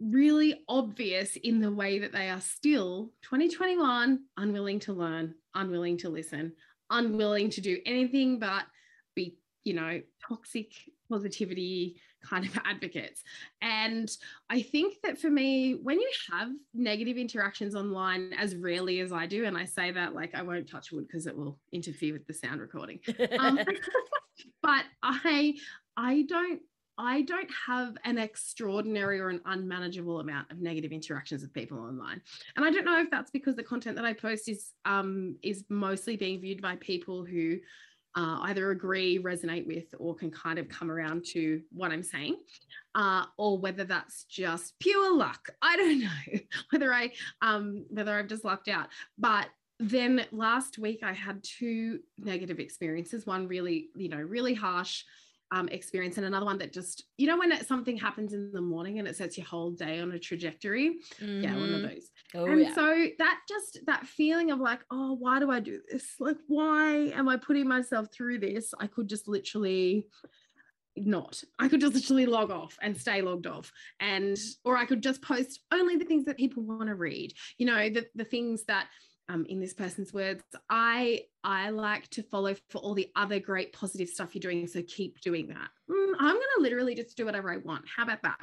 really 0.00 0.62
obvious 0.68 1.36
in 1.36 1.60
the 1.60 1.70
way 1.70 1.98
that 1.98 2.12
they 2.12 2.28
are 2.28 2.40
still 2.40 3.12
2021 3.22 4.20
unwilling 4.36 4.80
to 4.80 4.92
learn 4.92 5.34
unwilling 5.54 5.96
to 5.96 6.08
listen 6.08 6.52
unwilling 6.90 7.48
to 7.48 7.60
do 7.60 7.78
anything 7.86 8.38
but 8.38 8.64
be 9.14 9.36
you 9.62 9.72
know 9.72 10.00
toxic 10.26 10.72
positivity 11.08 11.96
kind 12.28 12.44
of 12.44 12.58
advocates. 12.64 13.22
And 13.62 14.10
i 14.50 14.62
think 14.62 14.96
that 15.02 15.18
for 15.18 15.30
me 15.30 15.74
when 15.82 16.00
you 16.00 16.10
have 16.32 16.48
negative 16.72 17.16
interactions 17.16 17.74
online 17.74 18.32
as 18.38 18.56
rarely 18.56 19.00
as 19.00 19.12
i 19.12 19.26
do 19.26 19.44
and 19.44 19.56
i 19.56 19.64
say 19.64 19.90
that 19.90 20.14
like 20.14 20.34
i 20.34 20.42
won't 20.42 20.68
touch 20.68 20.92
wood 20.92 21.06
because 21.06 21.26
it 21.26 21.36
will 21.36 21.58
interfere 21.72 22.12
with 22.12 22.26
the 22.26 22.34
sound 22.34 22.60
recording. 22.60 23.00
Um, 23.38 23.60
but 24.62 24.84
i 25.02 25.54
i 25.96 26.22
don't 26.28 26.60
I 26.96 27.22
don't 27.22 27.50
have 27.66 27.96
an 28.04 28.18
extraordinary 28.18 29.20
or 29.20 29.28
an 29.28 29.40
unmanageable 29.46 30.20
amount 30.20 30.50
of 30.50 30.60
negative 30.60 30.92
interactions 30.92 31.42
with 31.42 31.52
people 31.52 31.78
online. 31.78 32.20
And 32.56 32.64
I 32.64 32.70
don't 32.70 32.84
know 32.84 33.00
if 33.00 33.10
that's 33.10 33.30
because 33.30 33.56
the 33.56 33.62
content 33.62 33.96
that 33.96 34.04
I 34.04 34.12
post 34.12 34.48
is 34.48 34.72
um, 34.84 35.36
is 35.42 35.64
mostly 35.68 36.16
being 36.16 36.40
viewed 36.40 36.62
by 36.62 36.76
people 36.76 37.24
who 37.24 37.58
uh, 38.16 38.38
either 38.42 38.70
agree, 38.70 39.18
resonate 39.18 39.66
with, 39.66 39.92
or 39.98 40.14
can 40.14 40.30
kind 40.30 40.58
of 40.58 40.68
come 40.68 40.90
around 40.90 41.24
to 41.24 41.60
what 41.72 41.90
I'm 41.90 42.02
saying, 42.04 42.36
uh, 42.94 43.24
or 43.36 43.58
whether 43.58 43.82
that's 43.82 44.24
just 44.24 44.78
pure 44.78 45.16
luck. 45.16 45.48
I 45.60 45.76
don't 45.76 46.00
know 46.02 46.38
whether 46.70 46.94
I 46.94 47.12
um, 47.42 47.86
whether 47.90 48.16
I've 48.16 48.28
just 48.28 48.44
lucked 48.44 48.68
out. 48.68 48.88
But 49.18 49.48
then 49.80 50.24
last 50.30 50.78
week 50.78 51.00
I 51.02 51.12
had 51.12 51.42
two 51.42 52.00
negative 52.16 52.60
experiences. 52.60 53.26
One 53.26 53.48
really, 53.48 53.88
you 53.96 54.08
know, 54.08 54.18
really 54.18 54.54
harsh 54.54 55.02
um, 55.54 55.68
experience. 55.68 56.16
And 56.16 56.26
another 56.26 56.46
one 56.46 56.58
that 56.58 56.72
just 56.72 57.04
you 57.16 57.28
know 57.28 57.38
when 57.38 57.52
it, 57.52 57.66
something 57.66 57.96
happens 57.96 58.32
in 58.32 58.50
the 58.52 58.60
morning 58.60 58.98
and 58.98 59.06
it 59.06 59.16
sets 59.16 59.38
your 59.38 59.46
whole 59.46 59.70
day 59.70 60.00
on 60.00 60.10
a 60.12 60.18
trajectory? 60.18 60.96
Mm-hmm. 61.20 61.42
yeah 61.42 61.54
one 61.54 61.62
of 61.62 61.80
mm-hmm. 61.80 61.94
those. 61.94 62.10
Oh, 62.34 62.46
and 62.46 62.60
yeah. 62.60 62.74
so 62.74 63.06
that 63.18 63.40
just 63.48 63.78
that 63.86 64.06
feeling 64.06 64.50
of 64.50 64.58
like 64.58 64.80
oh 64.90 65.12
why 65.14 65.38
do 65.38 65.50
i 65.50 65.60
do 65.60 65.80
this? 65.90 66.14
Like 66.18 66.38
why 66.48 67.12
am 67.14 67.28
i 67.28 67.36
putting 67.36 67.68
myself 67.68 68.08
through 68.12 68.40
this? 68.40 68.74
I 68.80 68.88
could 68.88 69.08
just 69.08 69.28
literally 69.28 70.06
not. 70.96 71.42
I 71.58 71.68
could 71.68 71.80
just 71.80 71.94
literally 71.94 72.26
log 72.26 72.50
off 72.50 72.76
and 72.82 72.96
stay 72.96 73.22
logged 73.22 73.46
off. 73.46 73.70
And 74.00 74.36
or 74.64 74.76
i 74.76 74.84
could 74.86 75.02
just 75.02 75.22
post 75.22 75.60
only 75.72 75.96
the 75.96 76.04
things 76.04 76.24
that 76.24 76.36
people 76.36 76.64
want 76.64 76.88
to 76.88 76.96
read. 76.96 77.32
You 77.58 77.66
know 77.66 77.88
the, 77.90 78.06
the 78.16 78.24
things 78.24 78.64
that 78.64 78.88
um, 79.28 79.46
in 79.48 79.60
this 79.60 79.72
person's 79.72 80.12
words 80.12 80.42
i 80.68 81.22
i 81.42 81.70
like 81.70 82.08
to 82.08 82.22
follow 82.22 82.54
for 82.68 82.78
all 82.78 82.94
the 82.94 83.10
other 83.16 83.38
great 83.40 83.72
positive 83.72 84.08
stuff 84.08 84.34
you're 84.34 84.40
doing 84.40 84.66
so 84.66 84.82
keep 84.86 85.20
doing 85.20 85.48
that. 85.48 85.68
Mm, 85.90 86.12
i'm 86.18 86.34
going 86.34 86.42
to 86.56 86.62
literally 86.62 86.94
just 86.94 87.16
do 87.16 87.24
whatever 87.24 87.52
i 87.52 87.56
want. 87.58 87.84
How 87.94 88.04
about 88.04 88.22
that? 88.22 88.38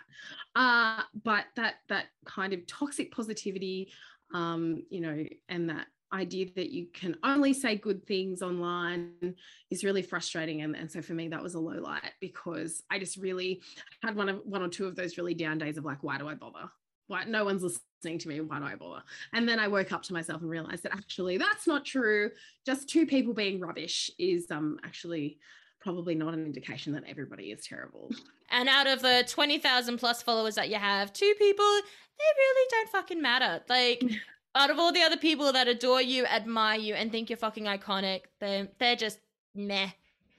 Uh, 0.56 1.04
but 1.24 1.46
that 1.56 1.76
that 1.90 2.06
kind 2.26 2.54
of 2.54 2.66
toxic 2.68 3.12
positivity 3.12 3.92
um, 4.34 4.84
you 4.90 5.02
know 5.02 5.26
and 5.50 5.70
that 5.70 5.88
idea 6.14 6.48
that 6.56 6.72
you 6.72 6.88
can 6.94 7.16
only 7.24 7.54
say 7.54 7.76
good 7.76 8.06
things 8.06 8.42
online 8.42 9.36
is 9.70 9.84
really 9.86 10.02
frustrating. 10.02 10.62
And, 10.62 10.76
and 10.76 10.92
so 10.92 11.02
for 11.02 11.14
me 11.14 11.30
that 11.30 11.42
was 11.42 11.56
a 11.56 11.60
low 11.60 11.80
light 11.80 12.12
because 12.20 12.84
i 12.92 13.00
just 13.00 13.18
really 13.18 13.62
had 14.04 14.16
one 14.16 14.30
of 14.30 14.42
one 14.44 14.62
or 14.62 14.68
two 14.68 14.88
of 14.88 14.96
those 14.96 15.18
really 15.18 15.34
down 15.34 15.58
days 15.58 15.78
of 15.78 15.86
like 15.86 16.04
why 16.04 16.18
do 16.18 16.28
i 16.28 16.34
bother? 16.34 16.70
Why 17.08 17.24
no 17.26 17.46
one's 17.46 17.64
listening 17.64 17.91
to 18.02 18.28
me 18.28 18.42
why 18.42 18.58
do 18.58 18.66
i 18.66 18.76
bother 18.76 19.04
and 19.34 19.48
then 19.48 19.60
i 19.60 19.68
woke 19.68 19.92
up 19.92 20.02
to 20.02 20.14
myself 20.14 20.42
and 20.42 20.50
realized 20.50 20.84
that 20.84 20.94
actually 20.94 21.38
that's 21.38 21.68
not 21.68 21.86
true. 21.86 22.32
Just 22.66 22.90
two 22.90 23.06
people 23.06 23.34
being 23.34 23.60
rubbish 23.60 24.12
is 24.18 24.50
um 24.52 24.80
actually 24.84 25.38
probably 25.80 26.16
not 26.16 26.34
an 26.34 26.46
indication 26.46 26.94
that 26.94 27.04
everybody 27.08 27.52
is 27.52 27.66
terrible. 27.66 28.12
And 28.52 28.70
out 28.70 28.86
of 28.86 29.02
the 29.02 29.24
20,000 29.28 29.98
plus 29.98 30.22
followers 30.22 30.56
that 30.56 30.70
you 30.70 30.76
have 30.76 31.12
two 31.12 31.34
people 31.40 31.66
they 31.66 32.26
really 32.38 32.68
don't 32.70 32.90
fucking 32.90 33.22
matter. 33.22 33.64
Like 33.68 34.04
out 34.56 34.70
of 34.70 34.78
all 34.78 34.92
the 34.92 35.02
other 35.02 35.18
people 35.18 35.52
that 35.54 35.68
adore 35.68 36.02
you 36.02 36.26
admire 36.26 36.80
you 36.80 36.94
and 36.94 37.12
think 37.12 37.30
you're 37.30 37.38
fucking 37.38 37.66
iconic 37.66 38.22
they're, 38.40 38.68
they're 38.80 38.96
just 38.96 39.20
meh. 39.56 39.90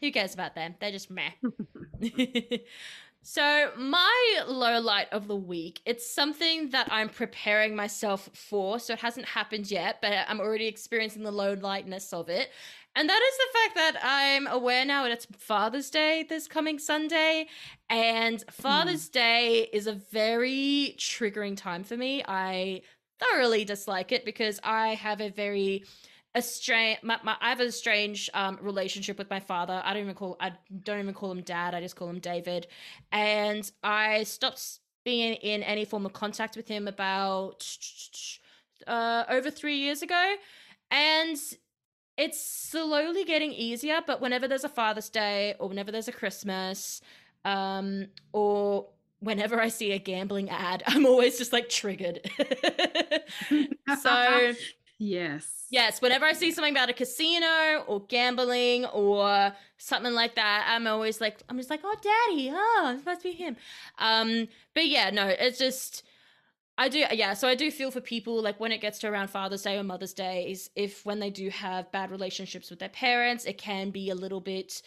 Who 0.00 0.10
cares 0.12 0.34
about 0.34 0.54
them? 0.54 0.74
They're 0.80 0.92
just 0.92 1.10
meh 1.10 1.30
So, 3.24 3.70
my 3.76 4.42
low 4.48 4.80
light 4.80 5.06
of 5.12 5.28
the 5.28 5.36
week, 5.36 5.80
it's 5.86 6.12
something 6.12 6.70
that 6.70 6.88
I'm 6.90 7.08
preparing 7.08 7.76
myself 7.76 8.28
for. 8.34 8.80
So, 8.80 8.94
it 8.94 8.98
hasn't 8.98 9.26
happened 9.26 9.70
yet, 9.70 9.98
but 10.02 10.12
I'm 10.26 10.40
already 10.40 10.66
experiencing 10.66 11.22
the 11.22 11.30
low 11.30 11.54
lightness 11.54 12.12
of 12.12 12.28
it. 12.28 12.50
And 12.94 13.08
that 13.08 13.22
is 13.22 13.36
the 13.38 13.58
fact 13.58 13.74
that 13.76 14.04
I'm 14.04 14.46
aware 14.48 14.84
now 14.84 15.04
that 15.04 15.12
it's 15.12 15.26
Father's 15.36 15.88
Day 15.88 16.26
this 16.28 16.48
coming 16.48 16.78
Sunday. 16.78 17.46
And 17.88 18.44
Father's 18.50 19.08
mm. 19.08 19.12
Day 19.12 19.68
is 19.72 19.86
a 19.86 19.94
very 19.94 20.96
triggering 20.98 21.56
time 21.56 21.84
for 21.84 21.96
me. 21.96 22.22
I 22.26 22.82
thoroughly 23.20 23.64
dislike 23.64 24.12
it 24.12 24.24
because 24.24 24.60
I 24.62 24.94
have 24.94 25.20
a 25.20 25.30
very 25.30 25.84
a 26.34 26.42
strange 26.42 26.98
my, 27.02 27.18
my, 27.22 27.36
I 27.40 27.50
have 27.50 27.60
a 27.60 27.70
strange 27.70 28.30
um 28.34 28.58
relationship 28.62 29.18
with 29.18 29.28
my 29.30 29.40
father. 29.40 29.82
I 29.84 29.92
don't 29.92 30.02
even 30.02 30.14
call 30.14 30.36
I 30.40 30.52
don't 30.82 31.00
even 31.00 31.14
call 31.14 31.30
him 31.30 31.42
dad. 31.42 31.74
I 31.74 31.80
just 31.80 31.96
call 31.96 32.08
him 32.08 32.20
David. 32.20 32.66
And 33.10 33.70
I 33.82 34.24
stopped 34.24 34.80
being 35.04 35.34
in 35.34 35.62
any 35.62 35.84
form 35.84 36.06
of 36.06 36.12
contact 36.12 36.56
with 36.56 36.68
him 36.68 36.88
about 36.88 37.66
uh 38.86 39.24
over 39.28 39.50
3 39.50 39.76
years 39.76 40.02
ago. 40.02 40.34
And 40.90 41.38
it's 42.18 42.44
slowly 42.44 43.24
getting 43.24 43.52
easier, 43.52 44.00
but 44.06 44.20
whenever 44.20 44.46
there's 44.46 44.64
a 44.64 44.68
Father's 44.68 45.08
Day 45.08 45.54
or 45.58 45.68
whenever 45.68 45.90
there's 45.90 46.08
a 46.08 46.12
Christmas, 46.12 47.00
um, 47.44 48.08
or 48.32 48.88
whenever 49.20 49.60
I 49.60 49.68
see 49.68 49.92
a 49.92 49.98
gambling 49.98 50.50
ad, 50.50 50.82
I'm 50.86 51.06
always 51.06 51.38
just 51.38 51.52
like 51.52 51.68
triggered. 51.68 52.20
so 54.02 54.52
yes. 55.02 55.66
Yes, 55.70 56.02
whenever 56.02 56.26
I 56.26 56.34
see 56.34 56.52
something 56.52 56.72
about 56.72 56.90
a 56.90 56.92
casino 56.92 57.82
or 57.86 58.04
gambling 58.06 58.84
or 58.86 59.52
something 59.78 60.12
like 60.12 60.34
that, 60.34 60.66
I'm 60.68 60.86
always 60.86 61.20
like 61.20 61.42
I'm 61.48 61.56
just 61.56 61.70
like, 61.70 61.80
"Oh, 61.82 61.96
daddy. 62.02 62.50
Oh, 62.52 62.96
it 62.98 63.06
must 63.06 63.22
be 63.22 63.32
him." 63.32 63.56
Um, 63.98 64.48
but 64.74 64.86
yeah, 64.86 65.10
no, 65.10 65.28
it's 65.28 65.58
just 65.58 66.02
I 66.78 66.88
do, 66.88 67.04
yeah. 67.12 67.34
So 67.34 67.48
I 67.48 67.54
do 67.54 67.70
feel 67.70 67.90
for 67.90 68.00
people 68.00 68.42
like 68.42 68.58
when 68.60 68.72
it 68.72 68.80
gets 68.80 68.98
to 69.00 69.08
around 69.08 69.28
Father's 69.28 69.62
Day 69.62 69.78
or 69.78 69.84
Mother's 69.84 70.14
Day, 70.14 70.50
is 70.50 70.70
if 70.76 71.04
when 71.06 71.20
they 71.20 71.30
do 71.30 71.50
have 71.50 71.92
bad 71.92 72.10
relationships 72.10 72.70
with 72.70 72.78
their 72.78 72.88
parents, 72.88 73.44
it 73.44 73.58
can 73.58 73.90
be 73.90 74.10
a 74.10 74.14
little 74.14 74.40
bit 74.40 74.82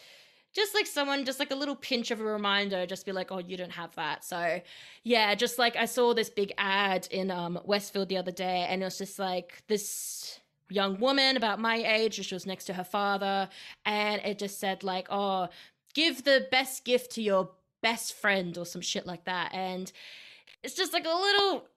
just 0.56 0.74
like 0.74 0.86
someone, 0.86 1.26
just 1.26 1.38
like 1.38 1.50
a 1.50 1.54
little 1.54 1.76
pinch 1.76 2.10
of 2.10 2.18
a 2.18 2.24
reminder, 2.24 2.86
just 2.86 3.04
be 3.04 3.12
like, 3.12 3.30
oh, 3.30 3.38
you 3.38 3.58
don't 3.58 3.70
have 3.72 3.94
that. 3.96 4.24
So 4.24 4.60
yeah, 5.04 5.34
just 5.34 5.58
like 5.58 5.76
I 5.76 5.84
saw 5.84 6.14
this 6.14 6.30
big 6.30 6.54
ad 6.56 7.06
in 7.10 7.30
um, 7.30 7.60
Westfield 7.64 8.08
the 8.08 8.16
other 8.16 8.32
day, 8.32 8.66
and 8.68 8.80
it 8.80 8.86
was 8.86 8.96
just 8.96 9.18
like 9.18 9.62
this 9.68 10.40
young 10.70 10.98
woman 10.98 11.36
about 11.36 11.60
my 11.60 11.76
age, 11.76 12.14
she 12.14 12.34
was 12.34 12.46
next 12.46 12.64
to 12.64 12.72
her 12.72 12.84
father, 12.84 13.50
and 13.84 14.22
it 14.24 14.38
just 14.38 14.58
said 14.58 14.82
like, 14.82 15.08
oh, 15.10 15.48
give 15.92 16.24
the 16.24 16.48
best 16.50 16.84
gift 16.84 17.12
to 17.12 17.22
your 17.22 17.50
best 17.82 18.14
friend 18.14 18.56
or 18.56 18.64
some 18.64 18.80
shit 18.80 19.06
like 19.06 19.26
that, 19.26 19.52
and 19.52 19.92
it's 20.62 20.74
just 20.74 20.94
like 20.94 21.04
a 21.04 21.14
little 21.14 21.68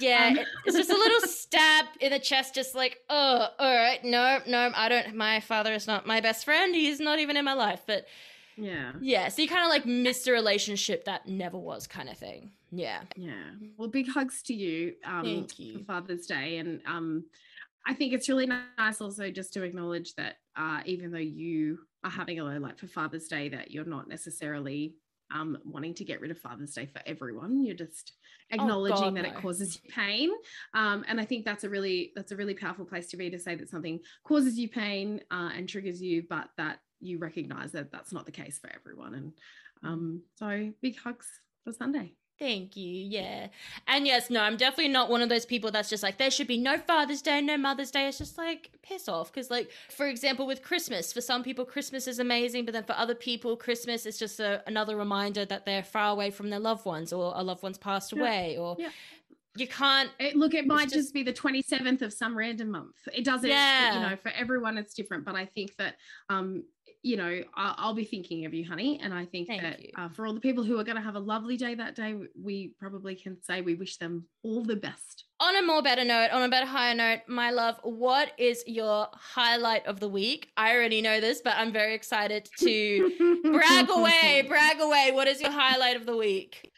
yeah, 0.00 0.28
um. 0.28 0.38
it's 0.64 0.76
just 0.76 0.90
a 0.90 0.94
little 0.94 1.20
stab 1.28 1.86
in 2.00 2.12
the 2.12 2.18
chest, 2.18 2.54
just 2.54 2.74
like, 2.74 2.98
oh, 3.10 3.48
all 3.58 3.74
right, 3.74 4.04
no, 4.04 4.40
no, 4.46 4.70
I 4.74 4.88
don't. 4.88 5.14
My 5.14 5.40
father 5.40 5.72
is 5.72 5.86
not 5.86 6.06
my 6.06 6.20
best 6.20 6.44
friend. 6.44 6.74
He's 6.74 7.00
not 7.00 7.18
even 7.18 7.36
in 7.36 7.44
my 7.44 7.54
life. 7.54 7.82
But 7.86 8.06
yeah, 8.56 8.92
yeah. 9.00 9.28
So 9.28 9.42
you 9.42 9.48
kind 9.48 9.64
of 9.64 9.70
like 9.70 9.86
missed 9.86 10.26
a 10.28 10.32
relationship 10.32 11.04
that 11.04 11.28
never 11.28 11.58
was, 11.58 11.86
kind 11.86 12.08
of 12.08 12.16
thing. 12.16 12.52
Yeah, 12.70 13.02
yeah. 13.16 13.50
Well, 13.76 13.88
big 13.88 14.08
hugs 14.08 14.42
to 14.44 14.54
you. 14.54 14.94
Um, 15.04 15.24
Thank 15.24 15.58
you 15.58 15.78
for 15.78 15.84
Father's 15.84 16.26
Day, 16.26 16.58
and 16.58 16.80
um, 16.86 17.24
I 17.86 17.94
think 17.94 18.12
it's 18.12 18.28
really 18.28 18.46
nice 18.46 19.00
also 19.00 19.30
just 19.30 19.52
to 19.54 19.62
acknowledge 19.62 20.14
that 20.14 20.36
uh, 20.56 20.80
even 20.86 21.10
though 21.10 21.18
you 21.18 21.78
are 22.02 22.10
having 22.10 22.40
a 22.40 22.44
low 22.44 22.58
light 22.58 22.78
for 22.78 22.86
Father's 22.86 23.28
Day, 23.28 23.48
that 23.50 23.70
you're 23.70 23.84
not 23.84 24.08
necessarily 24.08 24.94
um, 25.32 25.58
wanting 25.64 25.94
to 25.94 26.04
get 26.04 26.20
rid 26.20 26.30
of 26.30 26.38
Father's 26.38 26.74
Day 26.74 26.86
for 26.86 27.00
everyone. 27.06 27.64
You're 27.64 27.76
just 27.76 28.12
acknowledging 28.50 28.96
oh 28.96 29.00
God, 29.10 29.16
that 29.16 29.22
no. 29.22 29.28
it 29.30 29.36
causes 29.36 29.80
you 29.82 29.90
pain, 29.90 30.30
um, 30.74 31.04
and 31.08 31.20
I 31.20 31.24
think 31.24 31.44
that's 31.44 31.64
a 31.64 31.68
really 31.68 32.12
that's 32.14 32.32
a 32.32 32.36
really 32.36 32.54
powerful 32.54 32.84
place 32.84 33.08
to 33.08 33.16
be 33.16 33.30
to 33.30 33.38
say 33.38 33.54
that 33.54 33.70
something 33.70 34.00
causes 34.24 34.58
you 34.58 34.68
pain 34.68 35.20
uh, 35.30 35.50
and 35.54 35.68
triggers 35.68 36.02
you, 36.02 36.24
but 36.28 36.48
that 36.56 36.78
you 37.00 37.18
recognize 37.18 37.72
that 37.72 37.92
that's 37.92 38.12
not 38.12 38.26
the 38.26 38.32
case 38.32 38.58
for 38.58 38.70
everyone. 38.74 39.14
And 39.14 39.32
um, 39.82 40.22
so, 40.36 40.72
big 40.80 40.98
hugs 40.98 41.26
for 41.64 41.72
Sunday. 41.72 42.14
Thank 42.38 42.76
you. 42.76 42.92
Yeah. 42.92 43.46
And 43.86 44.06
yes, 44.06 44.28
no, 44.28 44.40
I'm 44.40 44.56
definitely 44.56 44.92
not 44.92 45.08
one 45.08 45.22
of 45.22 45.28
those 45.28 45.46
people 45.46 45.70
that's 45.70 45.88
just 45.88 46.02
like, 46.02 46.18
there 46.18 46.32
should 46.32 46.48
be 46.48 46.58
no 46.58 46.78
Father's 46.78 47.22
Day, 47.22 47.40
no 47.40 47.56
Mother's 47.56 47.92
Day. 47.92 48.08
It's 48.08 48.18
just 48.18 48.36
like, 48.36 48.70
piss 48.82 49.08
off. 49.08 49.32
Because, 49.32 49.50
like, 49.50 49.70
for 49.88 50.08
example, 50.08 50.44
with 50.44 50.62
Christmas, 50.62 51.12
for 51.12 51.20
some 51.20 51.44
people, 51.44 51.64
Christmas 51.64 52.08
is 52.08 52.18
amazing. 52.18 52.64
But 52.64 52.74
then 52.74 52.82
for 52.82 52.94
other 52.94 53.14
people, 53.14 53.56
Christmas 53.56 54.04
is 54.04 54.18
just 54.18 54.40
a, 54.40 54.62
another 54.66 54.96
reminder 54.96 55.44
that 55.44 55.64
they're 55.64 55.84
far 55.84 56.10
away 56.10 56.30
from 56.30 56.50
their 56.50 56.58
loved 56.58 56.84
ones 56.84 57.12
or 57.12 57.32
a 57.36 57.42
loved 57.42 57.62
one's 57.62 57.78
passed 57.78 58.12
yeah. 58.12 58.18
away 58.18 58.56
or. 58.58 58.76
Yeah. 58.78 58.88
You 59.56 59.68
can't 59.68 60.10
it, 60.18 60.34
look. 60.34 60.52
It 60.52 60.66
might 60.66 60.86
just, 60.86 60.94
just, 60.94 61.14
be 61.14 61.22
the 61.22 61.32
twenty 61.32 61.62
seventh 61.62 62.02
of 62.02 62.12
some 62.12 62.36
random 62.36 62.72
month. 62.72 62.96
It 63.14 63.24
doesn't. 63.24 63.48
Yeah. 63.48 63.94
You 63.94 64.10
know, 64.10 64.16
for 64.16 64.32
everyone 64.32 64.76
it's 64.78 64.94
different. 64.94 65.24
But 65.24 65.36
I 65.36 65.46
think 65.46 65.76
that 65.76 65.94
um, 66.28 66.64
you 67.04 67.18
know, 67.18 67.42
I'll, 67.54 67.74
I'll, 67.76 67.94
be 67.94 68.04
thinking 68.04 68.46
of 68.46 68.54
you, 68.54 68.66
honey. 68.66 68.98
And 69.02 69.12
I 69.12 69.26
think 69.26 69.46
Thank 69.46 69.60
that 69.60 69.80
uh, 69.94 70.08
for 70.08 70.26
all 70.26 70.32
the 70.32 70.40
people 70.40 70.64
who 70.64 70.78
are 70.80 70.84
going 70.84 70.96
to 70.96 71.02
have 71.02 71.16
a 71.16 71.20
lovely 71.20 71.58
day 71.58 71.74
that 71.74 71.94
day, 71.94 72.16
we 72.42 72.72
probably 72.80 73.14
can 73.14 73.36
say 73.42 73.60
we 73.60 73.74
wish 73.74 73.98
them 73.98 74.24
all 74.42 74.64
the 74.64 74.74
best. 74.74 75.26
On 75.38 75.54
a 75.54 75.62
more 75.66 75.82
better 75.82 76.02
note, 76.02 76.30
on 76.32 76.42
a 76.42 76.48
better 76.48 76.64
higher 76.64 76.94
note, 76.94 77.20
my 77.28 77.50
love, 77.50 77.78
what 77.82 78.32
is 78.38 78.64
your 78.66 79.08
highlight 79.12 79.86
of 79.86 80.00
the 80.00 80.08
week? 80.08 80.48
I 80.56 80.74
already 80.74 81.02
know 81.02 81.20
this, 81.20 81.42
but 81.44 81.52
I'm 81.58 81.72
very 81.72 81.94
excited 81.94 82.48
to 82.60 83.40
brag 83.52 83.90
away, 83.90 84.42
brag 84.48 84.80
away. 84.80 85.10
What 85.12 85.28
is 85.28 85.42
your 85.42 85.52
highlight 85.52 85.96
of 85.96 86.06
the 86.06 86.16
week? 86.16 86.72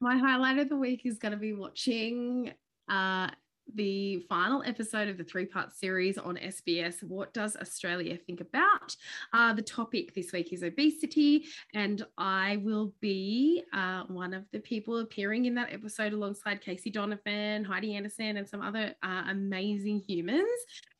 My 0.00 0.18
highlight 0.18 0.58
of 0.58 0.68
the 0.68 0.76
week 0.76 1.02
is 1.04 1.18
going 1.18 1.32
to 1.32 1.38
be 1.38 1.52
watching 1.52 2.52
uh, 2.88 3.30
the 3.74 4.20
final 4.28 4.62
episode 4.66 5.08
of 5.08 5.18
the 5.18 5.24
three 5.24 5.46
part 5.46 5.72
series 5.74 6.18
on 6.18 6.36
SBS. 6.36 7.02
What 7.02 7.32
does 7.32 7.56
Australia 7.56 8.16
think 8.16 8.40
about? 8.40 8.96
Uh, 9.32 9.52
the 9.52 9.62
topic 9.62 10.14
this 10.14 10.32
week 10.32 10.52
is 10.52 10.62
obesity, 10.62 11.46
and 11.74 12.04
I 12.18 12.58
will 12.62 12.92
be 13.00 13.62
uh, 13.72 14.04
one 14.08 14.34
of 14.34 14.44
the 14.52 14.60
people 14.60 14.98
appearing 14.98 15.46
in 15.46 15.54
that 15.54 15.72
episode 15.72 16.12
alongside 16.12 16.60
Casey 16.60 16.90
Donovan, 16.90 17.64
Heidi 17.64 17.94
Anderson, 17.94 18.36
and 18.36 18.48
some 18.48 18.62
other 18.62 18.94
uh, 19.02 19.24
amazing 19.28 20.02
humans 20.06 20.48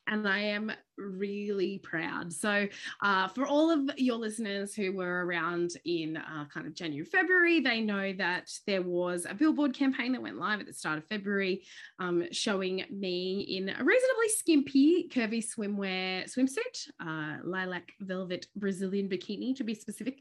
and 0.07 0.27
I 0.27 0.39
am 0.39 0.71
really 0.97 1.79
proud. 1.79 2.31
So, 2.31 2.67
uh, 3.01 3.27
for 3.29 3.45
all 3.45 3.71
of 3.71 3.89
your 3.97 4.17
listeners 4.17 4.75
who 4.75 4.93
were 4.93 5.25
around 5.25 5.71
in 5.85 6.17
uh, 6.17 6.45
kind 6.53 6.67
of 6.67 6.73
January, 6.75 7.05
February, 7.05 7.59
they 7.59 7.81
know 7.81 8.13
that 8.13 8.51
there 8.67 8.81
was 8.81 9.25
a 9.29 9.33
billboard 9.33 9.73
campaign 9.73 10.11
that 10.13 10.21
went 10.21 10.37
live 10.37 10.59
at 10.59 10.67
the 10.67 10.73
start 10.73 10.97
of 10.97 11.05
February, 11.05 11.63
um, 11.99 12.25
showing 12.31 12.85
me 12.91 13.41
in 13.41 13.69
a 13.69 13.83
reasonably 13.83 14.29
skimpy, 14.29 15.09
curvy 15.09 15.43
swimwear 15.43 16.25
swimsuit, 16.25 16.89
uh, 16.99 17.37
lilac 17.43 17.91
velvet 18.01 18.47
Brazilian 18.55 19.09
bikini 19.09 19.55
to 19.55 19.63
be 19.63 19.73
specific. 19.73 20.19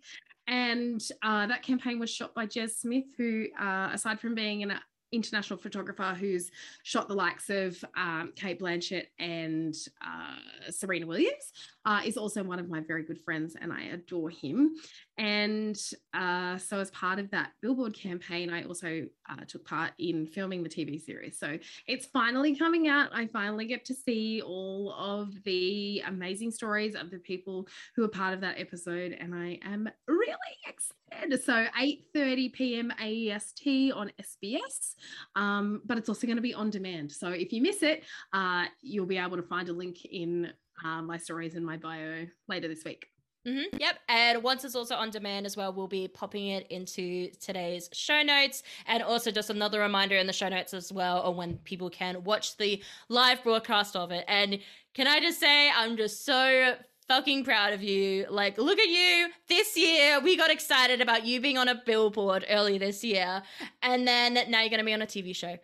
And 0.49 1.01
uh, 1.23 1.47
that 1.47 1.63
campaign 1.63 1.99
was 1.99 2.11
shot 2.11 2.35
by 2.35 2.47
Jez 2.47 2.73
Smith, 2.73 3.05
who, 3.17 3.47
uh, 3.61 3.91
aside 3.93 4.21
from 4.21 4.35
being 4.35 4.63
an 4.63 4.73
international 5.13 5.59
photographer 5.59 6.15
who's 6.19 6.51
shot 6.83 7.09
the 7.09 7.15
likes 7.15 7.51
of 7.51 7.83
um, 7.97 8.33
Cate 8.35 8.61
Blanchett 8.61 9.07
and 9.19 9.75
uh, 10.05 10.71
Serena 10.71 11.07
Williams, 11.07 11.53
uh, 11.85 12.01
is 12.05 12.17
also 12.17 12.43
one 12.43 12.59
of 12.59 12.69
my 12.69 12.81
very 12.81 13.03
good 13.03 13.21
friends, 13.21 13.55
and 13.61 13.73
I 13.73 13.83
adore 13.93 14.31
him. 14.31 14.75
And 15.19 15.79
uh, 16.15 16.57
so, 16.59 16.81
as 16.81 16.91
part 16.91 17.19
of 17.19 17.31
that 17.31 17.53
billboard 17.61 17.95
campaign, 17.95 18.51
I 18.51 18.65
also 18.65 19.07
uh, 19.33 19.45
took 19.47 19.65
part 19.65 19.93
in 19.99 20.27
filming 20.27 20.63
the 20.63 20.69
TV 20.69 21.01
series. 21.01 21.39
So, 21.39 21.59
it's 21.87 22.07
finally 22.07 22.55
coming 22.55 22.89
out. 22.89 23.11
I 23.13 23.27
finally 23.27 23.67
get 23.67 23.85
to 23.87 23.95
see 23.95 24.43
all 24.43 24.93
of 24.93 25.33
the 25.45 26.03
amazing 26.07 26.51
stories 26.51 26.95
of 26.95 27.11
the 27.11 27.19
people 27.19 27.67
who 27.97 28.05
are 28.05 28.09
part 28.09 28.35
of 28.35 28.41
that 28.41 28.59
episode, 28.59 29.17
and 29.19 29.35
I 29.35 29.59
am 29.65 29.89
really 30.07 30.37
excited. 30.67 31.43
So, 31.45 31.67
8:30 31.79 32.53
p.m. 32.53 32.93
AEST 33.01 33.93
on 33.95 34.11
SBS, 34.21 34.95
um, 35.37 35.83
but 35.85 35.99
it's 35.99 36.09
also 36.09 36.27
going 36.27 36.37
to 36.37 36.43
be 36.43 36.55
on 36.55 36.71
demand. 36.71 37.13
So, 37.13 37.29
if 37.29 37.53
you 37.53 37.63
miss 37.63 37.83
it, 37.83 38.05
uh, 38.33 38.67
you'll 38.81 39.07
be 39.07 39.19
able 39.19 39.37
to 39.37 39.43
find 39.43 39.69
a 39.69 39.73
link 39.73 40.05
in 40.05 40.53
uh, 40.85 41.03
my 41.03 41.17
stories 41.17 41.55
in 41.55 41.65
my 41.65 41.77
bio 41.77 42.27
later 42.49 42.69
this 42.69 42.85
week. 42.85 43.12
Mm-hmm. 43.47 43.77
Yep. 43.79 43.99
And 44.09 44.43
once 44.43 44.65
it's 44.65 44.75
also 44.75 44.95
on 44.95 45.11
demand 45.11 45.47
as 45.47 45.57
well, 45.57 45.73
we'll 45.73 45.89
be 45.89 46.07
popping 46.09 46.49
it 46.49 46.67
into 46.69 47.31
today's 47.41 47.91
show 47.93 48.23
notes. 48.23 48.63
And 48.87 49.03
also, 49.03 49.31
just 49.31 49.51
another 49.51 49.81
reminder 49.81 50.17
in 50.17 50.27
the 50.27 50.33
show 50.33 50.49
notes 50.49 50.75
as 50.75 50.93
well 50.93 51.23
on 51.23 51.37
when 51.37 51.57
people 51.59 51.91
can 51.91 52.23
watch 52.25 52.57
the 52.57 52.83
live 53.09 53.43
broadcast 53.43 53.97
of 53.97 54.13
it. 54.13 54.25
And 54.29 54.61
can 54.95 55.07
I 55.07 55.21
just 55.21 55.41
say, 55.41 55.71
I'm 55.71 55.97
just 55.97 56.25
so 56.25 56.77
fucking 57.09 57.45
proud 57.45 57.73
of 57.73 57.83
you. 57.83 58.27
Like, 58.31 58.59
look 58.59 58.79
at 58.79 58.89
you. 58.89 59.29
This 59.49 59.77
year, 59.77 60.21
we 60.21 60.37
got 60.37 60.51
excited 60.51 61.01
about 61.01 61.27
you 61.27 61.41
being 61.41 61.59
on 61.59 61.69
a 61.69 61.75
billboard 61.75 62.47
early 62.49 62.79
this 62.79 63.03
year. 63.03 63.43
And 63.83 64.07
then 64.07 64.35
now 64.49 64.61
you're 64.61 64.71
going 64.71 64.79
to 64.79 64.85
be 64.85 64.95
on 64.95 65.03
a 65.03 65.07
TV 65.07 65.35
show. 65.35 65.59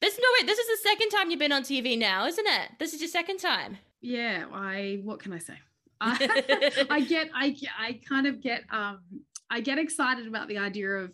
This, 0.00 0.18
no, 0.18 0.24
wait, 0.38 0.46
this 0.46 0.58
is 0.58 0.66
the 0.66 0.88
second 0.88 1.10
time 1.10 1.30
you've 1.30 1.38
been 1.38 1.52
on 1.52 1.62
TV 1.62 1.96
now, 1.96 2.26
isn't 2.26 2.46
it? 2.46 2.72
This 2.78 2.92
is 2.92 3.00
your 3.00 3.08
second 3.08 3.38
time. 3.38 3.78
Yeah. 4.00 4.46
I, 4.52 5.00
what 5.04 5.20
can 5.20 5.32
I 5.32 5.38
say? 5.38 5.54
I, 6.90 7.00
get, 7.06 7.30
I, 7.34 7.56
I 7.78 8.00
kind 8.08 8.26
of 8.26 8.40
get, 8.40 8.62
um, 8.70 9.00
I 9.50 9.60
get 9.60 9.78
excited 9.78 10.26
about 10.26 10.48
the 10.48 10.58
idea 10.58 10.88
of 10.88 11.12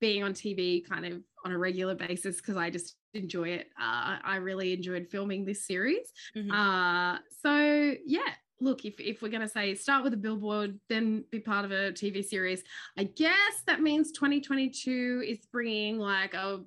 being 0.00 0.22
on 0.22 0.32
TV 0.34 0.86
kind 0.88 1.06
of 1.06 1.20
on 1.44 1.52
a 1.52 1.58
regular 1.58 1.94
basis 1.94 2.36
because 2.36 2.56
I 2.56 2.70
just 2.70 2.96
enjoy 3.14 3.48
it. 3.48 3.68
Uh, 3.80 4.18
I 4.22 4.36
really 4.36 4.72
enjoyed 4.72 5.08
filming 5.10 5.44
this 5.44 5.66
series. 5.66 6.12
Mm-hmm. 6.36 6.50
Uh, 6.50 7.18
so 7.42 7.94
yeah, 8.06 8.28
look, 8.60 8.84
if, 8.84 9.00
if 9.00 9.22
we're 9.22 9.30
going 9.30 9.42
to 9.42 9.48
say 9.48 9.74
start 9.74 10.04
with 10.04 10.14
a 10.14 10.18
billboard, 10.18 10.78
then 10.88 11.24
be 11.30 11.40
part 11.40 11.64
of 11.64 11.70
a 11.70 11.92
TV 11.92 12.24
series, 12.24 12.62
I 12.96 13.04
guess 13.04 13.62
that 13.66 13.80
means 13.80 14.12
2022 14.12 15.24
is 15.26 15.38
bringing 15.46 15.98
like 15.98 16.34
a 16.34 16.60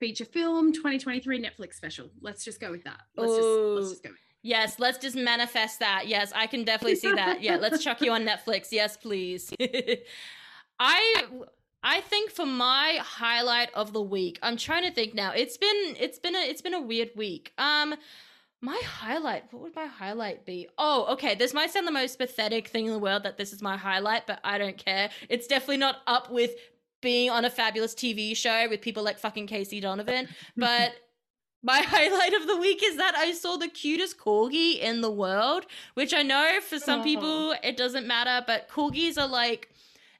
feature 0.00 0.24
film 0.24 0.72
2023 0.72 1.42
Netflix 1.42 1.74
special. 1.74 2.10
Let's 2.20 2.44
just 2.44 2.60
go 2.60 2.70
with 2.70 2.84
that. 2.84 3.00
Let's 3.16 3.36
just 3.36 3.48
let's 3.48 3.90
just 3.90 4.02
go. 4.02 4.10
Yes, 4.46 4.78
let's 4.78 4.98
just 4.98 5.16
manifest 5.16 5.80
that. 5.80 6.06
Yes, 6.06 6.32
I 6.32 6.46
can 6.46 6.62
definitely 6.62 6.94
see 6.94 7.12
that. 7.12 7.42
Yeah, 7.42 7.56
let's 7.56 7.82
chuck 7.82 8.00
you 8.00 8.12
on 8.12 8.24
Netflix. 8.24 8.68
Yes, 8.70 8.96
please. 8.96 9.52
I 10.78 11.24
I 11.82 12.00
think 12.02 12.30
for 12.30 12.46
my 12.46 13.00
highlight 13.02 13.74
of 13.74 13.92
the 13.92 14.00
week, 14.02 14.38
I'm 14.42 14.56
trying 14.56 14.84
to 14.84 14.92
think 14.92 15.14
now. 15.14 15.32
It's 15.32 15.56
been 15.56 15.96
it's 15.98 16.20
been 16.20 16.36
a 16.36 16.38
it's 16.38 16.62
been 16.62 16.74
a 16.74 16.80
weird 16.80 17.10
week. 17.16 17.54
Um 17.58 17.96
my 18.60 18.80
highlight, 18.84 19.52
what 19.52 19.62
would 19.62 19.74
my 19.74 19.86
highlight 19.86 20.46
be? 20.46 20.68
Oh, 20.78 21.06
okay. 21.14 21.34
This 21.34 21.52
might 21.52 21.70
sound 21.70 21.86
the 21.86 21.92
most 21.92 22.16
pathetic 22.16 22.68
thing 22.68 22.86
in 22.86 22.92
the 22.92 22.98
world 23.00 23.24
that 23.24 23.36
this 23.36 23.52
is 23.52 23.60
my 23.60 23.76
highlight, 23.76 24.28
but 24.28 24.38
I 24.44 24.58
don't 24.58 24.78
care. 24.78 25.10
It's 25.28 25.48
definitely 25.48 25.78
not 25.78 25.96
up 26.06 26.30
with 26.30 26.52
being 27.02 27.30
on 27.30 27.44
a 27.44 27.50
fabulous 27.50 27.94
TV 27.94 28.36
show 28.36 28.68
with 28.68 28.80
people 28.80 29.02
like 29.02 29.18
fucking 29.18 29.48
Casey 29.48 29.80
Donovan, 29.80 30.28
but 30.56 30.94
my 31.62 31.80
highlight 31.86 32.34
of 32.34 32.46
the 32.46 32.56
week 32.56 32.82
is 32.82 32.96
that 32.96 33.14
I 33.16 33.32
saw 33.32 33.56
the 33.56 33.68
cutest 33.68 34.18
corgi 34.18 34.78
in 34.78 35.00
the 35.00 35.10
world, 35.10 35.66
which 35.94 36.14
I 36.14 36.22
know 36.22 36.58
for 36.60 36.78
some 36.78 37.00
Aw. 37.00 37.04
people 37.04 37.28
oh. 37.28 37.54
it 37.62 37.76
doesn't 37.76 38.06
matter, 38.06 38.44
but 38.46 38.68
corgis 38.68 39.18
are 39.18 39.28
like 39.28 39.70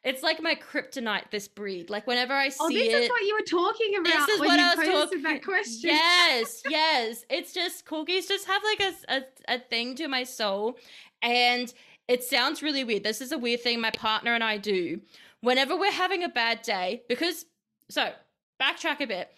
it's 0.07 0.23
like 0.23 0.41
my 0.41 0.55
kryptonite 0.55 1.33
this 1.33 1.49
breed. 1.49 1.91
Like 1.91 2.07
whenever 2.07 2.33
I 2.33 2.47
oh, 2.47 2.51
see 2.51 2.59
Oh, 2.61 2.69
this 2.69 2.95
it 2.95 3.03
is 3.03 3.11
what 3.11 3.23
you 3.23 3.35
were 3.35 3.45
talking 3.45 3.97
about. 3.97 4.27
this 4.27 4.29
is 4.29 4.41
what 4.41 4.61
I 4.61 4.75
was 4.77 4.87
talking. 4.87 5.23
that 5.23 5.45
question. 5.45 5.91
Yes, 5.91 6.63
yes. 6.69 7.25
It's 7.29 7.53
just 7.53 7.85
corgis 7.87 8.29
just 8.29 8.47
have 8.47 8.63
like 8.63 8.81
a, 8.81 9.15
a 9.17 9.55
a 9.57 9.59
thing 9.59 9.97
to 9.97 10.07
my 10.07 10.23
soul, 10.23 10.79
and 11.23 11.73
it 12.07 12.23
sounds 12.23 12.63
really 12.63 12.85
weird. 12.85 13.03
This 13.03 13.21
is 13.21 13.33
a 13.33 13.39
weird 13.39 13.63
thing 13.63 13.81
my 13.81 13.91
partner 13.91 14.33
and 14.33 14.45
I 14.45 14.59
do 14.59 15.01
whenever 15.41 15.77
we're 15.77 15.91
having 15.91 16.23
a 16.23 16.29
bad 16.29 16.63
day. 16.63 17.03
Because 17.09 17.45
so 17.91 18.13
backtrack 18.61 19.01
a 19.01 19.07
bit. 19.07 19.33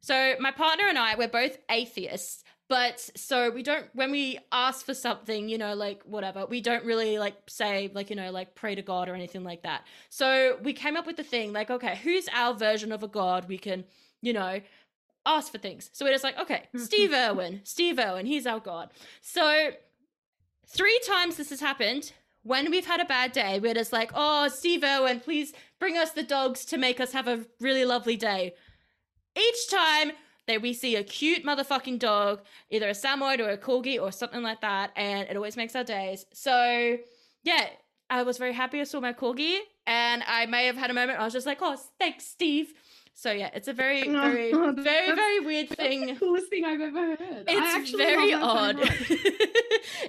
So 0.00 0.34
my 0.40 0.50
partner 0.50 0.84
and 0.88 0.98
I 0.98 1.16
we're 1.16 1.28
both 1.28 1.58
atheists. 1.70 2.44
But 2.68 3.00
so 3.16 3.50
we 3.50 3.62
don't 3.62 3.86
when 3.94 4.10
we 4.10 4.38
ask 4.52 4.84
for 4.84 4.92
something, 4.92 5.48
you 5.48 5.56
know, 5.56 5.74
like 5.74 6.02
whatever, 6.02 6.44
we 6.44 6.60
don't 6.60 6.84
really 6.84 7.18
like 7.18 7.34
say 7.48 7.90
like, 7.94 8.10
you 8.10 8.16
know, 8.16 8.30
like 8.30 8.54
pray 8.54 8.74
to 8.74 8.82
God 8.82 9.08
or 9.08 9.14
anything 9.14 9.42
like 9.42 9.62
that. 9.62 9.86
So 10.10 10.58
we 10.62 10.74
came 10.74 10.94
up 10.94 11.06
with 11.06 11.16
the 11.16 11.24
thing 11.24 11.54
like, 11.54 11.70
okay, 11.70 11.98
who's 12.02 12.28
our 12.34 12.52
version 12.52 12.92
of 12.92 13.02
a 13.02 13.08
God 13.08 13.48
we 13.48 13.56
can, 13.56 13.84
you 14.20 14.34
know, 14.34 14.60
ask 15.24 15.50
for 15.50 15.58
things. 15.58 15.88
So 15.94 16.04
we're 16.04 16.12
just 16.12 16.24
like, 16.24 16.38
okay, 16.38 16.64
mm-hmm. 16.74 16.84
Steve 16.84 17.12
Irwin, 17.12 17.60
Steve 17.64 17.98
Irwin, 17.98 18.26
he's 18.26 18.46
our 18.46 18.60
God. 18.60 18.90
So 19.22 19.70
three 20.66 21.00
times 21.06 21.36
this 21.36 21.48
has 21.50 21.60
happened. 21.60 22.12
When 22.42 22.70
we've 22.70 22.86
had 22.86 23.00
a 23.00 23.04
bad 23.04 23.32
day, 23.32 23.60
we're 23.60 23.74
just 23.74 23.92
like, 23.92 24.10
oh, 24.14 24.48
Steve 24.48 24.84
Irwin, 24.84 25.20
please 25.20 25.52
bring 25.80 25.96
us 25.96 26.12
the 26.12 26.22
dogs 26.22 26.64
to 26.66 26.78
make 26.78 27.00
us 27.00 27.12
have 27.12 27.28
a 27.28 27.46
really 27.60 27.84
lovely 27.84 28.16
day. 28.16 28.54
Each 29.38 29.68
time 29.70 30.12
that 30.46 30.62
we 30.62 30.72
see 30.72 30.96
a 30.96 31.04
cute 31.04 31.44
motherfucking 31.44 31.98
dog, 31.98 32.40
either 32.70 32.88
a 32.88 32.94
Samoyed 32.94 33.40
or 33.40 33.50
a 33.50 33.58
Corgi 33.58 34.00
or 34.00 34.10
something 34.10 34.42
like 34.42 34.60
that, 34.62 34.90
and 34.96 35.28
it 35.28 35.36
always 35.36 35.56
makes 35.56 35.76
our 35.76 35.84
days. 35.84 36.26
So, 36.32 36.96
yeah, 37.44 37.66
I 38.10 38.22
was 38.22 38.38
very 38.38 38.54
happy 38.54 38.80
I 38.80 38.84
saw 38.84 39.00
my 39.00 39.12
Corgi, 39.12 39.58
and 39.86 40.24
I 40.26 40.46
may 40.46 40.66
have 40.66 40.76
had 40.76 40.90
a 40.90 40.94
moment 40.94 41.20
I 41.20 41.24
was 41.24 41.34
just 41.34 41.46
like, 41.46 41.58
oh, 41.60 41.76
thanks, 41.98 42.26
Steve. 42.26 42.72
So, 43.20 43.32
yeah, 43.32 43.50
it's 43.52 43.66
a 43.66 43.72
very, 43.72 44.08
Oh, 44.08 44.12
very, 44.12 44.52
that's- 44.76 44.84
very, 44.84 45.12
very 45.12 45.40
weird 45.40 45.68
That's 45.70 45.80
thing. 45.80 46.06
the 46.06 46.14
coolest 46.20 46.46
thing 46.50 46.64
I've 46.64 46.80
ever 46.80 47.16
heard. 47.16 47.44
It's 47.48 47.90
very 47.90 48.30
that 48.30 48.40
so 48.40 48.46
odd. 48.46 48.76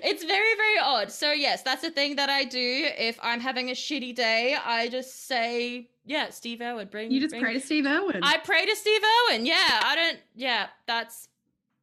it's 0.03 0.23
very, 0.23 0.55
very 0.55 0.77
odd. 0.79 1.11
So, 1.11 1.31
yes, 1.31 1.63
that's 1.63 1.83
a 1.83 1.89
thing 1.89 2.17
that 2.17 2.29
I 2.29 2.43
do. 2.43 2.59
If 2.99 3.17
I'm 3.23 3.39
having 3.39 3.69
a 3.69 3.73
shitty 3.73 4.13
day, 4.13 4.55
I 4.63 4.89
just 4.89 5.25
say, 5.27 5.89
yeah, 6.05 6.29
Steve 6.29 6.61
Irwin, 6.61 6.87
bring 6.91 7.09
me. 7.09 7.15
You 7.15 7.21
just 7.21 7.31
bring- 7.31 7.41
pray 7.41 7.53
to 7.55 7.59
Steve 7.59 7.87
Irwin. 7.87 8.19
I 8.23 8.37
pray 8.37 8.63
to 8.67 8.75
Steve 8.75 9.01
Irwin. 9.31 9.47
Yeah, 9.47 9.55
I 9.57 9.95
don't. 9.95 10.19
Yeah, 10.35 10.67
that's 10.85 11.29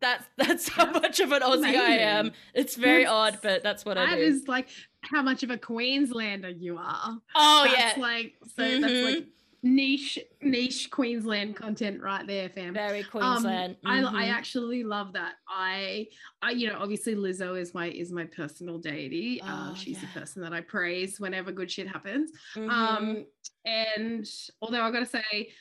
that's 0.01 0.25
that's 0.37 0.69
how 0.69 0.85
That's 0.85 1.03
much 1.03 1.19
of 1.21 1.33
an 1.33 1.43
Aussie 1.43 1.75
I 1.77 1.97
am. 1.99 2.31
It's 2.55 2.77
very 2.77 3.03
That's- 3.03 3.35
odd, 3.35 3.39
but 3.43 3.65
that's 3.65 3.85
what 3.85 3.99
I 3.99 4.15
do. 4.15 4.21
is 4.23 4.47
like 4.47 4.69
how 5.01 5.23
much 5.23 5.43
of 5.43 5.51
a 5.51 5.59
Queenslander 5.59 6.51
you 6.51 6.77
are. 6.79 7.19
oh 7.35 7.65
that's 7.65 7.97
yeah, 7.97 8.01
like 8.03 8.35
so 8.55 8.63
that's 8.81 8.93
Mhm. 8.93 9.05
like 9.17 9.27
niche 9.63 10.19
niche 10.43 10.91
Queensland 10.91 11.57
content 11.57 12.01
right 12.03 12.27
there, 12.27 12.49
fam. 12.49 12.75
very 12.75 13.01
Um, 13.01 13.11
Queensland. 13.11 13.77
I, 13.85 13.99
I 14.01 14.03
Mhm. 14.27 14.33
actually 14.33 14.85
love 14.85 15.13
that. 15.15 15.35
I, 15.49 16.07
I, 16.43 16.51
you 16.53 16.69
know, 16.69 16.79
obviously 16.79 17.15
Lizzo 17.15 17.59
is 17.61 17.75
my 17.75 17.89
is 17.89 18.13
my 18.13 18.25
personal 18.25 18.79
deity. 18.79 19.41
uh, 19.43 19.71
Oh, 19.71 19.75
she's 19.75 19.97
yeah. 20.03 20.09
the 20.13 20.21
person 20.21 20.43
that 20.43 20.53
I 20.53 20.61
praise 20.61 21.19
whenever 21.19 21.53
good 21.53 21.71
shit 21.71 21.89
happens. 21.89 22.31
Mhm. 22.55 22.71
Um, 22.71 23.27
and 23.65 24.27
although 24.63 24.83
I 24.83 24.91
gotta 24.91 25.07
say, 25.07 25.53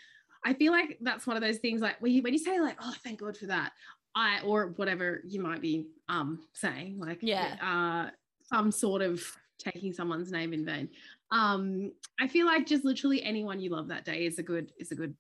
I 0.43 0.53
feel 0.53 0.71
like 0.71 0.97
that's 1.01 1.25
one 1.25 1.37
of 1.37 1.41
those 1.41 1.57
things 1.57 1.81
like 1.81 1.99
when 2.01 2.11
you 2.11 2.21
when 2.21 2.33
you 2.33 2.39
say 2.39 2.59
like, 2.59 2.77
oh, 2.81 2.93
thank 3.03 3.19
God 3.19 3.35
for 3.37 3.47
that, 3.47 3.71
I 4.13 4.41
or 4.41 4.67
whatever 4.75 5.21
you 5.27 5.41
might 5.41 5.61
be 5.61 5.87
um 6.09 6.47
saying, 6.53 6.99
like 6.99 7.19
Yeah. 7.21 7.55
uh 7.61 8.11
some 8.43 8.71
sort 8.71 9.01
of 9.01 9.23
taking 9.59 9.93
someone's 9.93 10.31
name 10.31 10.53
in 10.53 10.65
vain. 10.65 10.89
Um, 11.31 11.91
I 12.19 12.27
feel 12.27 12.45
like 12.45 12.65
just 12.65 12.85
literally 12.85 13.23
anyone 13.23 13.59
you 13.59 13.69
love 13.69 13.87
that 13.89 14.05
day 14.05 14.25
is 14.25 14.39
a 14.39 14.43
good 14.43 14.71
is 14.79 14.91
a 14.91 14.95
good 14.95 15.15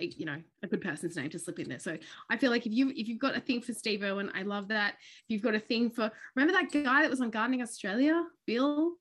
eh, 0.00 0.08
you 0.16 0.26
know 0.26 0.40
a 0.62 0.66
good 0.66 0.80
person's 0.80 1.16
name 1.16 1.30
to 1.30 1.38
slip 1.38 1.58
in 1.58 1.68
there. 1.68 1.78
So 1.78 1.96
I 2.30 2.36
feel 2.36 2.50
like 2.50 2.66
if 2.66 2.72
you 2.72 2.90
if 2.90 3.08
you've 3.08 3.18
got 3.18 3.36
a 3.36 3.40
thing 3.40 3.60
for 3.60 3.72
Steve 3.72 4.02
Irwin, 4.02 4.30
I 4.34 4.42
love 4.42 4.68
that. 4.68 4.94
If 4.94 5.24
you've 5.28 5.42
got 5.42 5.54
a 5.54 5.60
thing 5.60 5.90
for 5.90 6.10
remember 6.34 6.60
that 6.60 6.72
guy 6.72 7.02
that 7.02 7.10
was 7.10 7.20
on 7.20 7.30
Gardening 7.30 7.62
Australia, 7.62 8.24
Bill. 8.46 8.92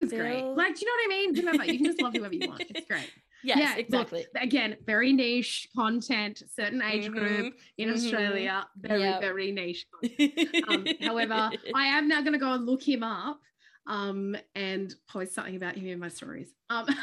It's 0.00 0.12
great. 0.12 0.42
Like, 0.42 0.76
do 0.76 0.80
you 0.80 0.86
know 0.86 0.92
what 0.92 1.04
I 1.04 1.08
mean? 1.08 1.34
Whoever 1.34 1.64
you 1.64 1.78
can 1.78 1.84
just 1.84 2.00
love 2.00 2.14
whoever 2.14 2.34
you 2.34 2.48
want. 2.48 2.62
It's 2.70 2.86
great. 2.88 3.10
Yes, 3.44 3.58
yeah, 3.58 3.68
look, 3.70 3.78
exactly. 3.78 4.26
Again, 4.36 4.76
very 4.86 5.12
niche 5.12 5.68
content, 5.76 6.42
certain 6.54 6.82
age 6.82 7.10
group 7.10 7.54
in 7.78 7.88
mhm. 7.88 7.94
Australia. 7.94 8.66
Very 8.76 9.00
Yep. 9.00 9.20
very 9.20 9.52
niche. 9.52 9.86
Um, 10.68 10.86
however, 11.00 11.50
I 11.74 11.86
am 11.86 12.06
now 12.06 12.20
going 12.20 12.32
to 12.34 12.38
go 12.38 12.52
and 12.52 12.66
look 12.66 12.82
him 12.82 13.02
up 13.02 13.40
um, 13.86 14.36
and 14.54 14.94
post 15.08 15.34
something 15.34 15.56
about 15.56 15.76
him 15.76 15.88
in 15.88 15.98
my 15.98 16.08
stories 16.08 16.52
um, 16.68 16.86
so 16.86 16.94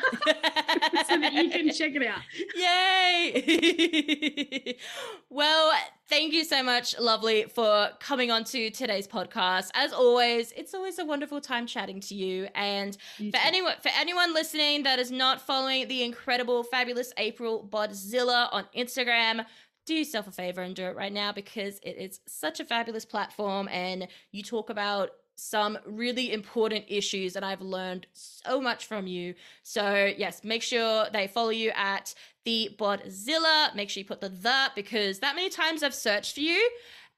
that 1.20 1.34
you 1.34 1.50
can 1.50 1.74
check 1.74 1.94
it 1.96 2.06
out. 2.06 2.20
Yay! 2.56 4.78
well, 5.30 5.72
thank 6.08 6.34
you 6.34 6.44
so 6.44 6.64
much, 6.64 6.98
lovely, 7.00 7.44
for 7.44 7.90
coming 8.00 8.32
on 8.32 8.44
to 8.46 8.70
today's 8.70 9.08
podcast. 9.08 9.70
As 9.74 9.92
always, 9.92 10.52
it's 10.54 10.74
always 10.74 11.00
a 11.00 11.06
wonderful 11.06 11.42
time 11.42 11.68
chatting 11.68 12.00
to 12.02 12.16
you. 12.16 12.48
And 12.56 12.98
You 13.18 13.32
for 13.32 13.38
too. 13.38 13.44
anyone 13.46 13.74
for 13.82 13.92
anyone 13.98 14.34
listening 14.34 14.84
that 14.84 15.00
is 15.00 15.12
not 15.12 15.42
following 15.42 15.88
the 15.88 16.04
incredible, 16.04 16.64
fabulous 16.64 17.12
April 17.18 17.68
Bodzilla 17.70 18.50
on 18.52 18.66
Instagram, 18.76 19.46
do 19.86 19.96
yourself 19.96 20.28
a 20.28 20.32
favor 20.32 20.62
and 20.62 20.76
do 20.76 20.86
it 20.86 20.96
right 20.96 21.14
now 21.14 21.32
because 21.32 21.80
it 21.82 21.98
is 21.98 22.20
such 22.28 22.60
a 22.60 22.66
fabulous 22.66 23.06
platform 23.06 23.68
and 23.70 24.08
you 24.32 24.44
talk 24.44 24.70
about 24.70 25.12
some 25.38 25.78
really 25.86 26.34
important 26.34 26.84
issues 26.88 27.36
and 27.36 27.46
I've 27.46 27.62
learned 27.62 28.08
so 28.14 28.60
much 28.60 28.88
from 28.88 29.06
you. 29.08 29.36
So 29.64 30.12
yes, 30.18 30.44
make 30.44 30.64
sure 30.64 31.06
they 31.14 31.28
follow 31.28 31.50
you 31.52 31.72
at 31.76 32.14
the 32.44 32.76
Bodzilla. 32.78 33.74
Make 33.76 33.90
sure 33.90 34.02
you 34.02 34.06
put 34.06 34.20
the 34.20 34.30
the 34.30 34.72
because 34.76 35.20
that 35.20 35.36
many 35.36 35.50
times 35.50 35.84
I've 35.84 35.94
searched 35.94 36.34
for 36.36 36.42
you 36.42 36.70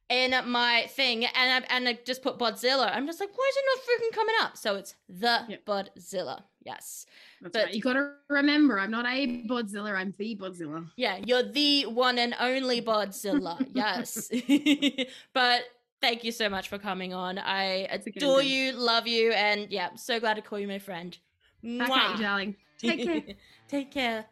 in 0.09 0.34
my 0.47 0.88
thing 0.89 1.24
and 1.26 1.63
I, 1.63 1.76
and 1.76 1.88
I 1.88 1.99
just 2.05 2.22
put 2.22 2.38
Bodzilla. 2.38 2.93
I'm 2.93 3.05
just 3.05 3.20
like, 3.20 3.30
why 3.34 3.49
is 3.49 3.55
it 3.57 3.65
not 3.67 3.84
freaking 3.86 4.15
coming 4.15 4.36
up? 4.41 4.57
So 4.57 4.76
it's 4.76 4.95
the 5.07 5.45
Yep. 5.47 5.65
Bodzilla. 5.65 6.43
Yes. 6.65 7.05
That's 7.41 7.53
but- 7.53 7.65
right. 7.65 7.74
You 7.74 7.82
got 7.82 7.93
to 7.93 8.13
remember, 8.28 8.80
I'm 8.80 8.91
not 8.91 9.05
a 9.05 9.45
Bodzilla. 9.47 9.93
I'm 9.93 10.13
the 10.17 10.36
Bodzilla. 10.36 10.89
Yeah, 10.97 11.20
you're 11.26 11.43
the 11.43 11.86
one 11.86 12.17
and 12.20 12.36
only 12.39 12.82
Bodzilla. 12.82 13.65
yes. 13.74 14.30
but 15.34 15.61
thank 16.02 16.24
you 16.24 16.32
so 16.32 16.50
much 16.50 16.70
for 16.70 16.78
coming 16.78 17.14
on. 17.14 17.38
I 17.38 17.88
adore 17.91 18.41
you, 18.41 18.74
love 18.74 19.08
you, 19.08 19.32
and 19.32 19.70
yeah, 19.72 19.89
so 19.95 20.20
glad 20.20 20.36
to 20.36 20.41
call 20.41 20.60
you 20.60 20.68
my 20.68 20.80
friend. 20.80 21.18
Back 21.64 21.89
at 21.89 21.89
Mwah. 21.89 22.18
you, 22.18 22.24
darling. 22.24 22.56
Take 22.78 23.04
care. 23.04 23.36
Take 23.68 23.91
care. 23.91 24.26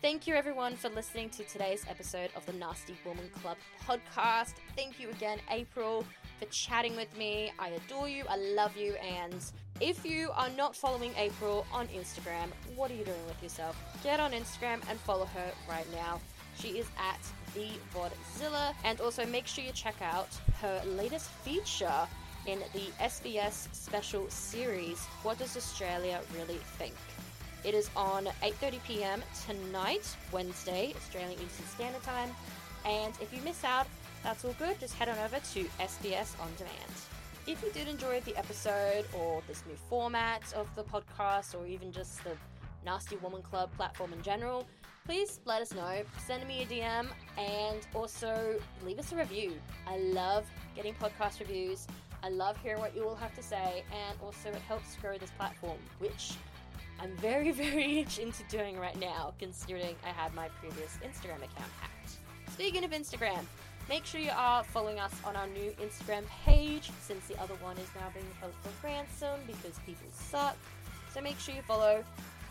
Thank 0.00 0.26
you, 0.26 0.34
everyone, 0.34 0.74
for 0.74 0.88
listening 0.88 1.30
to 1.30 1.44
today's 1.44 1.86
episode 1.88 2.30
of 2.34 2.44
the 2.44 2.52
Nasty 2.54 2.96
Woman 3.06 3.30
Club 3.40 3.56
podcast. 3.86 4.54
Thank 4.74 4.98
you 4.98 5.08
again, 5.10 5.38
April, 5.48 6.04
for 6.40 6.46
chatting 6.46 6.96
with 6.96 7.16
me. 7.16 7.52
I 7.60 7.68
adore 7.68 8.08
you, 8.08 8.24
I 8.28 8.36
love 8.36 8.76
you, 8.76 8.94
and 8.94 9.36
if 9.80 10.04
you 10.04 10.30
are 10.34 10.50
not 10.50 10.74
following 10.74 11.12
April 11.16 11.64
on 11.72 11.86
Instagram, 11.88 12.48
what 12.74 12.90
are 12.90 12.94
you 12.94 13.04
doing 13.04 13.26
with 13.28 13.40
yourself? 13.42 13.80
Get 14.02 14.18
on 14.18 14.32
Instagram 14.32 14.80
and 14.90 14.98
follow 14.98 15.26
her 15.26 15.52
right 15.68 15.86
now. 15.92 16.20
She 16.58 16.78
is 16.78 16.86
at 16.98 17.20
the 17.54 17.68
Bodzilla, 17.94 18.74
and 18.84 19.00
also 19.00 19.26
make 19.26 19.46
sure 19.46 19.64
you 19.64 19.72
check 19.72 19.96
out 20.00 20.28
her 20.60 20.82
latest 20.86 21.28
feature 21.44 22.06
in 22.46 22.60
the 22.72 22.86
SBS 23.00 23.72
special 23.74 24.28
series. 24.30 25.04
What 25.22 25.38
does 25.38 25.56
Australia 25.56 26.20
really 26.34 26.60
think? 26.78 26.94
It 27.64 27.74
is 27.74 27.90
on 27.94 28.26
8:30 28.42 28.82
p.m. 28.84 29.22
tonight, 29.46 30.16
Wednesday, 30.32 30.92
Australian 30.96 31.40
Eastern 31.40 31.66
Standard 31.66 32.02
Time. 32.02 32.30
And 32.84 33.14
if 33.20 33.32
you 33.32 33.40
miss 33.42 33.62
out, 33.62 33.86
that's 34.24 34.44
all 34.44 34.54
good. 34.58 34.80
Just 34.80 34.94
head 34.94 35.08
on 35.08 35.18
over 35.18 35.38
to 35.54 35.64
SBS 35.78 36.40
on 36.40 36.50
demand. 36.56 36.92
If 37.46 37.62
you 37.62 37.70
did 37.72 37.88
enjoy 37.88 38.20
the 38.20 38.36
episode 38.36 39.04
or 39.12 39.42
this 39.46 39.62
new 39.66 39.76
format 39.88 40.42
of 40.54 40.68
the 40.74 40.84
podcast 40.84 41.58
or 41.58 41.66
even 41.66 41.92
just 41.92 42.22
the 42.24 42.36
Nasty 42.84 43.16
Woman 43.16 43.42
Club 43.42 43.72
platform 43.76 44.12
in 44.12 44.22
general, 44.22 44.66
please 45.04 45.40
let 45.44 45.62
us 45.62 45.74
know. 45.74 46.02
Send 46.26 46.46
me 46.46 46.62
a 46.62 46.66
DM 46.66 47.08
and 47.36 47.86
also 47.94 48.58
leave 48.84 48.98
us 48.98 49.12
a 49.12 49.16
review. 49.16 49.52
I 49.86 49.98
love 49.98 50.46
getting 50.76 50.94
podcast 50.94 51.40
reviews. 51.40 51.86
I 52.22 52.28
love 52.28 52.56
hearing 52.62 52.80
what 52.80 52.94
you 52.94 53.04
all 53.08 53.16
have 53.16 53.34
to 53.34 53.42
say, 53.42 53.82
and 53.90 54.18
also 54.22 54.50
it 54.50 54.62
helps 54.68 54.94
grow 54.96 55.18
this 55.18 55.30
platform, 55.32 55.78
which 55.98 56.34
I'm 57.00 57.16
very, 57.16 57.50
very 57.62 58.06
into 58.20 58.44
doing 58.48 58.78
right 58.78 58.98
now, 58.98 59.34
considering 59.38 59.96
I 60.04 60.10
had 60.10 60.32
my 60.34 60.48
previous 60.60 60.98
Instagram 61.04 61.38
account 61.38 61.72
hacked. 61.80 62.18
Speaking 62.52 62.84
of 62.84 62.92
Instagram, 62.92 63.44
make 63.88 64.06
sure 64.06 64.20
you 64.20 64.30
are 64.36 64.62
following 64.62 65.00
us 65.00 65.12
on 65.24 65.34
our 65.34 65.48
new 65.48 65.74
Instagram 65.82 66.22
page, 66.44 66.92
since 67.00 67.26
the 67.26 67.36
other 67.40 67.54
one 67.54 67.76
is 67.78 67.88
now 67.96 68.08
being 68.14 68.26
held 68.38 68.52
for 68.62 68.86
ransom 68.86 69.40
because 69.48 69.78
people 69.84 70.06
suck. 70.12 70.56
So 71.12 71.20
make 71.20 71.40
sure 71.40 71.54
you 71.54 71.62
follow 71.62 72.04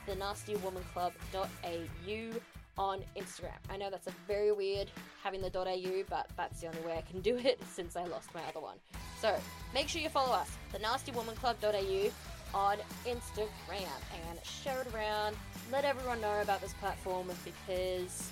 the 0.06 0.14
nastywomanclub.au 0.14 2.40
on 2.78 3.04
Instagram. 3.18 3.58
I 3.70 3.78
know 3.78 3.90
that's 3.90 4.08
a 4.08 4.14
very 4.28 4.52
weird 4.52 4.90
having 5.24 5.42
the 5.42 5.52
.au, 5.56 6.04
but 6.10 6.30
that's 6.38 6.62
the 6.62 6.68
only 6.68 6.82
way 6.82 6.98
I 6.98 7.02
can 7.02 7.22
do 7.22 7.38
it 7.38 7.60
since 7.74 7.96
I 7.96 8.06
lost 8.06 8.34
my 8.34 8.42
other 8.48 8.60
one. 8.60 8.78
So 9.20 9.36
make 9.74 9.88
sure 9.88 10.02
you 10.02 10.10
follow 10.10 10.34
us, 10.34 10.50
the 10.72 10.80
nastywomanclub.au 10.80 12.12
on 12.54 12.78
Instagram 13.06 13.88
and 14.28 14.46
share 14.46 14.82
it 14.82 14.94
around. 14.94 15.36
Let 15.72 15.86
everyone 15.86 16.20
know 16.22 16.42
about 16.42 16.62
this 16.62 16.74
platform 16.74 17.30
because 17.46 18.30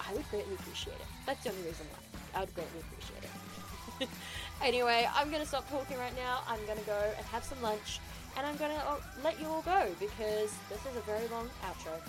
I 0.00 0.12
would 0.14 0.28
greatly 0.30 0.54
appreciate 0.54 0.94
it. 0.94 1.06
That's 1.26 1.44
the 1.44 1.50
only 1.50 1.62
reason 1.62 1.86
why. 1.92 2.38
I 2.38 2.40
would 2.40 2.54
greatly 2.54 2.80
appreciate 2.80 3.24
it. 3.24 4.08
anyway, 4.62 5.08
I'm 5.14 5.30
gonna 5.30 5.46
stop 5.46 5.70
talking 5.70 5.98
right 5.98 6.16
now. 6.16 6.40
I'm 6.48 6.58
gonna 6.66 6.80
go 6.80 6.98
and 7.16 7.26
have 7.26 7.44
some 7.44 7.60
lunch 7.62 8.00
and 8.36 8.46
I'm 8.46 8.56
gonna 8.56 8.82
uh, 8.86 8.96
let 9.22 9.40
you 9.40 9.46
all 9.46 9.62
go 9.62 9.88
because 10.00 10.52
this 10.68 10.80
is 10.90 10.96
a 10.96 11.00
very 11.06 11.26
long 11.28 11.48
outro. 11.64 12.00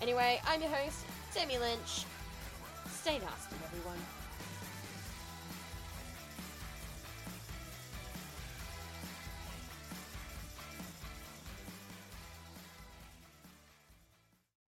Anyway, 0.00 0.40
I'm 0.46 0.60
your 0.60 0.70
host, 0.70 1.04
Demi 1.34 1.58
Lynch. 1.58 2.04
Stay 2.88 3.18
nasty, 3.18 3.56
everyone. 3.66 3.98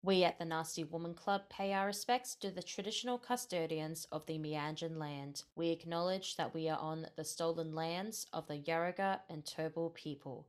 We 0.05 0.24
at 0.24 0.36
the 0.36 0.45
Nasty 0.45 0.82
Woman 0.82 1.14
Club 1.14 1.43
pay 1.49 1.72
our 1.72 1.86
respects 1.86 2.34
to 2.36 2.51
the 2.51 2.62
traditional 2.62 3.18
custodians 3.18 4.05
of 4.11 4.26
the 4.26 4.36
Meanjin 4.36 4.99
land. 4.99 5.45
We 5.55 5.70
acknowledge 5.70 6.34
that 6.36 6.53
we 6.53 6.68
are 6.68 6.78
on 6.78 7.07
the 7.14 7.24
stolen 7.24 7.72
lands 7.72 8.26
of 8.32 8.49
the 8.49 8.59
Yagara 8.59 9.20
and 9.30 9.45
Turrbal 9.45 9.95
people, 9.95 10.49